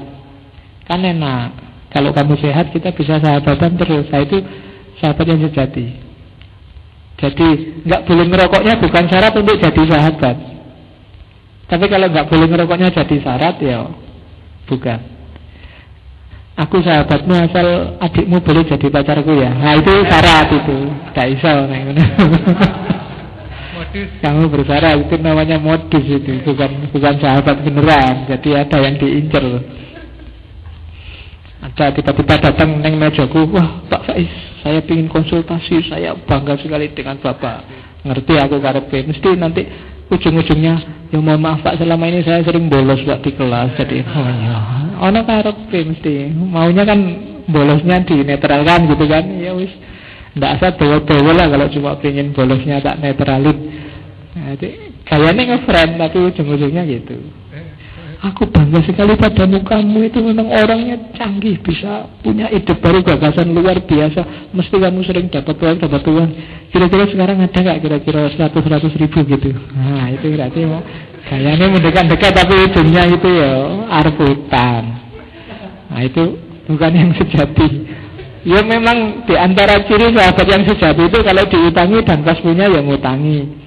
[0.89, 1.53] Kan enak.
[1.93, 4.09] Kalau kamu sehat kita bisa sahabatan terus.
[4.09, 4.41] Nah itu
[5.05, 5.87] sahabat yang sejati.
[7.21, 7.49] Jadi
[7.85, 10.37] nggak boleh merokoknya bukan syarat untuk jadi sahabat.
[11.69, 13.85] Tapi kalau nggak boleh ngerokoknya jadi syarat ya
[14.65, 15.22] bukan.
[16.53, 19.49] Aku sahabatmu asal adikmu boleh jadi pacarku ya.
[19.57, 20.77] Nah itu syarat itu.
[21.17, 21.53] Gak iso
[23.73, 24.09] Modus.
[24.21, 28.29] Kamu bersyarat itu namanya modus itu, bukan bukan sahabat beneran.
[28.29, 29.45] Jadi ada yang diincer.
[31.63, 34.29] Ada tiba-tiba datang neng mejaku, wah Pak Faiz,
[34.61, 37.65] saya ingin konsultasi, saya bangga sekali dengan Bapak.
[38.03, 39.63] Ngerti aku karepe, mesti nanti
[40.11, 44.29] ujung-ujungnya ya mohon maaf Pak selama ini saya sering bolos Pak di kelas jadi oh
[44.33, 46.31] ya ono karepe mesti.
[46.31, 46.99] Maunya kan
[47.51, 49.25] bolosnya dinetralkan gitu kan.
[49.43, 49.75] Ya wis.
[50.39, 53.59] Ndak asal bawa-bawa lah kalau cuma pengen bolosnya tak netralin.
[54.33, 57.21] Nah, jadi kayaknya ngefriend tapi ujung-ujungnya gitu
[58.23, 63.83] Aku bangga sekali padamu Kamu itu memang orangnya canggih Bisa punya ide baru gagasan luar
[63.83, 64.55] biasa.
[64.55, 66.31] Mesti kamu sering dapat uang Dapat uang.
[66.71, 69.51] Kira-kira sekarang ada gak kira-kira 100-100 ribu gitu.
[69.75, 70.83] Nah itu berarti mau
[71.23, 73.53] Kayaknya mendekat-dekat tapi ujungnya itu ya
[73.91, 74.85] Arputan
[75.91, 76.25] Nah itu
[76.71, 77.69] bukan yang sejati.
[78.43, 82.79] Ya memang di antara ciri sahabat yang sejati itu Kalau diutangi dan pas punya ya
[82.87, 83.62] ngutangi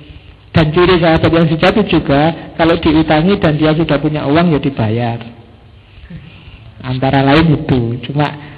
[0.55, 5.19] dan ciri sahabat yang sejati juga Kalau diutangi dan dia sudah punya uang ya dibayar.
[6.79, 7.99] Antara lain itu.
[8.07, 8.55] Cuma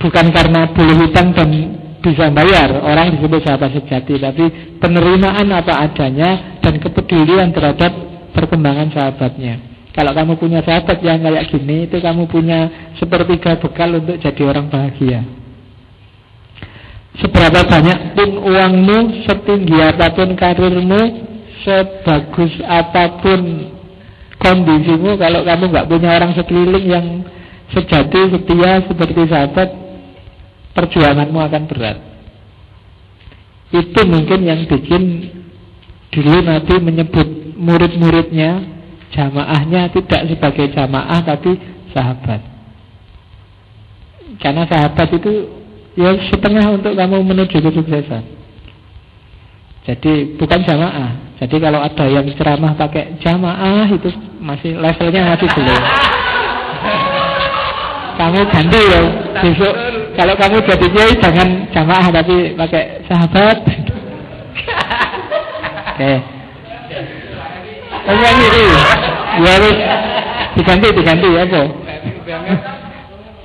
[0.00, 1.50] Bukan karena boleh hutang dan
[1.98, 2.78] bisa bayar.
[2.78, 4.44] Orang disebut sahabat sejati Tapi
[4.78, 7.90] penerimaan apa adanya Dan kepedulian terhadap
[8.30, 9.58] perkembangan sahabatnya.
[9.90, 14.70] Kalau kamu punya sahabat yang kayak gini Itu kamu punya sepertiga bekal untuk jadi orang
[14.70, 15.40] bahagia
[17.20, 21.02] Seberapa banyak pun uangmu, setinggi apa pun karirmu,
[21.60, 23.40] sebagus apa pun
[24.40, 27.06] kondisimu, kalau kamu nggak punya orang sekeliling yang
[27.76, 29.68] sejati, setia seperti sahabat,
[30.72, 31.98] perjuanganmu akan berat.
[33.70, 35.30] Itu mungkin yang bikin
[36.08, 37.28] dulu Nabi menyebut
[37.60, 38.64] murid-muridnya,
[39.12, 41.60] jamaahnya tidak sebagai jamaah tapi
[41.92, 42.40] sahabat.
[44.40, 45.59] Karena sahabat itu
[45.98, 48.22] ya setengah untuk kamu menuju kesuksesan.
[49.88, 51.10] Jadi bukan jamaah.
[51.40, 55.82] Jadi kalau ada yang ceramah pakai jamaah itu masih levelnya masih belum.
[58.20, 59.00] kamu ganti ya
[59.40, 59.74] besok
[60.12, 63.56] kalau kamu jadi kiai jangan jamaah tapi pakai sahabat.
[65.96, 66.12] Oke.
[66.20, 66.20] Okay.
[68.20, 68.64] ini,
[69.40, 69.76] ya harus
[70.60, 71.68] diganti diganti ya kok.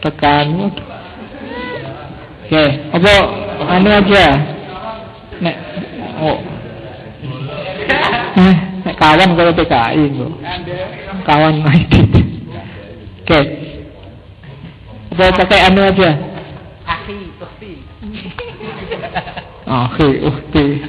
[0.04, 0.48] Tekan.
[2.46, 2.62] Oke,
[2.94, 3.14] apa
[3.74, 4.26] anu aja?
[5.42, 5.56] Nek
[6.22, 6.38] oh.
[8.38, 8.56] Eh,
[8.86, 10.34] nek kawan kalau PKI kok.
[11.26, 11.94] Kawan ID.
[13.26, 13.40] Oke.
[15.18, 16.12] Apa pakai anu aja?
[16.86, 17.74] Akhi, ukti.
[19.66, 20.66] Akhi, ukti.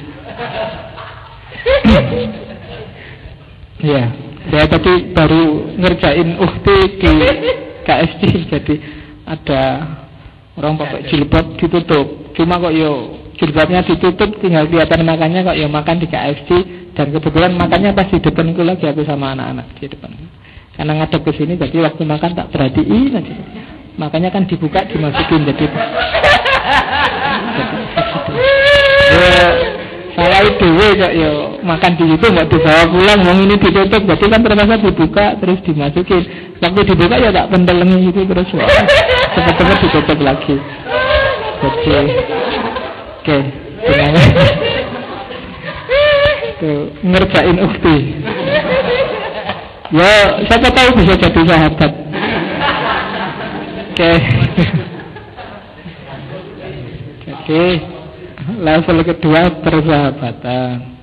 [3.77, 4.09] Iya,
[4.49, 7.13] saya tadi baru ngerjain ukti di
[7.85, 8.75] KSD jadi
[9.29, 9.61] ada
[10.57, 12.33] Orang pakai jilbab ditutup.
[12.33, 16.49] Cuma kok yo jilbabnya ditutup tinggal kelihatan makannya kok yo makan di KFC
[16.97, 20.09] dan kebetulan makannya pas di depanku lagi aku sama anak-anak di depan.
[20.73, 23.33] Karena ngadep ke sini jadi waktu makan tak perhatiin aja.
[24.01, 25.65] Makanya kan dibuka dimasukin jadi.
[29.13, 29.49] ya,
[30.17, 30.65] saya itu
[30.97, 35.25] kok yo makan di situ nggak dibawa pulang, mau ini ditutup, jadi kan terpaksa dibuka
[35.37, 36.23] terus dimasukin.
[36.57, 40.57] Waktu dibuka ya tak pendelengi itu terus cepet-cepet ditutup lagi.
[41.57, 42.09] Jadi, oke,
[43.21, 43.41] okay.
[46.57, 47.97] Tuh, ngerjain ukti.
[49.93, 51.91] Ya, siapa tahu bisa jadi sahabat.
[53.93, 54.11] Oke.
[57.45, 57.96] Okay.
[58.47, 60.95] Level kedua persahabatan.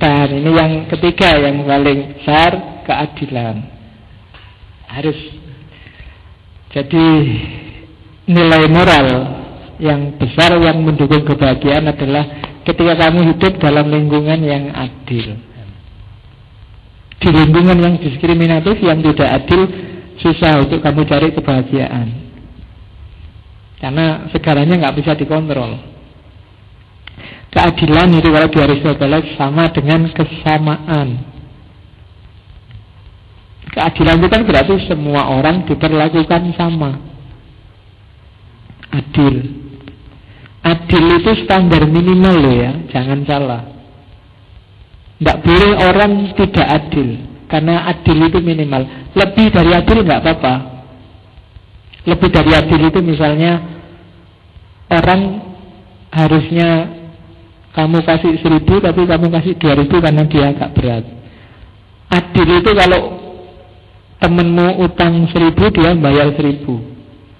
[0.00, 3.56] Dan ini yang ketiga yang paling besar keadilan
[4.88, 5.16] harus
[6.72, 7.06] jadi
[8.24, 9.08] nilai moral
[9.76, 12.24] yang besar yang mendukung kebahagiaan adalah
[12.64, 15.36] ketika kamu hidup dalam lingkungan yang adil.
[17.20, 19.68] Di lingkungan yang diskriminatif, yang tidak adil,
[20.20, 22.23] susah untuk kamu cari kebahagiaan.
[23.78, 25.94] Karena segalanya nggak bisa dikontrol.
[27.54, 31.08] Keadilan itu kalau di Aristoteles sama dengan kesamaan.
[33.70, 36.98] Keadilan itu kan berarti semua orang diperlakukan sama.
[38.90, 39.34] Adil.
[40.66, 43.62] Adil itu standar minimal loh ya, jangan salah.
[45.18, 47.08] Tidak boleh orang tidak adil,
[47.46, 48.82] karena adil itu minimal.
[49.14, 50.73] Lebih dari adil nggak apa-apa.
[52.04, 53.52] Lebih dari adil itu misalnya
[54.92, 55.22] orang
[56.12, 56.68] harusnya
[57.74, 61.04] kamu kasih seribu tapi kamu kasih dua ribu karena dia agak berat.
[62.12, 63.00] Adil itu kalau
[64.22, 66.78] temenmu utang seribu dia bayar seribu.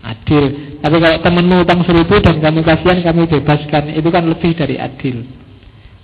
[0.03, 0.45] Adil.
[0.83, 3.95] Tapi kalau temenmu utang seribu dan kamu kasihan kamu bebaskan.
[3.95, 5.23] Itu kan lebih dari adil.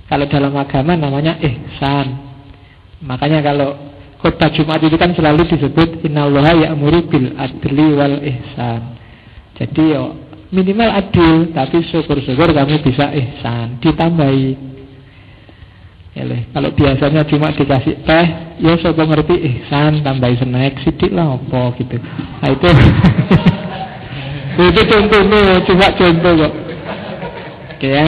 [0.07, 2.17] Kalau dalam agama namanya ihsan.
[3.03, 3.77] Makanya kalau
[4.21, 9.01] khutbah Jumat itu kan selalu disebut innallaha ya'muru bil adli wal ihsan
[9.57, 10.05] jadi yo
[10.53, 14.71] minimal adil tapi syukur-syukur kamu bisa ihsan ditambahi
[16.11, 16.51] Eleh.
[16.51, 18.27] Kalau biasanya cuma dikasih teh,
[18.59, 22.03] ya sopo ngerti ihsan tambahi snack sidik lah apa gitu.
[22.03, 22.67] Nah itu
[24.75, 26.53] itu contohnya cuma contoh kok.
[27.79, 28.07] Oke ya.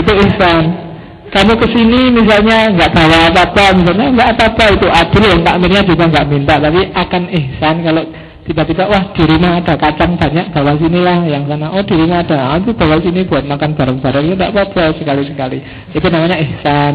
[0.00, 0.89] Itu ihsan.
[1.30, 5.22] Kamu ke sini misalnya nggak bawa apa-apa, misalnya nggak apa-apa itu adil.
[5.30, 8.02] Yang takmirnya juga nggak minta, tapi akan ihsan kalau
[8.50, 11.70] tiba-tiba wah di rumah ada kacang banyak bawa sinilah yang sana.
[11.70, 14.24] Oh di rumah ada aku bawa sini buat makan bareng-bareng.
[14.26, 15.58] Ya tidak apa-apa sekali-sekali.
[15.94, 16.94] Itu namanya ihsan.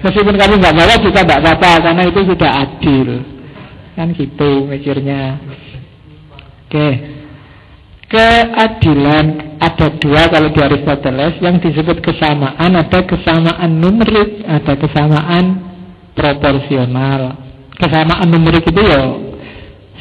[0.00, 3.08] Meskipun kamu nggak bawa juga tidak apa-apa karena itu sudah adil.
[3.92, 5.36] Kan gitu mikirnya.
[6.64, 7.15] Oke
[8.06, 15.44] keadilan ada dua kalau di Aristoteles yang disebut kesamaan ada kesamaan numerik ada kesamaan
[16.14, 17.34] proporsional
[17.76, 19.26] kesamaan numerik itu ya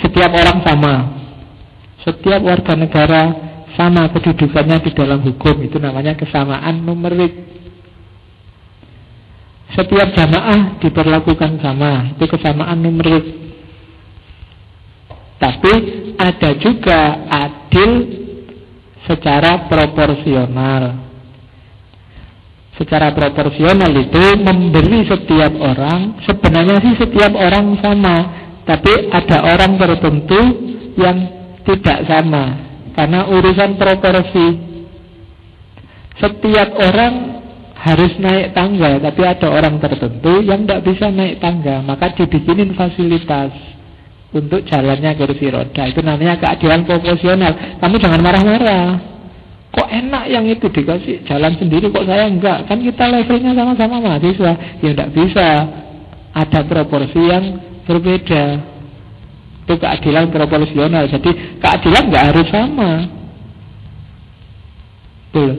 [0.03, 0.93] setiap orang sama.
[2.03, 3.23] Setiap warga negara
[3.79, 5.55] sama kedudukannya di dalam hukum.
[5.63, 7.33] Itu namanya kesamaan numerik.
[9.73, 12.13] Setiap jamaah diperlakukan sama.
[12.15, 13.25] Itu kesamaan numerik.
[15.35, 15.73] Tapi
[16.15, 16.99] ada juga
[17.75, 17.91] adil
[19.03, 21.03] secara proporsional.
[22.75, 28.17] Secara proporsional itu memberi setiap orang, sebenarnya sih setiap orang sama,
[28.67, 30.41] tapi ada orang tertentu
[30.99, 31.17] yang
[31.63, 32.43] tidak sama
[32.95, 34.47] Karena urusan proporsi
[36.15, 37.13] Setiap orang
[37.75, 43.74] harus naik tangga Tapi ada orang tertentu yang tidak bisa naik tangga Maka dibikinin fasilitas
[44.35, 48.87] Untuk jalannya kursi roda Itu namanya keadilan proporsional Kamu jangan marah-marah
[49.71, 54.83] Kok enak yang itu dikasih jalan sendiri Kok saya enggak Kan kita levelnya sama-sama mahasiswa
[54.83, 55.47] Ya tidak bisa
[56.35, 57.45] Ada proporsi yang
[57.85, 58.43] berbeda.
[59.65, 61.09] Itu keadilan proporsional.
[61.09, 62.91] Jadi keadilan nggak harus sama.
[65.29, 65.51] Betul.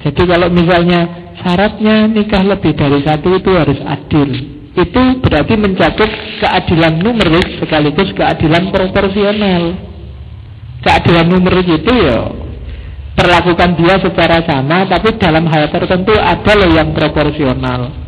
[0.00, 1.00] Jadi kalau misalnya
[1.40, 4.59] syaratnya nikah lebih dari satu itu harus adil.
[4.70, 9.74] Itu berarti mencakup keadilan numerik sekaligus keadilan proporsional.
[10.80, 12.30] Keadilan numerik itu ya
[13.18, 18.00] perlakukan dia secara sama tapi dalam hal tertentu ada loh yang proporsional.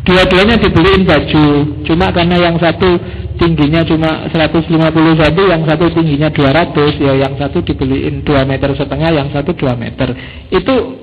[0.00, 2.96] Dua-duanya dibeliin baju Cuma karena yang satu
[3.36, 9.28] tingginya cuma 151 Yang satu tingginya 200 Ya yang satu dibeliin 2 meter setengah Yang
[9.36, 10.08] satu 2 meter
[10.48, 10.96] Itu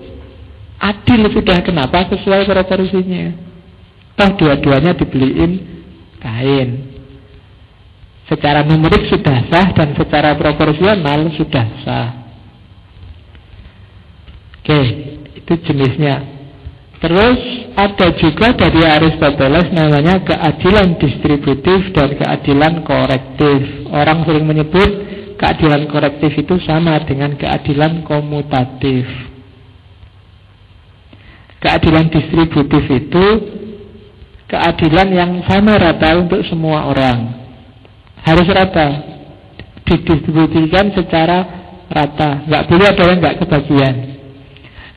[0.81, 2.09] adil sudah Kenapa?
[2.09, 3.46] Sesuai proporsinya
[4.17, 5.51] Toh dua-duanya dibeliin
[6.17, 6.69] kain
[8.25, 12.09] Secara numerik sudah sah Dan secara proporsional sudah sah
[14.57, 14.79] Oke,
[15.37, 16.37] itu jenisnya
[16.97, 17.39] Terus
[17.77, 23.85] ada juga dari Aristoteles namanya keadilan distributif dan keadilan korektif.
[23.93, 24.89] Orang sering menyebut
[25.37, 29.05] keadilan korektif itu sama dengan keadilan komutatif.
[31.61, 33.25] Keadilan distributif itu
[34.47, 37.35] keadilan yang sama rata untuk semua orang.
[38.23, 38.87] Harus rata.
[39.87, 41.37] Didistribusikan secara
[41.87, 42.43] rata.
[42.47, 43.95] Nggak boleh ada yang nggak kebagian.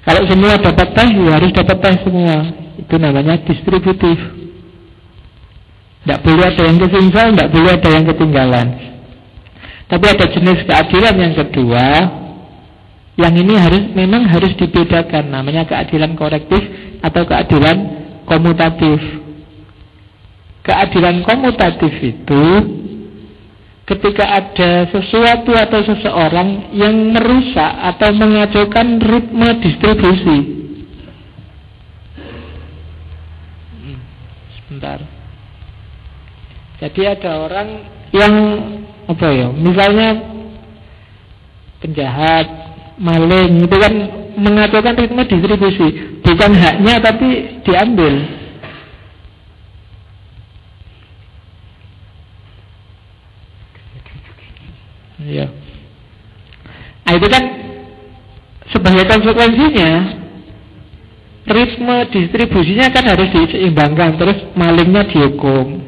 [0.01, 2.36] Kalau semua dapat teh, ya harus dapat teh semua.
[2.81, 4.18] Itu namanya distributif.
[6.01, 8.66] Tidak boleh ada yang ketinggalan, tidak boleh ada yang ketinggalan.
[9.85, 11.86] Tapi ada jenis keadilan yang kedua,
[13.20, 16.62] yang ini harus memang harus dibedakan, namanya keadilan korektif
[17.05, 17.77] atau keadilan
[18.24, 19.19] komutatif.
[20.60, 22.44] Keadilan komutatif itu
[23.90, 30.38] ketika ada sesuatu atau seseorang yang merusak atau mengacaukan ritme distribusi.
[33.74, 33.98] Hmm,
[34.54, 35.02] sebentar.
[36.78, 37.68] Jadi ada orang
[38.14, 38.34] yang
[39.10, 40.08] apa ya, misalnya
[41.82, 42.46] penjahat,
[42.94, 43.94] maling itu kan
[44.38, 45.88] mengacaukan ritme distribusi,
[46.22, 48.39] bukan haknya tapi diambil.
[55.28, 55.47] Ya.
[57.05, 57.42] Nah itu kan
[58.70, 59.90] sebagai konsekuensinya
[61.51, 65.82] ritme distribusinya kan harus diseimbangkan terus malingnya dihukum.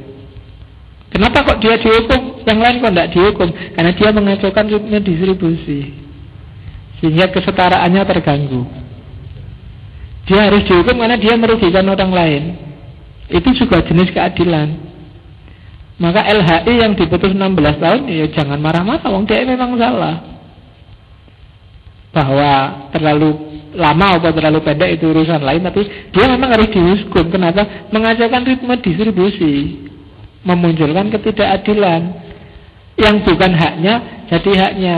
[1.13, 2.43] Kenapa kok dia dihukum?
[2.43, 3.49] Yang lain kok tidak dihukum?
[3.53, 5.81] Karena dia mengacaukan ritme distribusi
[7.03, 8.63] sehingga kesetaraannya terganggu.
[10.27, 12.43] Dia harus dihukum karena dia merugikan orang lain.
[13.27, 14.92] Itu juga jenis keadilan.
[16.03, 20.19] Maka LHI yang diputus 16 tahun ya jangan marah-marah wong dia memang salah.
[22.11, 22.51] Bahwa
[22.91, 27.31] terlalu lama atau terlalu pendek itu urusan lain tapi dia memang harus dihukum.
[27.31, 27.87] Kenapa?
[27.95, 29.87] Mengacaukan ritme distribusi.
[30.43, 32.03] Memunculkan ketidakadilan
[32.99, 34.97] yang bukan haknya jadi haknya.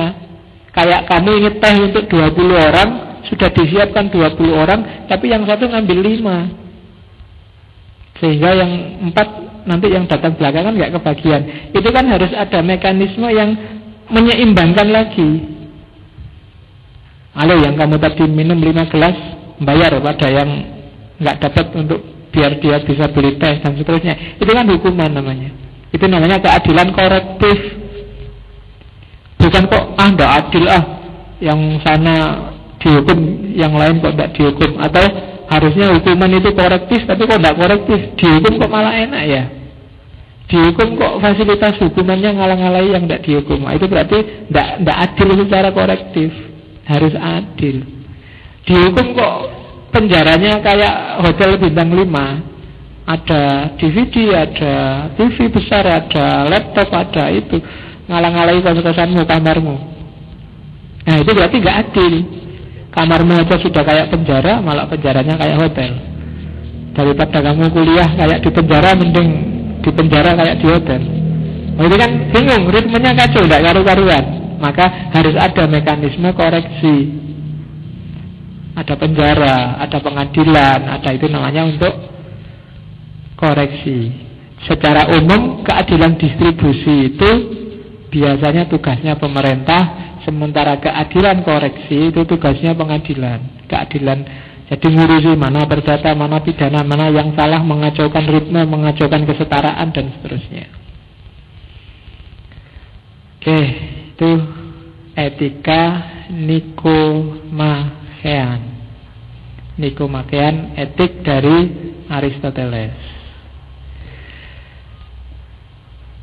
[0.72, 6.01] Kayak kamu ini teh untuk 20 orang sudah disiapkan 20 orang tapi yang satu ngambil
[6.01, 8.24] 5.
[8.24, 8.72] Sehingga yang
[9.12, 11.43] empat nanti yang datang belakangan nggak kebagian.
[11.73, 13.57] Itu kan harus ada mekanisme yang
[14.12, 15.31] menyeimbangkan lagi.
[17.35, 19.16] Halo yang kamu tadi minum 5 gelas
[19.59, 20.51] bayar pada yang
[21.19, 22.01] nggak dapat untuk
[22.31, 24.39] biar dia bisa beli teh dan seterusnya.
[24.39, 25.51] Itu kan hukuman namanya.
[25.91, 27.59] Itu namanya keadilan korektif.
[29.41, 30.82] Bukan kok ah nggak adil ah
[31.43, 32.15] yang sana
[32.81, 33.19] dihukum
[33.57, 38.01] yang lain kok tidak dihukum atau harusnya hukuman itu korektif tapi kok tidak korektif?
[38.16, 39.45] Dihukum kok malah enak ya?
[40.45, 43.65] Dihukum kok fasilitas hukumannya ngalang-ngalai yang tidak dihukum?
[43.65, 44.19] Nah, itu berarti
[44.49, 46.31] tidak adil secara korektif.
[46.85, 47.81] Harus adil.
[48.69, 49.37] Dihukum kok
[49.93, 52.55] penjaranya kayak hotel bintang 5
[53.05, 53.43] ada
[53.77, 54.75] DVD, ada
[55.12, 57.61] TV besar, ada laptop, ada itu.
[58.09, 59.77] Ngalang-ngalai kos-kosanmu, kamarmu.
[61.05, 62.15] Nah itu berarti nggak adil.
[62.95, 65.93] Kamarmu aja sudah kayak penjara, malah penjaranya kayak hotel.
[66.95, 69.29] Daripada kamu kuliah kayak di penjara, mending
[69.83, 71.03] di penjara kayak di hotel.
[71.75, 74.25] Oh, ini kan bingung, ritmenya kacau, tidak karu-karuan.
[74.62, 76.97] Maka harus ada mekanisme koreksi.
[78.79, 81.95] Ada penjara, ada pengadilan, ada itu namanya untuk
[83.35, 84.15] koreksi.
[84.71, 87.31] Secara umum keadilan distribusi itu
[88.15, 93.68] biasanya tugasnya pemerintah, sementara keadilan koreksi itu tugasnya pengadilan.
[93.68, 94.24] Keadilan
[94.64, 100.66] jadi ngurusi mana perdata, mana pidana, mana yang salah mengacaukan ritme, mengacaukan kesetaraan dan seterusnya.
[103.38, 103.60] Oke,
[104.16, 104.30] itu
[105.12, 107.92] etika Nikomachean.
[109.76, 111.68] Nikomachean etik dari
[112.09, 112.96] Aristoteles.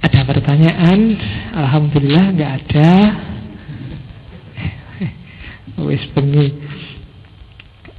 [0.02, 1.14] Ada pertanyaan?
[1.54, 2.90] Alhamdulillah nggak ada.
[5.88, 6.54] Wis bengi.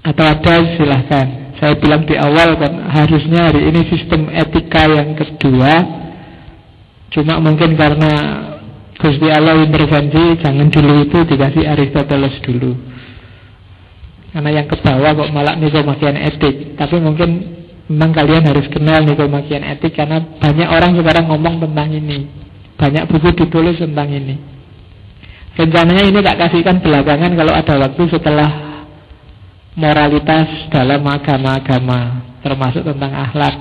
[0.02, 1.56] Atau ada silahkan.
[1.62, 5.72] Saya bilang di awal kan harusnya hari ini sistem etika yang kedua.
[7.14, 8.12] Cuma mungkin karena
[8.98, 12.74] Gusti Allah intervensi jangan dulu itu dikasih Aristoteles dulu.
[14.32, 16.74] Karena yang ke bawah kok malah nikomakian etik.
[16.74, 21.92] Tapi mungkin Memang kalian harus kenal nih pemakian etik karena banyak orang sekarang ngomong tentang
[21.92, 22.24] ini.
[22.80, 24.38] Banyak buku ditulis tentang ini.
[25.52, 28.50] Rencananya ini tak kasihkan belakangan kalau ada waktu setelah
[29.76, 33.56] moralitas dalam agama-agama termasuk tentang akhlak.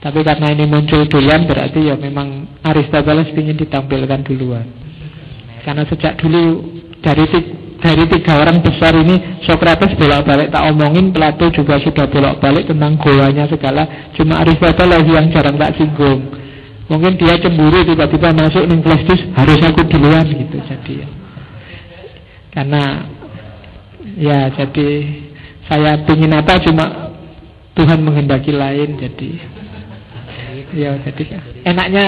[0.00, 4.64] Tapi karena ini muncul duluan berarti ya memang Aristoteles ingin ditampilkan duluan.
[5.60, 6.72] Karena sejak dulu
[7.04, 7.26] dari
[7.76, 13.44] dari tiga orang besar ini Socrates bolak-balik tak omongin Plato juga sudah bolak-balik tentang goanya
[13.44, 16.24] segala cuma Aristoteles yang jarang tak singgung
[16.88, 18.80] mungkin dia cemburu tiba-tiba masuk nih
[19.36, 21.15] harus aku duluan gitu jadi ya
[22.56, 23.04] karena
[24.16, 24.88] ya jadi
[25.68, 27.12] saya ingin apa cuma
[27.76, 29.30] Tuhan menghendaki lain jadi
[30.72, 31.36] ya jadi
[31.68, 32.06] enaknya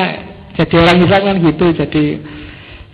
[0.56, 2.04] jadi orang Islam kan gitu jadi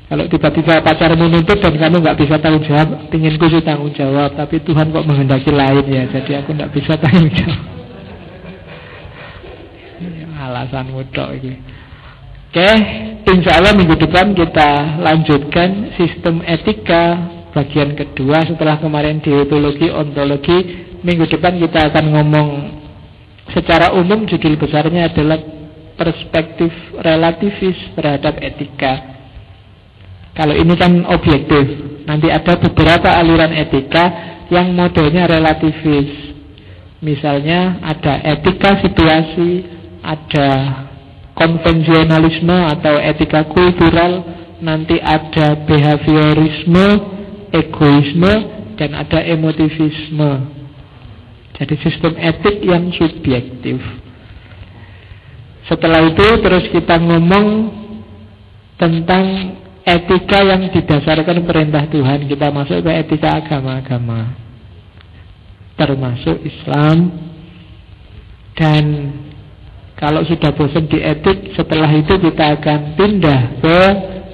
[0.04, 4.60] kalau tiba-tiba pacarmu nuntut dan kamu nggak bisa tanggung jawab, inginku sih tanggung jawab, tapi
[4.60, 7.62] Tuhan kok menghendaki lain ya, jadi aku nggak bisa tanggung jawab.
[10.38, 11.56] Alasan mudah ini.
[12.54, 12.70] Oke,
[13.26, 20.58] insya Allah minggu depan kita lanjutkan sistem etika bagian kedua setelah kemarin deontologi, ontologi.
[21.06, 22.48] Minggu depan kita akan ngomong
[23.54, 25.38] secara umum judul besarnya adalah
[25.94, 29.14] perspektif relativis terhadap etika.
[30.34, 31.94] Kalau ini kan objektif.
[32.04, 34.04] Nanti ada beberapa aliran etika
[34.50, 36.34] yang modelnya relativis.
[37.00, 39.64] Misalnya ada etika situasi,
[40.02, 40.48] ada
[41.38, 44.24] konvensionalisme atau etika kultural,
[44.60, 47.13] nanti ada behaviorisme,
[47.54, 48.34] egoisme,
[48.74, 50.30] dan ada emotivisme.
[51.54, 53.78] Jadi sistem etik yang subjektif.
[55.70, 57.72] Setelah itu terus kita ngomong
[58.74, 59.24] tentang
[59.86, 64.32] etika yang didasarkan perintah Tuhan kita masuk ke etika agama-agama
[65.76, 67.12] termasuk Islam
[68.56, 68.84] dan
[69.94, 73.80] kalau sudah bosan di etik setelah itu kita akan pindah ke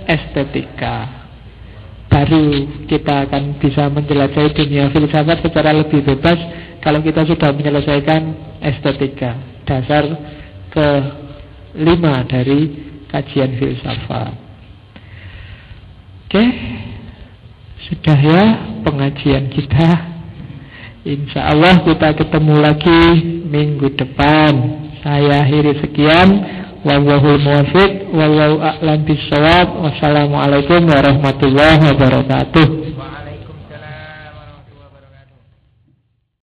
[0.07, 1.20] estetika
[2.11, 6.37] baru kita akan bisa menjelajahi dunia filsafat secara lebih bebas
[6.82, 10.05] kalau kita sudah menyelesaikan estetika dasar
[10.74, 10.89] ke
[11.78, 14.35] lima dari kajian filsafat.
[16.27, 16.45] Oke,
[17.91, 18.45] sudah ya
[18.87, 19.91] pengajian kita.
[21.03, 23.03] Insya Allah kita ketemu lagi
[23.51, 24.53] minggu depan.
[25.03, 26.28] Saya akhiri sekian.
[26.81, 29.69] Wallahul muwafiq wallahu a'lam bishawab.
[29.85, 32.66] Wassalamualaikum warahmatullahi wabarakatuh.